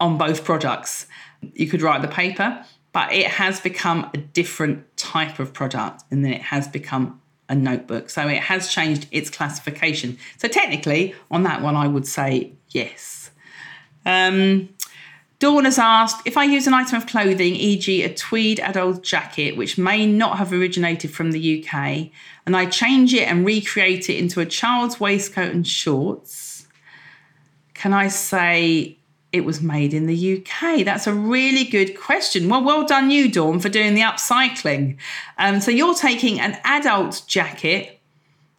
on 0.00 0.18
both 0.18 0.44
products. 0.44 1.06
You 1.54 1.68
could 1.68 1.82
write 1.82 2.02
the 2.02 2.08
paper, 2.08 2.64
but 2.92 3.12
it 3.12 3.26
has 3.26 3.60
become 3.60 4.10
a 4.12 4.18
different 4.18 4.96
type 4.96 5.38
of 5.38 5.52
product 5.52 6.04
and 6.10 6.24
then 6.24 6.32
it 6.32 6.42
has 6.42 6.68
become 6.68 7.20
a 7.48 7.54
notebook. 7.54 8.10
So 8.10 8.28
it 8.28 8.42
has 8.42 8.68
changed 8.68 9.06
its 9.10 9.30
classification. 9.30 10.18
So 10.36 10.48
technically, 10.48 11.14
on 11.30 11.44
that 11.44 11.62
one, 11.62 11.76
I 11.76 11.86
would 11.86 12.06
say 12.06 12.52
yes. 12.70 13.30
Um, 14.04 14.68
Dawn 15.38 15.66
has 15.66 15.78
asked 15.78 16.26
if 16.26 16.36
I 16.36 16.44
use 16.44 16.66
an 16.66 16.74
item 16.74 16.96
of 16.96 17.06
clothing, 17.06 17.54
e.g., 17.54 18.02
a 18.02 18.12
tweed 18.12 18.58
adult 18.58 19.04
jacket, 19.04 19.56
which 19.56 19.78
may 19.78 20.04
not 20.04 20.38
have 20.38 20.52
originated 20.52 21.12
from 21.12 21.30
the 21.30 21.64
UK, 21.64 22.10
and 22.44 22.56
I 22.56 22.66
change 22.66 23.14
it 23.14 23.28
and 23.28 23.46
recreate 23.46 24.10
it 24.10 24.16
into 24.16 24.40
a 24.40 24.46
child's 24.46 24.98
waistcoat 24.98 25.54
and 25.54 25.66
shorts, 25.66 26.66
can 27.74 27.92
I 27.92 28.08
say 28.08 28.98
it 29.30 29.44
was 29.44 29.62
made 29.62 29.94
in 29.94 30.06
the 30.06 30.38
UK? 30.38 30.84
That's 30.84 31.06
a 31.06 31.12
really 31.12 31.62
good 31.62 31.96
question. 31.96 32.48
Well, 32.48 32.64
well 32.64 32.84
done, 32.84 33.12
you, 33.12 33.30
Dawn, 33.30 33.60
for 33.60 33.68
doing 33.68 33.94
the 33.94 34.00
upcycling. 34.00 34.96
Um, 35.38 35.60
so 35.60 35.70
you're 35.70 35.94
taking 35.94 36.40
an 36.40 36.58
adult 36.64 37.22
jacket 37.28 37.97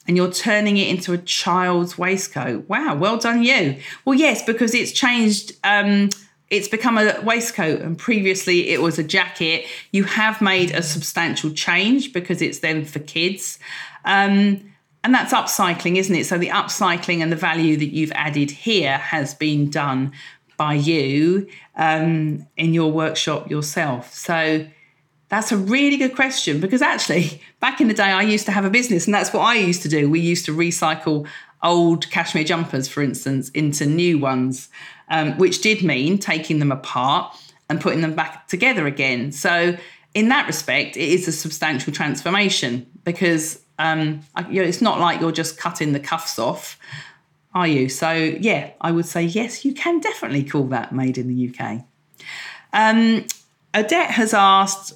and 0.10 0.18
you're 0.18 0.32
turning 0.32 0.78
it 0.78 0.88
into 0.88 1.14
a 1.14 1.20
child's 1.20 1.96
waistcoat. 1.96 2.68
Wow, 2.68 2.96
well 2.96 3.20
done, 3.20 3.44
you. 3.44 3.78
Well, 4.06 4.18
yes, 4.18 4.42
because 4.44 4.74
it's 4.74 4.92
changed. 4.92 5.52
Um, 5.64 6.10
it's 6.50 6.68
become 6.68 6.98
a 6.98 7.22
waistcoat 7.22 7.82
and 7.82 7.96
previously 7.96 8.70
it 8.70 8.82
was 8.82 8.98
a 8.98 9.04
jacket. 9.04 9.68
You 9.92 10.06
have 10.06 10.42
made 10.42 10.72
a 10.72 10.82
substantial 10.82 11.52
change 11.52 12.12
because 12.12 12.42
it's 12.42 12.58
then 12.58 12.86
for 12.86 12.98
kids. 12.98 13.60
Um, 14.04 14.74
and 15.04 15.14
that's 15.14 15.32
upcycling, 15.32 15.98
isn't 15.98 16.16
it? 16.16 16.26
So 16.26 16.40
the 16.40 16.50
upcycling 16.50 17.22
and 17.22 17.32
the 17.32 17.36
value 17.36 17.78
that 17.78 17.94
you've 17.94 18.12
added 18.14 18.50
here 18.50 18.98
has 18.98 19.36
been 19.36 19.70
done 19.70 20.14
by 20.58 20.74
you 20.74 21.48
um, 21.76 22.48
in 22.58 22.74
your 22.74 22.92
workshop 22.92 23.52
yourself. 23.52 24.12
So 24.12 24.66
that's 25.30 25.52
a 25.52 25.58
really 25.58 25.98
good 25.98 26.16
question 26.16 26.60
because 26.60 26.82
actually, 26.82 27.42
back 27.60 27.80
in 27.82 27.88
the 27.88 27.94
day, 27.94 28.04
I 28.04 28.24
used 28.24 28.46
to 28.48 28.52
have 28.52 28.66
a 28.66 28.70
business 28.70 29.06
and 29.06 29.14
that's 29.14 29.32
what 29.32 29.42
I 29.42 29.56
used 29.56 29.82
to 29.84 29.90
do. 29.90 30.10
We 30.10 30.20
used 30.20 30.46
to 30.46 30.56
recycle 30.56 31.28
old 31.62 32.10
cashmere 32.10 32.44
jumpers, 32.44 32.88
for 32.88 33.02
instance, 33.02 33.50
into 33.50 33.86
new 33.86 34.18
ones 34.18 34.70
um, 35.10 35.38
which 35.38 35.62
did 35.62 35.84
mean 35.84 36.18
taking 36.18 36.60
them 36.60 36.72
apart 36.72 37.36
and 37.70 37.82
putting 37.82 38.02
them 38.02 38.16
back 38.16 38.48
together 38.48 38.88
again. 38.88 39.32
So, 39.32 39.78
in 40.16 40.30
that 40.30 40.48
respect, 40.48 40.98
it 40.98 41.08
is 41.08 41.28
a 41.28 41.32
substantial 41.32 41.94
transformation 41.94 42.88
because 43.04 43.62
um, 43.78 44.22
you 44.50 44.62
know, 44.62 44.68
it's 44.68 44.82
not 44.82 45.00
like 45.00 45.22
you're 45.22 45.32
just 45.32 45.58
cutting 45.58 45.94
the 45.94 46.00
cuffs 46.00 46.38
off, 46.38 46.78
are 47.54 47.68
you? 47.68 47.88
So, 47.88 48.12
yeah, 48.12 48.72
I 48.82 48.92
would 48.92 49.06
say 49.06 49.24
yes, 49.24 49.64
you 49.64 49.74
can 49.74 50.00
definitely 50.00 50.44
call 50.44 50.66
that 50.66 50.94
made 50.94 51.18
in 51.18 51.28
the 51.28 51.50
UK. 51.50 51.86
Um, 52.74 53.26
has 53.74 54.34
asked, 54.34 54.94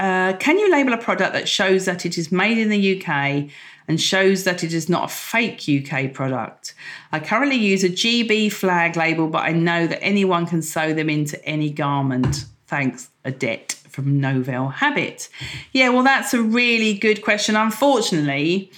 uh, 0.00 0.36
can 0.38 0.58
you 0.58 0.70
label 0.72 0.92
a 0.92 0.98
product 0.98 1.34
that 1.34 1.48
shows 1.48 1.84
that 1.84 2.06
it 2.06 2.16
is 2.18 2.32
made 2.32 2.58
in 2.58 2.70
the 2.70 3.00
UK 3.00 3.50
and 3.86 4.00
shows 4.00 4.44
that 4.44 4.62
it 4.62 4.72
is 4.72 4.88
not 4.88 5.04
a 5.04 5.08
fake 5.08 5.64
UK 5.68 6.14
product. 6.14 6.74
I 7.10 7.18
currently 7.18 7.56
use 7.56 7.82
a 7.82 7.88
GB 7.88 8.52
flag 8.52 8.96
label, 8.96 9.26
but 9.26 9.42
I 9.42 9.50
know 9.50 9.88
that 9.88 10.00
anyone 10.00 10.46
can 10.46 10.62
sew 10.62 10.94
them 10.94 11.10
into 11.10 11.44
any 11.44 11.70
garment. 11.70 12.44
Thanks, 12.68 13.10
Odette 13.26 13.72
from 13.88 14.20
Novell 14.20 14.72
Habit. 14.72 15.28
Yeah, 15.72 15.88
well, 15.88 16.04
that's 16.04 16.32
a 16.32 16.40
really 16.40 16.94
good 16.94 17.22
question. 17.22 17.56
Unfortunately, 17.56 18.70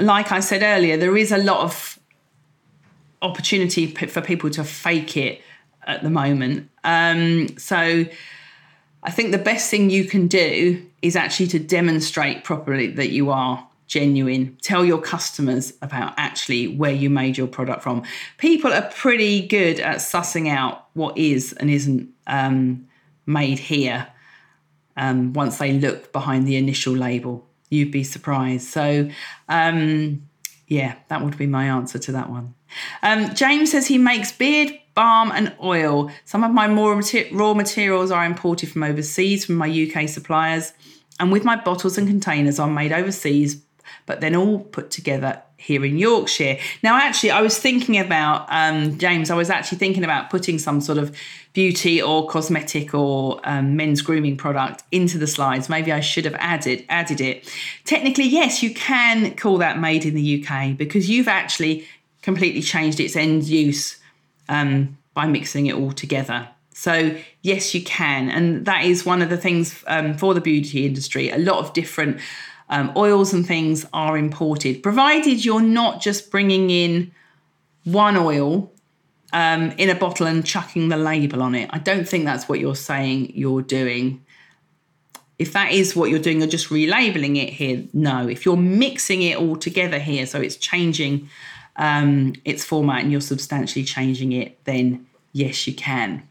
like 0.00 0.32
I 0.32 0.40
said 0.40 0.62
earlier, 0.62 0.96
there 0.96 1.16
is 1.16 1.30
a 1.30 1.38
lot 1.38 1.60
of 1.60 1.98
opportunity 3.20 3.86
for 3.86 4.22
people 4.22 4.48
to 4.50 4.64
fake 4.64 5.14
it 5.16 5.42
at 5.86 6.02
the 6.02 6.10
moment. 6.10 6.70
Um, 6.84 7.48
so 7.58 8.06
I 9.02 9.10
think 9.10 9.32
the 9.32 9.38
best 9.38 9.70
thing 9.70 9.90
you 9.90 10.04
can 10.04 10.26
do 10.26 10.84
is 11.02 11.16
actually 11.16 11.46
to 11.48 11.58
demonstrate 11.58 12.44
properly 12.44 12.88
that 12.88 13.10
you 13.10 13.30
are 13.30 13.66
genuine. 13.86 14.56
Tell 14.60 14.84
your 14.84 15.00
customers 15.00 15.72
about 15.82 16.14
actually 16.16 16.68
where 16.68 16.92
you 16.92 17.08
made 17.08 17.38
your 17.38 17.46
product 17.46 17.82
from. 17.82 18.04
People 18.36 18.72
are 18.72 18.90
pretty 18.94 19.46
good 19.46 19.80
at 19.80 19.96
sussing 19.96 20.48
out 20.48 20.86
what 20.94 21.16
is 21.16 21.52
and 21.54 21.70
isn't 21.70 22.08
um, 22.26 22.86
made 23.26 23.58
here 23.58 24.08
um, 24.96 25.32
once 25.32 25.58
they 25.58 25.72
look 25.72 26.12
behind 26.12 26.46
the 26.46 26.56
initial 26.56 26.92
label. 26.92 27.46
You'd 27.70 27.92
be 27.92 28.04
surprised. 28.04 28.68
So, 28.68 29.10
um, 29.48 30.28
yeah, 30.66 30.96
that 31.08 31.22
would 31.22 31.38
be 31.38 31.46
my 31.46 31.64
answer 31.66 31.98
to 31.98 32.12
that 32.12 32.28
one. 32.30 32.54
Um, 33.02 33.34
James 33.34 33.70
says 33.70 33.86
he 33.86 33.96
makes 33.96 34.32
beard 34.32 34.78
balm 34.98 35.30
and 35.30 35.54
oil. 35.62 36.10
Some 36.24 36.42
of 36.42 36.50
my 36.50 36.66
more 36.66 37.00
raw 37.30 37.54
materials 37.54 38.10
are 38.10 38.24
imported 38.24 38.68
from 38.72 38.82
overseas 38.82 39.44
from 39.44 39.54
my 39.54 39.68
UK 39.68 40.08
suppliers. 40.08 40.72
And 41.20 41.30
with 41.30 41.44
my 41.44 41.54
bottles 41.54 41.96
and 41.96 42.08
containers 42.08 42.58
are 42.58 42.68
made 42.68 42.92
overseas 42.92 43.62
but 44.06 44.20
then 44.20 44.34
all 44.34 44.60
put 44.60 44.90
together 44.90 45.42
here 45.58 45.84
in 45.84 45.98
Yorkshire. 45.98 46.56
Now, 46.82 46.96
actually, 46.96 47.30
I 47.30 47.42
was 47.42 47.58
thinking 47.58 47.98
about, 47.98 48.46
um, 48.48 48.96
James, 48.98 49.30
I 49.30 49.34
was 49.34 49.50
actually 49.50 49.78
thinking 49.78 50.02
about 50.02 50.30
putting 50.30 50.58
some 50.58 50.80
sort 50.80 50.98
of 50.98 51.14
beauty 51.52 52.00
or 52.00 52.26
cosmetic 52.26 52.94
or 52.94 53.40
um, 53.44 53.76
men's 53.76 54.00
grooming 54.00 54.36
product 54.36 54.82
into 54.92 55.18
the 55.18 55.26
slides. 55.26 55.68
Maybe 55.68 55.92
I 55.92 56.00
should 56.00 56.24
have 56.24 56.36
added 56.38 56.84
added 56.88 57.20
it. 57.20 57.52
Technically, 57.84 58.26
yes, 58.26 58.62
you 58.62 58.72
can 58.72 59.34
call 59.36 59.58
that 59.58 59.78
made 59.78 60.04
in 60.04 60.14
the 60.14 60.42
UK 60.42 60.76
because 60.76 61.10
you've 61.10 61.28
actually 61.28 61.86
completely 62.22 62.62
changed 62.62 63.00
its 63.00 63.16
end 63.16 63.44
use 63.44 63.97
um, 64.48 64.96
by 65.14 65.26
mixing 65.26 65.66
it 65.66 65.74
all 65.74 65.92
together. 65.92 66.48
So, 66.72 67.16
yes, 67.42 67.74
you 67.74 67.82
can. 67.82 68.30
And 68.30 68.64
that 68.66 68.84
is 68.84 69.04
one 69.04 69.20
of 69.20 69.30
the 69.30 69.36
things 69.36 69.82
um, 69.88 70.16
for 70.16 70.32
the 70.32 70.40
beauty 70.40 70.86
industry. 70.86 71.28
A 71.30 71.38
lot 71.38 71.58
of 71.58 71.72
different 71.72 72.20
um, 72.68 72.92
oils 72.96 73.32
and 73.32 73.46
things 73.46 73.86
are 73.92 74.16
imported, 74.16 74.82
provided 74.82 75.44
you're 75.44 75.60
not 75.60 76.00
just 76.00 76.30
bringing 76.30 76.70
in 76.70 77.10
one 77.84 78.16
oil 78.16 78.72
um, 79.32 79.72
in 79.72 79.90
a 79.90 79.94
bottle 79.94 80.26
and 80.26 80.44
chucking 80.44 80.88
the 80.88 80.96
label 80.96 81.42
on 81.42 81.54
it. 81.54 81.68
I 81.72 81.78
don't 81.78 82.08
think 82.08 82.24
that's 82.24 82.48
what 82.48 82.60
you're 82.60 82.76
saying 82.76 83.32
you're 83.34 83.62
doing. 83.62 84.24
If 85.38 85.52
that 85.52 85.72
is 85.72 85.94
what 85.94 86.10
you're 86.10 86.18
doing, 86.18 86.38
you're 86.38 86.48
just 86.48 86.68
relabeling 86.68 87.42
it 87.42 87.50
here. 87.50 87.84
No, 87.92 88.28
if 88.28 88.44
you're 88.44 88.56
mixing 88.56 89.22
it 89.22 89.36
all 89.36 89.56
together 89.56 89.98
here, 89.98 90.26
so 90.26 90.40
it's 90.40 90.56
changing 90.56 91.28
um, 91.78 92.34
its 92.44 92.64
format 92.64 93.02
and 93.02 93.12
you're 93.12 93.20
substantially 93.20 93.84
changing 93.84 94.32
it, 94.32 94.62
then 94.64 95.06
yes, 95.32 95.66
you 95.66 95.74
can. 95.74 96.28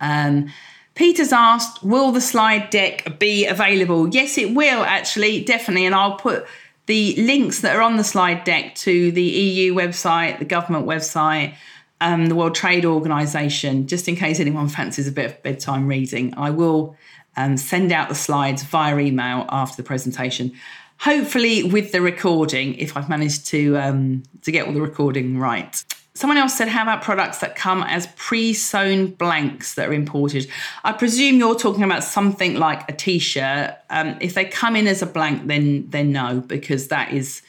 Um, 0.00 0.52
Peter's 0.94 1.32
asked, 1.32 1.82
will 1.82 2.10
the 2.10 2.22
slide 2.22 2.70
deck 2.70 3.18
be 3.18 3.46
available? 3.46 4.08
Yes, 4.08 4.38
it 4.38 4.54
will 4.54 4.82
actually, 4.82 5.44
definitely. 5.44 5.84
And 5.84 5.94
I'll 5.94 6.16
put 6.16 6.46
the 6.86 7.14
links 7.16 7.60
that 7.60 7.76
are 7.76 7.82
on 7.82 7.96
the 7.98 8.04
slide 8.04 8.44
deck 8.44 8.74
to 8.76 9.12
the 9.12 9.22
EU 9.22 9.74
website, 9.74 10.38
the 10.38 10.46
government 10.46 10.86
website, 10.86 11.54
um, 12.00 12.26
the 12.26 12.34
World 12.34 12.54
Trade 12.54 12.86
Organization, 12.86 13.86
just 13.86 14.08
in 14.08 14.16
case 14.16 14.40
anyone 14.40 14.68
fancies 14.68 15.06
a 15.06 15.12
bit 15.12 15.26
of 15.26 15.42
bedtime 15.42 15.86
reading. 15.86 16.32
I 16.36 16.50
will 16.50 16.96
um, 17.36 17.58
send 17.58 17.92
out 17.92 18.08
the 18.08 18.14
slides 18.14 18.62
via 18.62 18.98
email 18.98 19.44
after 19.50 19.76
the 19.76 19.86
presentation. 19.86 20.52
Hopefully, 21.00 21.62
with 21.62 21.92
the 21.92 22.00
recording, 22.00 22.74
if 22.76 22.96
I've 22.96 23.08
managed 23.08 23.46
to 23.48 23.76
um, 23.76 24.22
to 24.42 24.50
get 24.50 24.66
all 24.66 24.72
the 24.72 24.80
recording 24.80 25.38
right. 25.38 25.84
someone 26.14 26.38
else 26.38 26.56
said, 26.56 26.68
how 26.68 26.82
about 26.82 27.02
products 27.02 27.38
that 27.38 27.54
come 27.54 27.82
as 27.82 28.06
pre 28.16 28.54
sewn 28.54 29.08
blanks 29.08 29.74
that 29.74 29.88
are 29.88 29.92
imported? 29.92 30.48
I 30.84 30.92
presume 30.92 31.36
you're 31.36 31.58
talking 31.58 31.84
about 31.84 32.02
something 32.02 32.54
like 32.54 32.88
a 32.90 32.92
t 32.92 33.18
shirt. 33.18 33.76
Um, 33.90 34.16
if 34.20 34.34
they 34.34 34.46
come 34.46 34.74
in 34.74 34.86
as 34.86 35.02
a 35.02 35.06
blank, 35.06 35.46
then 35.46 35.88
then 35.90 36.12
no, 36.12 36.40
because 36.40 36.88
that 36.88 37.12
is 37.12 37.42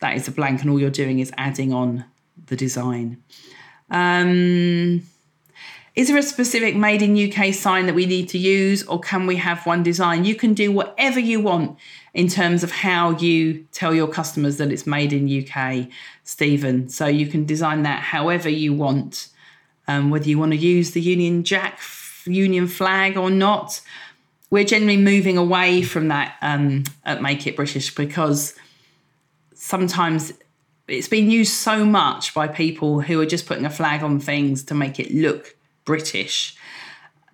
that 0.00 0.16
is 0.16 0.26
a 0.28 0.32
blank, 0.32 0.62
and 0.62 0.70
all 0.70 0.80
you're 0.80 0.90
doing 0.90 1.18
is 1.18 1.30
adding 1.36 1.72
on 1.72 2.04
the 2.46 2.56
design. 2.56 3.22
Um, 3.90 5.02
is 5.94 6.08
there 6.08 6.18
a 6.18 6.22
specific 6.22 6.76
made 6.76 7.00
in 7.00 7.16
UK 7.16 7.54
sign 7.54 7.86
that 7.86 7.94
we 7.94 8.04
need 8.04 8.28
to 8.30 8.38
use, 8.38 8.82
or 8.86 9.00
can 9.00 9.26
we 9.26 9.36
have 9.36 9.64
one 9.64 9.82
design? 9.82 10.26
You 10.26 10.34
can 10.34 10.52
do 10.52 10.70
whatever 10.70 11.18
you 11.18 11.40
want 11.40 11.78
in 12.16 12.28
terms 12.28 12.64
of 12.64 12.70
how 12.70 13.10
you 13.10 13.66
tell 13.72 13.94
your 13.94 14.08
customers 14.08 14.56
that 14.56 14.72
it's 14.72 14.86
made 14.86 15.12
in 15.12 15.28
UK, 15.28 15.86
Stephen. 16.24 16.88
So 16.88 17.06
you 17.06 17.26
can 17.26 17.44
design 17.44 17.82
that 17.82 18.02
however 18.02 18.48
you 18.48 18.72
want, 18.72 19.28
um, 19.86 20.08
whether 20.08 20.26
you 20.26 20.38
want 20.38 20.52
to 20.52 20.56
use 20.56 20.92
the 20.92 21.00
Union 21.02 21.44
Jack 21.44 21.78
Union 22.24 22.68
flag 22.68 23.18
or 23.18 23.28
not. 23.28 23.82
We're 24.48 24.64
generally 24.64 24.96
moving 24.96 25.36
away 25.36 25.82
from 25.82 26.08
that 26.08 26.36
um, 26.40 26.84
at 27.04 27.20
Make 27.20 27.46
It 27.46 27.54
British 27.54 27.94
because 27.94 28.54
sometimes 29.54 30.32
it's 30.88 31.08
been 31.08 31.30
used 31.30 31.52
so 31.52 31.84
much 31.84 32.32
by 32.32 32.48
people 32.48 33.02
who 33.02 33.20
are 33.20 33.26
just 33.26 33.44
putting 33.44 33.66
a 33.66 33.70
flag 33.70 34.02
on 34.02 34.20
things 34.20 34.64
to 34.64 34.74
make 34.74 34.98
it 34.98 35.12
look 35.12 35.54
British 35.84 36.56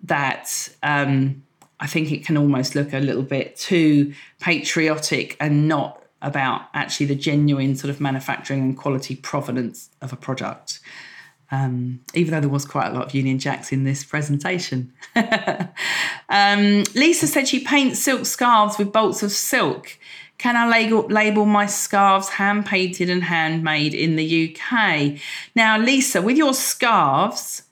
that 0.03 0.67
um, 0.83 1.41
I 1.83 1.87
think 1.87 2.13
it 2.13 2.25
can 2.25 2.37
almost 2.37 2.75
look 2.75 2.93
a 2.93 2.99
little 2.99 3.23
bit 3.23 3.57
too 3.57 4.13
patriotic 4.39 5.35
and 5.41 5.67
not 5.67 6.01
about 6.21 6.61
actually 6.73 7.07
the 7.07 7.15
genuine 7.15 7.75
sort 7.75 7.89
of 7.89 7.99
manufacturing 7.99 8.61
and 8.61 8.77
quality 8.77 9.17
provenance 9.17 9.89
of 10.01 10.13
a 10.13 10.15
product. 10.15 10.79
Um, 11.51 11.99
even 12.13 12.31
though 12.31 12.39
there 12.39 12.49
was 12.49 12.65
quite 12.65 12.87
a 12.87 12.93
lot 12.93 13.07
of 13.07 13.13
Union 13.13 13.37
Jacks 13.37 13.73
in 13.73 13.83
this 13.83 14.05
presentation. 14.05 14.93
um, 16.29 16.85
Lisa 16.95 17.27
said 17.27 17.49
she 17.49 17.59
paints 17.59 17.99
silk 17.99 18.25
scarves 18.25 18.77
with 18.77 18.93
bolts 18.93 19.21
of 19.21 19.33
silk. 19.33 19.99
Can 20.37 20.55
I 20.55 20.69
label, 20.69 21.05
label 21.09 21.45
my 21.45 21.65
scarves 21.65 22.29
hand 22.29 22.65
painted 22.65 23.09
and 23.09 23.25
handmade 23.25 23.93
in 23.93 24.15
the 24.15 24.55
UK? 24.55 25.19
Now, 25.53 25.77
Lisa, 25.77 26.21
with 26.21 26.37
your 26.37 26.53
scarves, 26.53 27.63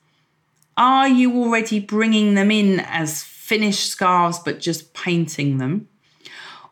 are 0.76 1.08
you 1.08 1.34
already 1.38 1.80
bringing 1.80 2.34
them 2.34 2.52
in 2.52 2.82
as 2.82 3.31
finished 3.52 3.90
scarves 3.90 4.40
but 4.40 4.62
just 4.62 4.94
painting 4.94 5.58
them? 5.58 5.90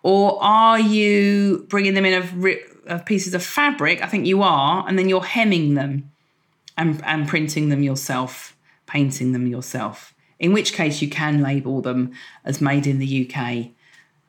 Or 0.01 0.41
are 0.41 0.79
you 0.79 1.65
bringing 1.67 1.93
them 1.93 2.05
in 2.05 2.13
of, 2.13 2.45
of 2.85 3.05
pieces 3.05 3.33
of 3.33 3.43
fabric? 3.43 4.01
I 4.01 4.07
think 4.07 4.25
you 4.25 4.43
are, 4.43 4.85
and 4.87 4.97
then 4.97 5.09
you're 5.09 5.25
hemming 5.25 5.73
them 5.73 6.09
and, 6.77 7.03
and 7.03 7.27
printing 7.27 7.67
them 7.67 7.83
yourself, 7.83 8.55
painting 8.87 9.33
them 9.33 9.45
yourself. 9.45 10.13
In 10.39 10.53
which 10.53 10.71
case, 10.71 11.01
you 11.01 11.09
can 11.09 11.41
label 11.41 11.81
them 11.81 12.13
as 12.45 12.61
made 12.61 12.87
in 12.87 12.99
the 12.99 13.29
UK. 13.29 13.71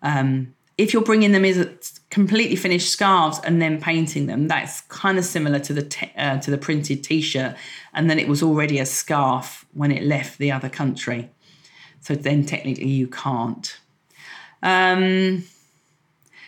Um, 0.02 0.52
if 0.76 0.92
you're 0.92 1.04
bringing 1.04 1.30
them 1.30 1.44
as 1.44 2.00
completely 2.10 2.56
finished 2.56 2.90
scarves 2.90 3.38
and 3.44 3.62
then 3.62 3.80
painting 3.80 4.26
them, 4.26 4.48
that's 4.48 4.80
kind 4.88 5.18
of 5.18 5.24
similar 5.24 5.60
to 5.60 5.72
the 5.72 6.10
uh, 6.16 6.40
to 6.40 6.50
the 6.50 6.58
printed 6.58 7.04
T-shirt, 7.04 7.54
and 7.94 8.10
then 8.10 8.18
it 8.18 8.26
was 8.26 8.42
already 8.42 8.80
a 8.80 8.86
scarf 8.86 9.64
when 9.72 9.92
it 9.92 10.02
left 10.02 10.38
the 10.38 10.50
other 10.50 10.68
country. 10.68 11.30
So 12.00 12.14
then 12.14 12.44
technically 12.44 12.88
you 12.88 13.06
can't. 13.06 13.78
Um, 14.62 15.44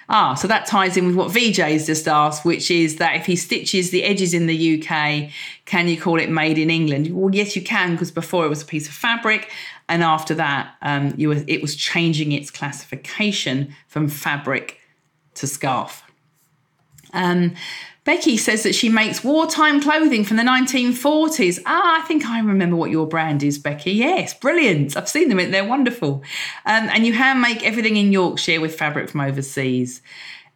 ah, 0.09 0.35
so 0.35 0.49
that 0.49 0.67
ties 0.67 0.97
in 0.97 1.07
with 1.07 1.17
what 1.17 1.31
VJ's 1.31 1.87
just 1.87 2.09
asked, 2.09 2.45
which 2.45 2.71
is 2.71 2.97
that 2.97 3.17
if 3.17 3.27
he 3.27 3.37
stitches 3.37 3.91
the 3.91 4.05
edges 4.05 4.35
in 4.35 4.47
the 4.47 4.83
UK, 4.83 5.31
can 5.65 5.89
you 5.89 6.01
call 6.01 6.19
it 6.19 6.31
made 6.31 6.59
in 6.59 6.71
England? 6.71 7.15
Well, 7.15 7.35
yes, 7.35 7.57
you 7.57 7.63
can, 7.63 7.93
because 7.93 8.11
before 8.11 8.45
it 8.45 8.49
was 8.49 8.63
a 8.63 8.67
piece 8.67 8.89
of 8.89 8.95
fabric, 8.95 9.51
and 9.89 10.03
after 10.03 10.35
that, 10.35 10.75
um, 10.83 11.15
you 11.17 11.29
were, 11.29 11.45
it 11.47 11.61
was 11.61 11.77
changing 11.77 12.33
its 12.33 12.51
classification 12.51 13.75
from 13.89 14.09
fabric 14.09 14.81
to 15.35 15.47
scarf. 15.47 16.03
Um, 17.13 17.55
Becky 18.05 18.37
says 18.37 18.65
that 18.65 18.75
she 18.75 18.89
makes 18.89 19.23
wartime 19.23 19.81
clothing 19.81 20.25
from 20.25 20.37
the 20.37 20.43
1940s. 20.43 21.61
Ah, 21.67 22.03
I 22.03 22.07
think 22.07 22.27
I 22.27 22.41
remember 22.41 22.75
what 22.75 22.91
your 22.91 23.07
brand 23.07 23.45
is, 23.45 23.59
Becky. 23.59 23.93
Yes, 23.93 24.35
brilliant. 24.35 24.97
I've 24.97 25.09
seen 25.09 25.29
them, 25.29 25.53
they're 25.53 25.69
wonderful. 25.69 26.25
Um, 26.67 26.89
and 26.91 27.07
you 27.07 27.13
hand 27.13 27.41
make 27.41 27.65
everything 27.65 27.97
in 27.97 28.11
Yorkshire 28.11 28.61
with 28.61 28.75
fabric 28.75 29.11
from 29.11 29.21
overseas. 29.21 30.03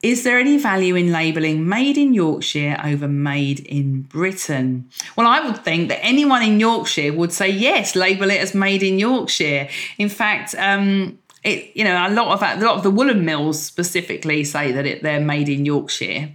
Is 0.02 0.24
there 0.24 0.38
any 0.38 0.58
value 0.58 0.94
in 0.94 1.12
labelling 1.12 1.68
made 1.68 1.96
in 1.96 2.14
Yorkshire 2.14 2.78
over 2.84 3.08
made 3.08 3.60
in 3.60 4.02
Britain? 4.02 4.90
Well, 5.16 5.26
I 5.26 5.40
would 5.40 5.64
think 5.64 5.88
that 5.88 6.04
anyone 6.04 6.42
in 6.42 6.60
Yorkshire 6.60 7.12
would 7.12 7.32
say 7.32 7.48
yes, 7.48 7.96
label 7.96 8.30
it 8.30 8.40
as 8.40 8.54
made 8.54 8.82
in 8.82 8.98
Yorkshire. 8.98 9.68
In 9.98 10.08
fact, 10.08 10.54
um, 10.58 11.18
it, 11.44 11.74
you 11.74 11.84
know, 11.84 12.06
a 12.06 12.10
lot 12.10 12.28
of 12.28 12.42
a 12.42 12.64
lot 12.64 12.76
of 12.76 12.82
the 12.82 12.90
woolen 12.90 13.24
mills 13.24 13.62
specifically 13.62 14.44
say 14.44 14.72
that 14.72 14.84
it, 14.84 15.02
they're 15.02 15.20
made 15.20 15.48
in 15.48 15.64
Yorkshire. 15.64 16.34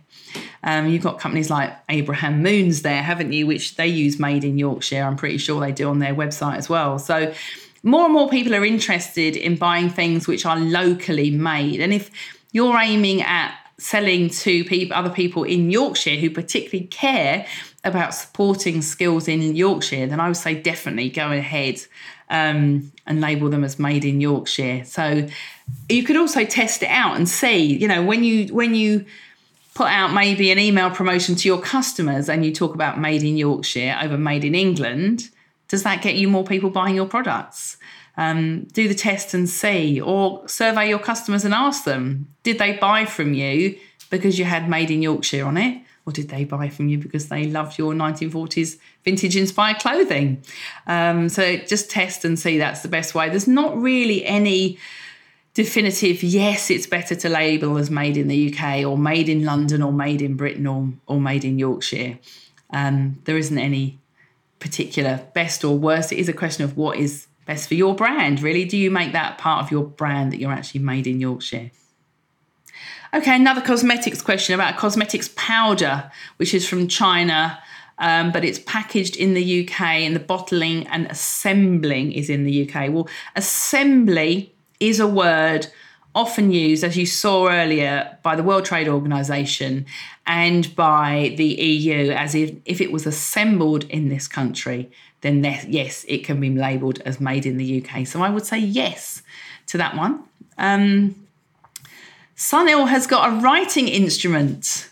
Um, 0.63 0.87
you've 0.87 1.03
got 1.03 1.19
companies 1.19 1.49
like 1.49 1.73
Abraham 1.89 2.43
Moons 2.43 2.81
there, 2.81 3.01
haven't 3.01 3.33
you? 3.33 3.47
Which 3.47 3.75
they 3.75 3.87
use 3.87 4.19
made 4.19 4.43
in 4.43 4.57
Yorkshire. 4.57 5.03
I'm 5.03 5.15
pretty 5.15 5.37
sure 5.37 5.59
they 5.59 5.71
do 5.71 5.89
on 5.89 5.99
their 5.99 6.13
website 6.13 6.57
as 6.57 6.69
well. 6.69 6.99
So 6.99 7.33
more 7.83 8.05
and 8.05 8.13
more 8.13 8.29
people 8.29 8.53
are 8.53 8.65
interested 8.65 9.35
in 9.35 9.55
buying 9.55 9.89
things 9.89 10.27
which 10.27 10.45
are 10.45 10.59
locally 10.59 11.31
made. 11.31 11.79
And 11.79 11.93
if 11.93 12.11
you're 12.51 12.77
aiming 12.77 13.21
at 13.23 13.55
selling 13.79 14.29
to 14.29 14.63
people, 14.65 14.95
other 14.95 15.09
people 15.09 15.43
in 15.43 15.71
Yorkshire 15.71 16.17
who 16.17 16.29
particularly 16.29 16.85
care 16.87 17.47
about 17.83 18.13
supporting 18.13 18.81
skills 18.83 19.27
in 19.27 19.55
Yorkshire, 19.55 20.05
then 20.05 20.19
I 20.19 20.27
would 20.27 20.37
say 20.37 20.53
definitely 20.53 21.09
go 21.09 21.31
ahead 21.31 21.81
um, 22.29 22.91
and 23.07 23.19
label 23.19 23.49
them 23.49 23.63
as 23.63 23.79
made 23.79 24.05
in 24.05 24.21
Yorkshire. 24.21 24.85
So 24.85 25.27
you 25.89 26.03
could 26.03 26.17
also 26.17 26.45
test 26.45 26.83
it 26.83 26.89
out 26.89 27.15
and 27.17 27.27
see, 27.27 27.63
you 27.75 27.87
know, 27.87 28.03
when 28.03 28.23
you 28.23 28.53
when 28.53 28.75
you 28.75 29.05
put 29.81 29.89
out 29.89 30.13
maybe 30.13 30.51
an 30.51 30.59
email 30.59 30.91
promotion 30.91 31.33
to 31.33 31.47
your 31.47 31.59
customers 31.59 32.29
and 32.29 32.45
you 32.45 32.53
talk 32.53 32.75
about 32.75 32.99
made 32.99 33.23
in 33.23 33.35
Yorkshire 33.35 33.97
over 34.03 34.15
made 34.15 34.45
in 34.45 34.53
England, 34.53 35.31
does 35.69 35.81
that 35.81 36.03
get 36.03 36.13
you 36.13 36.27
more 36.27 36.43
people 36.43 36.69
buying 36.69 36.93
your 36.93 37.07
products? 37.07 37.77
Um, 38.15 38.65
do 38.73 38.87
the 38.87 38.93
test 38.93 39.33
and 39.33 39.49
see, 39.49 39.99
or 39.99 40.47
survey 40.47 40.87
your 40.87 40.99
customers 40.99 41.45
and 41.45 41.53
ask 41.55 41.83
them, 41.83 42.27
did 42.43 42.59
they 42.59 42.73
buy 42.73 43.05
from 43.05 43.33
you 43.33 43.75
because 44.11 44.37
you 44.37 44.45
had 44.45 44.69
made 44.69 44.91
in 44.91 45.01
Yorkshire 45.01 45.43
on 45.43 45.57
it? 45.57 45.81
Or 46.05 46.13
did 46.13 46.29
they 46.29 46.43
buy 46.43 46.69
from 46.69 46.87
you 46.87 46.99
because 46.99 47.29
they 47.29 47.45
loved 47.45 47.79
your 47.79 47.93
1940s 47.93 48.77
vintage 49.03 49.35
inspired 49.35 49.79
clothing? 49.79 50.43
Um, 50.85 51.27
so 51.27 51.57
just 51.57 51.89
test 51.89 52.23
and 52.23 52.37
see. 52.37 52.59
That's 52.59 52.83
the 52.83 52.87
best 52.87 53.15
way. 53.15 53.29
There's 53.29 53.47
not 53.47 53.75
really 53.75 54.23
any 54.25 54.77
definitive 55.53 56.23
yes 56.23 56.69
it's 56.69 56.87
better 56.87 57.13
to 57.13 57.27
label 57.27 57.77
as 57.77 57.89
made 57.89 58.15
in 58.15 58.27
the 58.27 58.53
uk 58.53 58.85
or 58.85 58.97
made 58.97 59.27
in 59.27 59.43
london 59.43 59.81
or 59.81 59.91
made 59.91 60.21
in 60.21 60.35
britain 60.35 60.65
or, 60.65 60.91
or 61.07 61.19
made 61.19 61.43
in 61.43 61.59
yorkshire. 61.59 62.17
Um, 62.73 63.19
there 63.25 63.37
isn't 63.37 63.57
any 63.57 63.99
particular 64.59 65.27
best 65.33 65.65
or 65.65 65.77
worst. 65.77 66.13
It 66.13 66.19
is 66.19 66.29
a 66.29 66.33
question 66.33 66.63
of 66.63 66.77
what 66.77 66.97
is 66.97 67.27
best 67.45 67.67
for 67.67 67.73
your 67.73 67.95
brand 67.95 68.41
really. 68.41 68.63
Do 68.63 68.77
you 68.77 68.89
make 68.89 69.11
that 69.11 69.37
part 69.37 69.63
of 69.63 69.71
your 69.71 69.83
brand 69.83 70.31
that 70.31 70.39
you're 70.39 70.53
actually 70.53 70.81
made 70.81 71.05
in 71.05 71.19
yorkshire? 71.19 71.71
Okay 73.13 73.35
another 73.35 73.59
cosmetics 73.61 74.21
question 74.21 74.55
about 74.55 74.77
cosmetics 74.77 75.29
powder 75.35 76.09
which 76.37 76.53
is 76.53 76.67
from 76.67 76.87
china 76.87 77.59
um, 77.97 78.31
but 78.31 78.45
it's 78.45 78.59
packaged 78.59 79.17
in 79.17 79.33
the 79.33 79.67
uk 79.67 79.81
and 79.81 80.15
the 80.15 80.19
bottling 80.21 80.87
and 80.87 81.07
assembling 81.07 82.13
is 82.13 82.29
in 82.29 82.45
the 82.45 82.69
uk 82.69 82.73
well 82.93 83.09
assembly 83.35 84.55
is 84.81 84.99
a 84.99 85.07
word 85.07 85.67
often 86.13 86.51
used, 86.51 86.83
as 86.83 86.97
you 86.97 87.05
saw 87.05 87.47
earlier, 87.47 88.17
by 88.21 88.35
the 88.35 88.43
World 88.43 88.65
Trade 88.65 88.87
Organization 88.87 89.85
and 90.25 90.75
by 90.75 91.33
the 91.37 91.45
EU 91.45 92.11
as 92.11 92.35
if, 92.35 92.53
if 92.65 92.81
it 92.81 92.91
was 92.91 93.05
assembled 93.05 93.85
in 93.85 94.09
this 94.09 94.27
country, 94.27 94.91
then 95.21 95.43
yes, 95.67 96.05
it 96.07 96.25
can 96.25 96.39
be 96.39 96.49
labelled 96.49 96.99
as 97.01 97.21
made 97.21 97.45
in 97.45 97.57
the 97.57 97.83
UK. 97.83 98.05
So 98.05 98.21
I 98.21 98.29
would 98.29 98.45
say 98.45 98.57
yes 98.57 99.21
to 99.67 99.77
that 99.77 99.95
one. 99.95 100.23
Um, 100.57 101.15
Sunil 102.35 102.89
has 102.89 103.07
got 103.07 103.29
a 103.29 103.35
writing 103.41 103.87
instrument. 103.87 104.89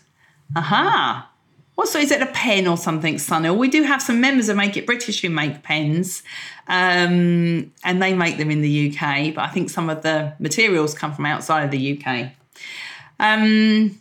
Aha. 0.56 1.29
Also, 1.76 1.98
is 1.98 2.10
it 2.10 2.20
a 2.20 2.26
pen 2.26 2.66
or 2.66 2.76
something, 2.76 3.14
Sunil? 3.14 3.56
We 3.56 3.68
do 3.68 3.82
have 3.84 4.02
some 4.02 4.20
members 4.20 4.48
of 4.48 4.56
Make 4.56 4.76
It 4.76 4.84
British 4.84 5.22
who 5.22 5.30
make 5.30 5.62
pens, 5.62 6.22
um, 6.68 7.72
and 7.84 8.02
they 8.02 8.12
make 8.12 8.36
them 8.36 8.50
in 8.50 8.60
the 8.60 8.90
UK, 8.90 9.34
but 9.34 9.42
I 9.42 9.48
think 9.48 9.70
some 9.70 9.88
of 9.88 10.02
the 10.02 10.34
materials 10.38 10.92
come 10.92 11.14
from 11.14 11.26
outside 11.26 11.64
of 11.64 11.70
the 11.70 11.98
UK. 11.98 12.32
Um, 13.18 13.98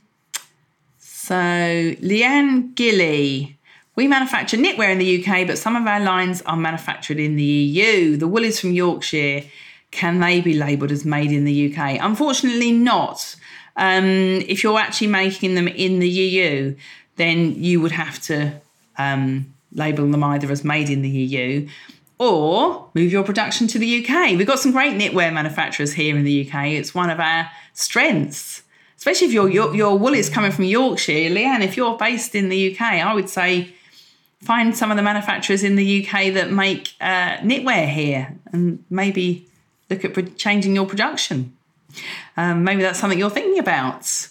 so, 0.98 1.36
Leanne 1.36 2.74
Gilly. 2.76 3.56
We 3.96 4.08
manufacture 4.08 4.56
knitwear 4.56 4.92
in 4.92 4.98
the 4.98 5.22
UK, 5.22 5.46
but 5.46 5.58
some 5.58 5.76
of 5.76 5.86
our 5.86 6.00
lines 6.00 6.42
are 6.44 6.56
manufactured 6.56 7.20
in 7.20 7.36
the 7.36 7.44
EU. 7.44 8.16
The 8.16 8.28
wool 8.28 8.46
is 8.46 8.60
from 8.60 8.72
Yorkshire. 8.72 9.44
Can 9.92 10.22
they 10.22 10.40
be 10.40 10.54
labelled 10.54 10.92
as 10.92 11.04
made 11.04 11.32
in 11.32 11.44
the 11.44 11.72
UK? 11.72 11.98
Unfortunately, 12.02 12.72
not. 12.72 13.36
Um, 13.76 14.06
if 14.06 14.64
you're 14.64 14.80
actually 14.80 15.08
making 15.08 15.56
them 15.56 15.68
in 15.68 16.00
the 16.00 16.10
EU, 16.10 16.76
then 17.20 17.62
you 17.62 17.82
would 17.82 17.92
have 17.92 18.18
to 18.22 18.54
um, 18.98 19.54
label 19.74 20.10
them 20.10 20.24
either 20.24 20.50
as 20.50 20.64
made 20.64 20.90
in 20.90 21.02
the 21.02 21.10
EU 21.10 21.68
or 22.18 22.90
move 22.96 23.12
your 23.12 23.24
production 23.24 23.68
to 23.68 23.78
the 23.78 24.00
UK. 24.00 24.38
We've 24.38 24.48
got 24.48 24.60
some 24.60 24.72
great 24.72 24.98
knitwear 24.98 25.32
manufacturers 25.34 25.94
here 25.94 26.16
in 26.18 26.24
the 26.24 26.48
UK. 26.48 26.68
It's 26.68 26.96
one 26.96 27.10
of 27.10 27.20
our 27.20 27.52
strengths, 27.74 28.64
especially 28.98 29.28
if 29.28 29.34
your 29.34 29.50
your, 29.50 29.76
your 29.76 30.00
wool 30.00 30.14
is 30.14 30.30
coming 30.30 30.52
from 30.52 30.64
Yorkshire. 30.64 31.30
Leanne, 31.30 31.62
if 31.62 31.76
you're 31.76 31.98
based 31.98 32.36
in 32.36 32.48
the 32.48 32.74
UK, 32.74 32.82
I 32.82 33.14
would 33.14 33.30
say 33.30 33.74
find 34.42 34.76
some 34.76 34.90
of 34.90 34.96
the 34.96 35.04
manufacturers 35.04 35.62
in 35.62 35.76
the 35.76 36.08
UK 36.08 36.34
that 36.36 36.52
make 36.52 36.94
uh, 37.02 37.38
knitwear 37.38 37.90
here 37.90 38.34
and 38.54 38.82
maybe 38.90 39.46
look 39.90 40.06
at 40.06 40.38
changing 40.38 40.74
your 40.74 40.86
production. 40.86 41.54
Um, 42.38 42.64
maybe 42.64 42.82
that's 42.82 43.00
something 43.00 43.20
you're 43.20 43.30
thinking 43.30 43.60
about. 43.60 44.30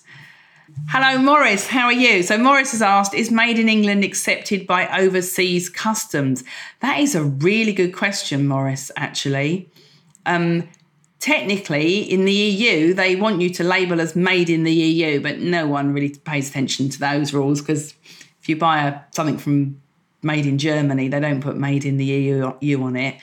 Hello, 0.86 1.18
Morris. 1.18 1.66
How 1.66 1.86
are 1.86 1.92
you? 1.92 2.22
So, 2.22 2.38
Morris 2.38 2.72
has 2.72 2.80
asked 2.80 3.14
Is 3.14 3.30
made 3.30 3.58
in 3.58 3.68
England 3.68 4.04
accepted 4.04 4.66
by 4.66 4.88
overseas 4.98 5.68
customs? 5.68 6.44
That 6.80 6.98
is 7.00 7.14
a 7.14 7.22
really 7.22 7.72
good 7.72 7.94
question, 7.94 8.46
Morris, 8.48 8.90
actually. 8.96 9.68
Um, 10.24 10.68
technically, 11.20 11.98
in 12.00 12.24
the 12.24 12.32
EU, 12.32 12.94
they 12.94 13.16
want 13.16 13.40
you 13.40 13.50
to 13.50 13.64
label 13.64 14.00
as 14.00 14.16
made 14.16 14.48
in 14.48 14.64
the 14.64 14.72
EU, 14.72 15.20
but 15.20 15.40
no 15.40 15.66
one 15.66 15.92
really 15.92 16.10
pays 16.10 16.48
attention 16.48 16.88
to 16.90 16.98
those 16.98 17.34
rules 17.34 17.60
because 17.60 17.94
if 18.40 18.48
you 18.48 18.56
buy 18.56 18.86
a, 18.88 19.00
something 19.10 19.38
from 19.38 19.80
made 20.22 20.46
in 20.46 20.58
Germany, 20.58 21.08
they 21.08 21.20
don't 21.20 21.42
put 21.42 21.56
made 21.56 21.84
in 21.84 21.96
the 21.96 22.04
EU, 22.04 22.52
EU 22.60 22.82
on 22.82 22.96
it. 22.96 23.16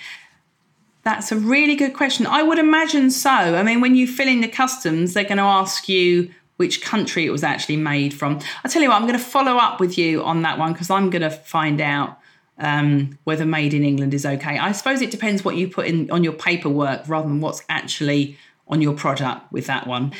That's 1.03 1.31
a 1.31 1.35
really 1.35 1.75
good 1.75 1.93
question. 1.93 2.25
I 2.25 2.41
would 2.41 2.57
imagine 2.57 3.11
so. 3.11 3.29
I 3.29 3.63
mean, 3.63 3.81
when 3.81 3.95
you 3.95 4.07
fill 4.07 4.27
in 4.27 4.41
the 4.41 4.47
customs, 4.47 5.13
they're 5.13 5.23
going 5.23 5.37
to 5.37 5.43
ask 5.43 5.87
you 5.87 6.31
which 6.57 6.81
country 6.81 7.25
it 7.25 7.31
was 7.31 7.43
actually 7.43 7.77
made 7.77 8.13
from. 8.13 8.39
I'll 8.63 8.71
tell 8.71 8.81
you 8.81 8.89
what, 8.89 8.95
I'm 8.95 9.07
going 9.07 9.19
to 9.19 9.25
follow 9.25 9.57
up 9.57 9.79
with 9.79 9.97
you 9.97 10.23
on 10.23 10.41
that 10.43 10.57
one 10.57 10.73
because 10.73 10.89
I'm 10.89 11.09
going 11.09 11.21
to 11.21 11.29
find 11.29 11.81
out 11.81 12.19
um, 12.57 13.17
whether 13.25 13.45
made 13.45 13.73
in 13.73 13.83
England 13.83 14.13
is 14.13 14.25
okay. 14.25 14.57
I 14.57 14.71
suppose 14.71 15.01
it 15.01 15.11
depends 15.11 15.43
what 15.43 15.55
you 15.55 15.67
put 15.67 15.87
in 15.87 16.09
on 16.11 16.23
your 16.23 16.33
paperwork 16.33 17.07
rather 17.07 17.27
than 17.27 17.41
what's 17.41 17.63
actually 17.67 18.37
on 18.67 18.81
your 18.81 18.93
product 18.93 19.51
with 19.51 19.67
that 19.67 19.85
one. 19.85 20.13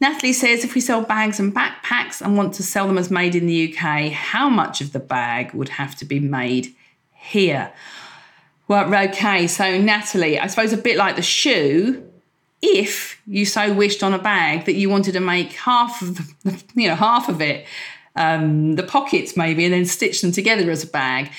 Natalie 0.00 0.32
says 0.32 0.64
if 0.64 0.74
we 0.74 0.80
sell 0.80 1.02
bags 1.02 1.40
and 1.40 1.54
backpacks 1.54 2.20
and 2.20 2.36
want 2.36 2.54
to 2.54 2.62
sell 2.62 2.86
them 2.86 2.98
as 2.98 3.10
made 3.10 3.34
in 3.34 3.46
the 3.46 3.72
UK, 3.74 4.12
how 4.12 4.50
much 4.50 4.80
of 4.80 4.92
the 4.92 4.98
bag 4.98 5.54
would 5.54 5.70
have 5.70 5.96
to 5.96 6.04
be 6.04 6.20
made 6.20 6.74
here? 7.12 7.72
Well, 8.68 8.92
okay, 8.94 9.46
so 9.46 9.80
Natalie, 9.80 10.38
I 10.38 10.48
suppose 10.48 10.72
a 10.72 10.76
bit 10.76 10.96
like 10.96 11.16
the 11.16 11.22
shoe, 11.22 12.10
if 12.62 13.20
you 13.26 13.44
so 13.44 13.72
wished 13.72 14.02
on 14.02 14.14
a 14.14 14.18
bag 14.18 14.64
that 14.64 14.74
you 14.74 14.88
wanted 14.88 15.12
to 15.12 15.20
make 15.20 15.52
half 15.52 16.02
of 16.02 16.16
the, 16.16 16.62
you 16.74 16.88
know 16.88 16.94
half 16.94 17.28
of 17.28 17.40
it 17.40 17.66
um, 18.16 18.76
the 18.76 18.82
pockets 18.82 19.36
maybe 19.36 19.64
and 19.64 19.74
then 19.74 19.84
stitch 19.84 20.22
them 20.22 20.32
together 20.32 20.70
as 20.70 20.82
a 20.82 20.86
bag 20.86 21.30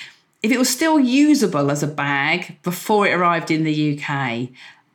if 0.43 0.51
it 0.51 0.59
was 0.59 0.69
still 0.69 0.99
usable 0.99 1.71
as 1.71 1.81
a 1.81 1.87
bag 1.87 2.61
before 2.61 3.07
it 3.07 3.13
arrived 3.13 3.49
in 3.49 3.63
the 3.63 3.99
UK 3.99 4.49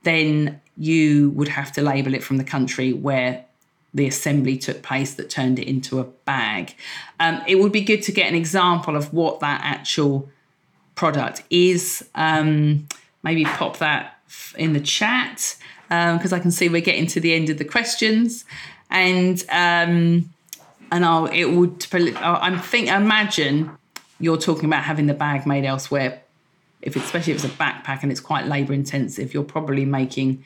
then 0.04 0.60
you 0.76 1.30
would 1.30 1.48
have 1.48 1.72
to 1.72 1.82
label 1.82 2.14
it 2.14 2.22
from 2.22 2.38
the 2.38 2.44
country 2.44 2.92
where 2.92 3.44
the 3.94 4.06
assembly 4.06 4.56
took 4.56 4.82
place 4.82 5.14
that 5.14 5.28
turned 5.28 5.58
it 5.58 5.68
into 5.68 6.00
a 6.00 6.04
bag. 6.04 6.74
Um, 7.20 7.42
it 7.46 7.56
would 7.56 7.72
be 7.72 7.82
good 7.82 8.02
to 8.04 8.12
get 8.12 8.28
an 8.28 8.34
example 8.34 8.96
of 8.96 9.12
what 9.12 9.40
that 9.40 9.60
actual 9.62 10.30
product 10.94 11.42
is. 11.50 12.08
Um, 12.14 12.88
maybe 13.22 13.44
pop 13.44 13.78
that 13.78 14.18
in 14.56 14.72
the 14.72 14.80
chat 14.80 15.56
because 15.92 16.32
um, 16.32 16.38
I 16.38 16.40
can 16.40 16.50
see 16.50 16.70
we're 16.70 16.80
getting 16.80 17.06
to 17.08 17.20
the 17.20 17.34
end 17.34 17.50
of 17.50 17.58
the 17.58 17.66
questions, 17.66 18.46
and 18.88 19.44
um, 19.50 20.30
and 20.90 21.04
I'll 21.04 21.26
it 21.26 21.44
would 21.44 21.86
I'm 21.92 22.58
think 22.58 22.88
imagine 22.88 23.70
you're 24.18 24.38
talking 24.38 24.64
about 24.64 24.84
having 24.84 25.06
the 25.06 25.14
bag 25.14 25.46
made 25.46 25.66
elsewhere. 25.66 26.22
If 26.80 26.96
especially 26.96 27.34
if 27.34 27.44
it's 27.44 27.54
a 27.54 27.56
backpack 27.58 28.02
and 28.02 28.10
it's 28.10 28.20
quite 28.20 28.46
labour 28.46 28.72
intensive, 28.72 29.34
you're 29.34 29.44
probably 29.44 29.84
making 29.84 30.42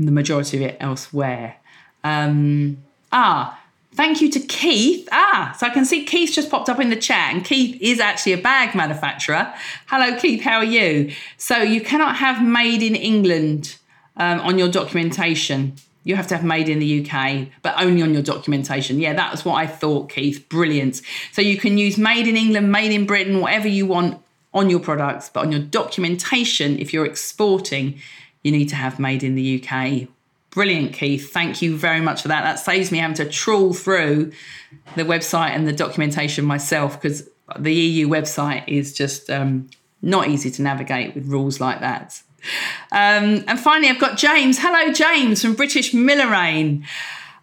the 0.00 0.10
majority 0.10 0.56
of 0.56 0.62
it 0.64 0.76
elsewhere. 0.80 1.56
Um, 2.02 2.78
ah, 3.12 3.60
thank 3.94 4.20
you 4.20 4.28
to 4.32 4.40
Keith. 4.40 5.08
Ah, 5.12 5.54
so 5.56 5.64
I 5.64 5.70
can 5.70 5.84
see 5.84 6.04
Keith 6.04 6.32
just 6.32 6.50
popped 6.50 6.68
up 6.68 6.80
in 6.80 6.90
the 6.90 6.96
chat, 6.96 7.32
and 7.32 7.44
Keith 7.44 7.80
is 7.80 8.00
actually 8.00 8.32
a 8.32 8.38
bag 8.38 8.74
manufacturer. 8.74 9.54
Hello, 9.86 10.18
Keith, 10.18 10.42
how 10.42 10.56
are 10.56 10.64
you? 10.64 11.12
So 11.36 11.58
you 11.58 11.80
cannot 11.80 12.16
have 12.16 12.44
made 12.44 12.82
in 12.82 12.96
England 12.96 13.76
um, 14.16 14.40
on 14.40 14.58
your 14.58 14.68
documentation. 14.68 15.74
You 16.04 16.16
have 16.16 16.26
to 16.28 16.36
have 16.36 16.44
made 16.44 16.68
in 16.68 16.80
the 16.80 17.06
UK, 17.06 17.48
but 17.62 17.80
only 17.80 18.02
on 18.02 18.12
your 18.12 18.22
documentation. 18.22 18.98
Yeah, 18.98 19.14
that's 19.14 19.44
what 19.44 19.54
I 19.54 19.66
thought, 19.66 20.08
Keith. 20.08 20.48
Brilliant. 20.48 21.00
So 21.30 21.40
you 21.40 21.56
can 21.56 21.78
use 21.78 21.96
made 21.96 22.26
in 22.26 22.36
England, 22.36 22.72
made 22.72 22.90
in 22.92 23.06
Britain, 23.06 23.40
whatever 23.40 23.68
you 23.68 23.86
want 23.86 24.20
on 24.52 24.68
your 24.68 24.80
products, 24.80 25.30
but 25.32 25.40
on 25.40 25.52
your 25.52 25.60
documentation, 25.60 26.78
if 26.78 26.92
you're 26.92 27.06
exporting, 27.06 28.00
you 28.42 28.50
need 28.50 28.68
to 28.70 28.76
have 28.76 28.98
made 28.98 29.22
in 29.22 29.34
the 29.34 29.62
UK. 29.62 30.08
Brilliant, 30.50 30.92
Keith. 30.92 31.32
Thank 31.32 31.62
you 31.62 31.76
very 31.76 32.00
much 32.00 32.22
for 32.22 32.28
that. 32.28 32.42
That 32.42 32.58
saves 32.58 32.92
me 32.92 32.98
having 32.98 33.16
to 33.16 33.28
trawl 33.28 33.72
through 33.72 34.32
the 34.96 35.02
website 35.02 35.50
and 35.50 35.66
the 35.66 35.72
documentation 35.72 36.44
myself 36.44 37.00
because 37.00 37.28
the 37.58 37.72
EU 37.72 38.08
website 38.08 38.64
is 38.66 38.92
just 38.92 39.30
um, 39.30 39.70
not 40.02 40.28
easy 40.28 40.50
to 40.50 40.62
navigate 40.62 41.14
with 41.14 41.26
rules 41.26 41.60
like 41.60 41.80
that. 41.80 42.22
Um, 42.90 43.44
and 43.46 43.58
finally, 43.58 43.88
I've 43.88 44.00
got 44.00 44.18
James. 44.18 44.58
Hello, 44.60 44.92
James 44.92 45.42
from 45.42 45.54
British 45.54 45.92
Millerain. 45.92 46.84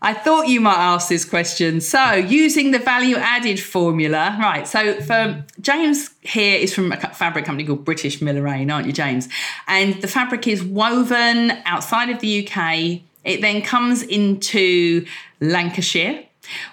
I 0.02 0.14
thought 0.14 0.47
you 0.47 0.62
might 0.62 0.78
ask 0.78 1.10
this 1.10 1.26
question. 1.26 1.82
So, 1.82 2.14
using 2.14 2.72
the 2.72 2.80
value 2.80 3.18
added 3.18 3.60
formula, 3.60 4.38
right? 4.39 4.66
So, 4.66 5.02
for 5.02 5.43
James 5.60 6.12
here 6.22 6.58
is 6.58 6.74
from 6.74 6.93
a 6.93 6.97
fabric 6.97 7.43
company 7.43 7.68
called 7.68 7.84
British 7.84 8.20
Millerain, 8.20 8.74
aren't 8.74 8.88
you, 8.88 8.93
James? 8.93 9.28
And 9.68 10.02
the 10.02 10.08
fabric 10.08 10.47
is 10.47 10.64
woven 10.64 11.52
outside 11.66 12.10
of 12.10 12.20
the 12.22 12.47
UK. 12.47 13.02
It 13.26 13.41
then 13.41 13.62
comes 13.62 14.02
into 14.02 15.06
Lancashire, 15.41 16.24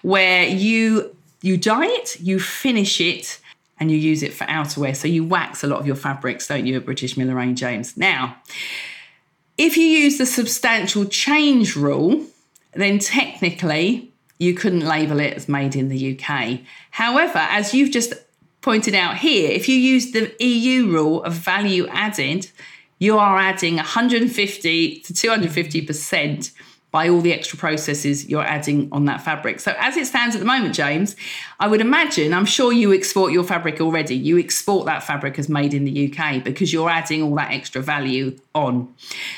where 0.02 0.46
you 0.46 1.16
you 1.42 1.56
dye 1.56 1.86
it, 1.86 2.20
you 2.20 2.38
finish 2.38 3.00
it, 3.00 3.40
and 3.78 3.90
you 3.90 3.96
use 3.96 4.22
it 4.22 4.32
for 4.32 4.44
outerwear. 4.44 4.96
So 4.96 5.08
you 5.08 5.24
wax 5.24 5.62
a 5.62 5.66
lot 5.66 5.80
of 5.80 5.86
your 5.86 5.96
fabrics, 5.96 6.46
don't 6.48 6.66
you, 6.66 6.76
at 6.76 6.84
British 6.84 7.14
Millerain 7.14 7.54
James? 7.54 7.96
Now, 7.96 8.36
if 9.58 9.76
you 9.76 9.84
use 9.84 10.18
the 10.18 10.26
substantial 10.26 11.04
change 11.04 11.76
rule, 11.76 12.24
then 12.74 12.98
technically 12.98 14.12
you 14.38 14.54
couldn't 14.54 14.86
label 14.86 15.20
it 15.20 15.34
as 15.34 15.48
made 15.48 15.74
in 15.76 15.88
the 15.88 16.18
UK. 16.18 16.60
However, 16.90 17.38
as 17.38 17.72
you've 17.72 17.90
just 17.90 18.12
pointed 18.60 18.94
out 18.94 19.16
here, 19.16 19.50
if 19.50 19.68
you 19.68 19.76
use 19.76 20.12
the 20.12 20.34
EU 20.44 20.88
rule 20.88 21.22
of 21.22 21.32
value 21.32 21.86
added, 21.88 22.50
you 22.98 23.18
are 23.18 23.38
adding 23.38 23.76
150 23.76 25.00
to 25.00 25.12
250% 25.12 26.50
by 26.96 27.10
all 27.10 27.20
the 27.20 27.30
extra 27.30 27.58
processes 27.58 28.26
you're 28.26 28.42
adding 28.42 28.88
on 28.90 29.04
that 29.04 29.20
fabric. 29.20 29.60
So, 29.60 29.74
as 29.76 29.98
it 29.98 30.06
stands 30.06 30.34
at 30.34 30.38
the 30.38 30.46
moment, 30.46 30.74
James, 30.74 31.14
I 31.60 31.68
would 31.68 31.82
imagine, 31.82 32.32
I'm 32.32 32.46
sure 32.46 32.72
you 32.72 32.90
export 32.94 33.34
your 33.34 33.44
fabric 33.44 33.82
already. 33.82 34.16
You 34.16 34.38
export 34.38 34.86
that 34.86 35.02
fabric 35.02 35.38
as 35.38 35.46
made 35.46 35.74
in 35.74 35.84
the 35.84 36.10
UK 36.10 36.42
because 36.42 36.72
you're 36.72 36.88
adding 36.88 37.22
all 37.22 37.34
that 37.34 37.50
extra 37.50 37.82
value 37.82 38.34
on. 38.54 38.94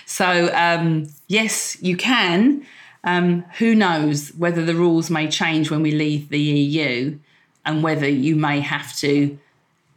So, 0.06 0.54
um, 0.54 1.08
yes, 1.26 1.76
you 1.82 1.96
can. 1.96 2.64
Um, 3.02 3.42
who 3.58 3.74
knows 3.74 4.28
whether 4.34 4.64
the 4.64 4.76
rules 4.76 5.10
may 5.10 5.26
change 5.26 5.68
when 5.68 5.82
we 5.82 5.90
leave 5.90 6.28
the 6.28 6.38
EU 6.38 7.18
and 7.66 7.82
whether 7.82 8.08
you 8.08 8.36
may 8.36 8.60
have 8.60 8.96
to 8.98 9.36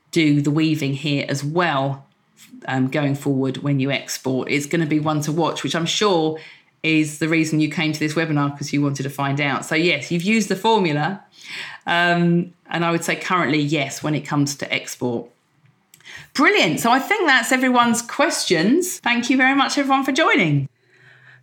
do 0.10 0.42
the 0.42 0.50
weaving 0.50 0.96
here 0.96 1.28
as 1.30 1.44
well 1.44 2.08
um, 2.68 2.88
going 2.88 3.14
forward 3.14 3.58
when 3.58 3.80
you 3.80 3.92
export. 3.92 4.50
It's 4.50 4.66
going 4.66 4.82
to 4.82 4.88
be 4.88 5.00
one 5.00 5.22
to 5.22 5.32
watch, 5.32 5.62
which 5.62 5.76
I'm 5.76 5.86
sure 5.86 6.40
is 6.84 7.20
the 7.20 7.30
reason 7.30 7.60
you 7.60 7.70
came 7.70 7.94
to 7.94 8.00
this 8.00 8.14
webinar 8.14 8.52
because 8.52 8.74
you 8.74 8.82
wanted 8.82 9.04
to 9.04 9.10
find 9.10 9.40
out. 9.40 9.66
So, 9.66 9.76
yes, 9.76 10.12
you've 10.12 10.24
used 10.24 10.50
the 10.50 10.56
formula. 10.56 11.24
Um, 11.86 12.54
and 12.68 12.86
I 12.86 12.92
would 12.92 13.04
say 13.04 13.16
currently, 13.16 13.60
yes, 13.60 14.02
when 14.02 14.16
it 14.16 14.22
comes 14.22 14.56
to 14.56 14.74
export. 14.74 15.30
Brilliant. 16.34 16.80
So, 16.80 16.92
I 16.92 17.00
think 17.00 17.28
that's 17.28 17.52
everyone's 17.52 18.02
questions. 18.02 19.00
Thank 19.00 19.30
you 19.30 19.38
very 19.38 19.56
much, 19.56 19.78
everyone, 19.78 20.04
for 20.04 20.12
joining. 20.12 20.68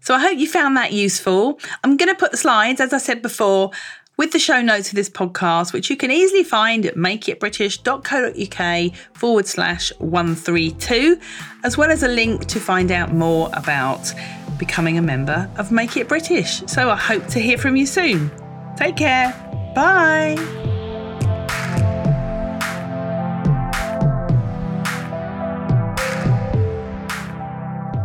So, 0.01 0.15
I 0.15 0.21
hope 0.21 0.39
you 0.39 0.49
found 0.49 0.77
that 0.77 0.93
useful. 0.93 1.61
I'm 1.85 1.97
going 1.97 2.09
to 2.09 2.15
put 2.17 2.33
the 2.33 2.37
slides, 2.37 2.81
as 2.81 2.93
I 2.93 2.99
said 2.99 3.23
before, 3.23 3.71
with 4.19 4.33
the 4.33 4.39
show 4.39 4.61
notes 4.61 4.89
for 4.89 4.97
this 4.97 5.09
podcast, 5.09 5.73
which 5.73 5.89
you 5.89 5.97
can 5.97 6.11
easily 6.11 6.43
find 6.43 6.85
at 6.85 6.97
makeitbritish.co.uk 6.97 8.95
forward 9.17 9.47
slash 9.47 9.93
132, 9.99 11.19
as 11.63 11.79
well 11.79 11.93
as 11.93 12.03
a 12.03 12.09
link 12.09 12.47
to 12.47 12.59
find 12.59 12.91
out 12.91 13.15
more 13.15 13.49
about 13.53 14.13
becoming 14.59 14.99
a 14.99 15.03
member 15.03 15.51
of 15.57 15.71
Make 15.71 15.97
It 15.97 16.09
British. 16.09 16.63
So 16.67 16.91
I 16.91 16.97
hope 16.97 17.27
to 17.29 17.41
hear 17.41 17.59
from 17.59 17.77
you 17.77 17.87
soon. 17.87 18.31
Take 18.77 18.97
care. 18.97 19.33
Bye. 19.75 20.37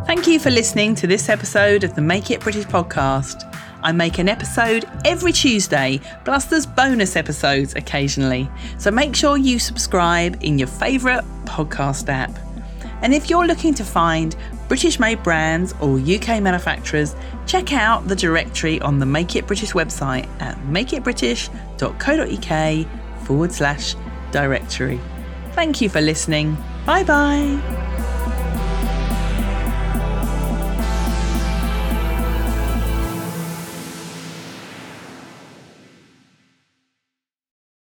Thank 0.05 0.27
you 0.27 0.39
for 0.39 0.51
listening 0.51 0.93
to 0.95 1.07
this 1.07 1.27
episode 1.27 1.83
of 1.83 1.95
the 1.95 2.01
Make 2.01 2.29
It 2.29 2.39
British 2.39 2.65
podcast. 2.65 3.49
I 3.81 3.91
make 3.91 4.19
an 4.19 4.29
episode 4.29 4.85
every 5.03 5.33
Tuesday, 5.33 5.99
plus 6.23 6.45
there's 6.45 6.65
bonus 6.65 7.15
episodes 7.15 7.75
occasionally. 7.75 8.49
So 8.77 8.91
make 8.91 9.15
sure 9.15 9.37
you 9.37 9.59
subscribe 9.59 10.37
in 10.41 10.57
your 10.57 10.69
favourite 10.69 11.25
podcast 11.45 12.07
app. 12.07 12.31
And 13.01 13.13
if 13.13 13.29
you're 13.29 13.45
looking 13.45 13.73
to 13.73 13.83
find 13.83 14.35
British 14.73 14.99
made 14.99 15.21
brands 15.21 15.75
or 15.81 15.99
UK 15.99 16.41
manufacturers, 16.41 17.15
check 17.45 17.73
out 17.73 18.07
the 18.07 18.15
directory 18.15 18.81
on 18.81 18.97
the 18.97 19.05
Make 19.05 19.35
It 19.35 19.45
British 19.45 19.73
website 19.73 20.27
at 20.41 20.57
makeitbritish.co.uk 20.61 23.27
forward 23.27 23.51
slash 23.51 23.95
directory. 24.31 24.99
Thank 25.51 25.79
you 25.79 25.89
for 25.89 26.01
listening. 26.01 26.57
Bye 26.87 27.03
bye. 27.03 27.91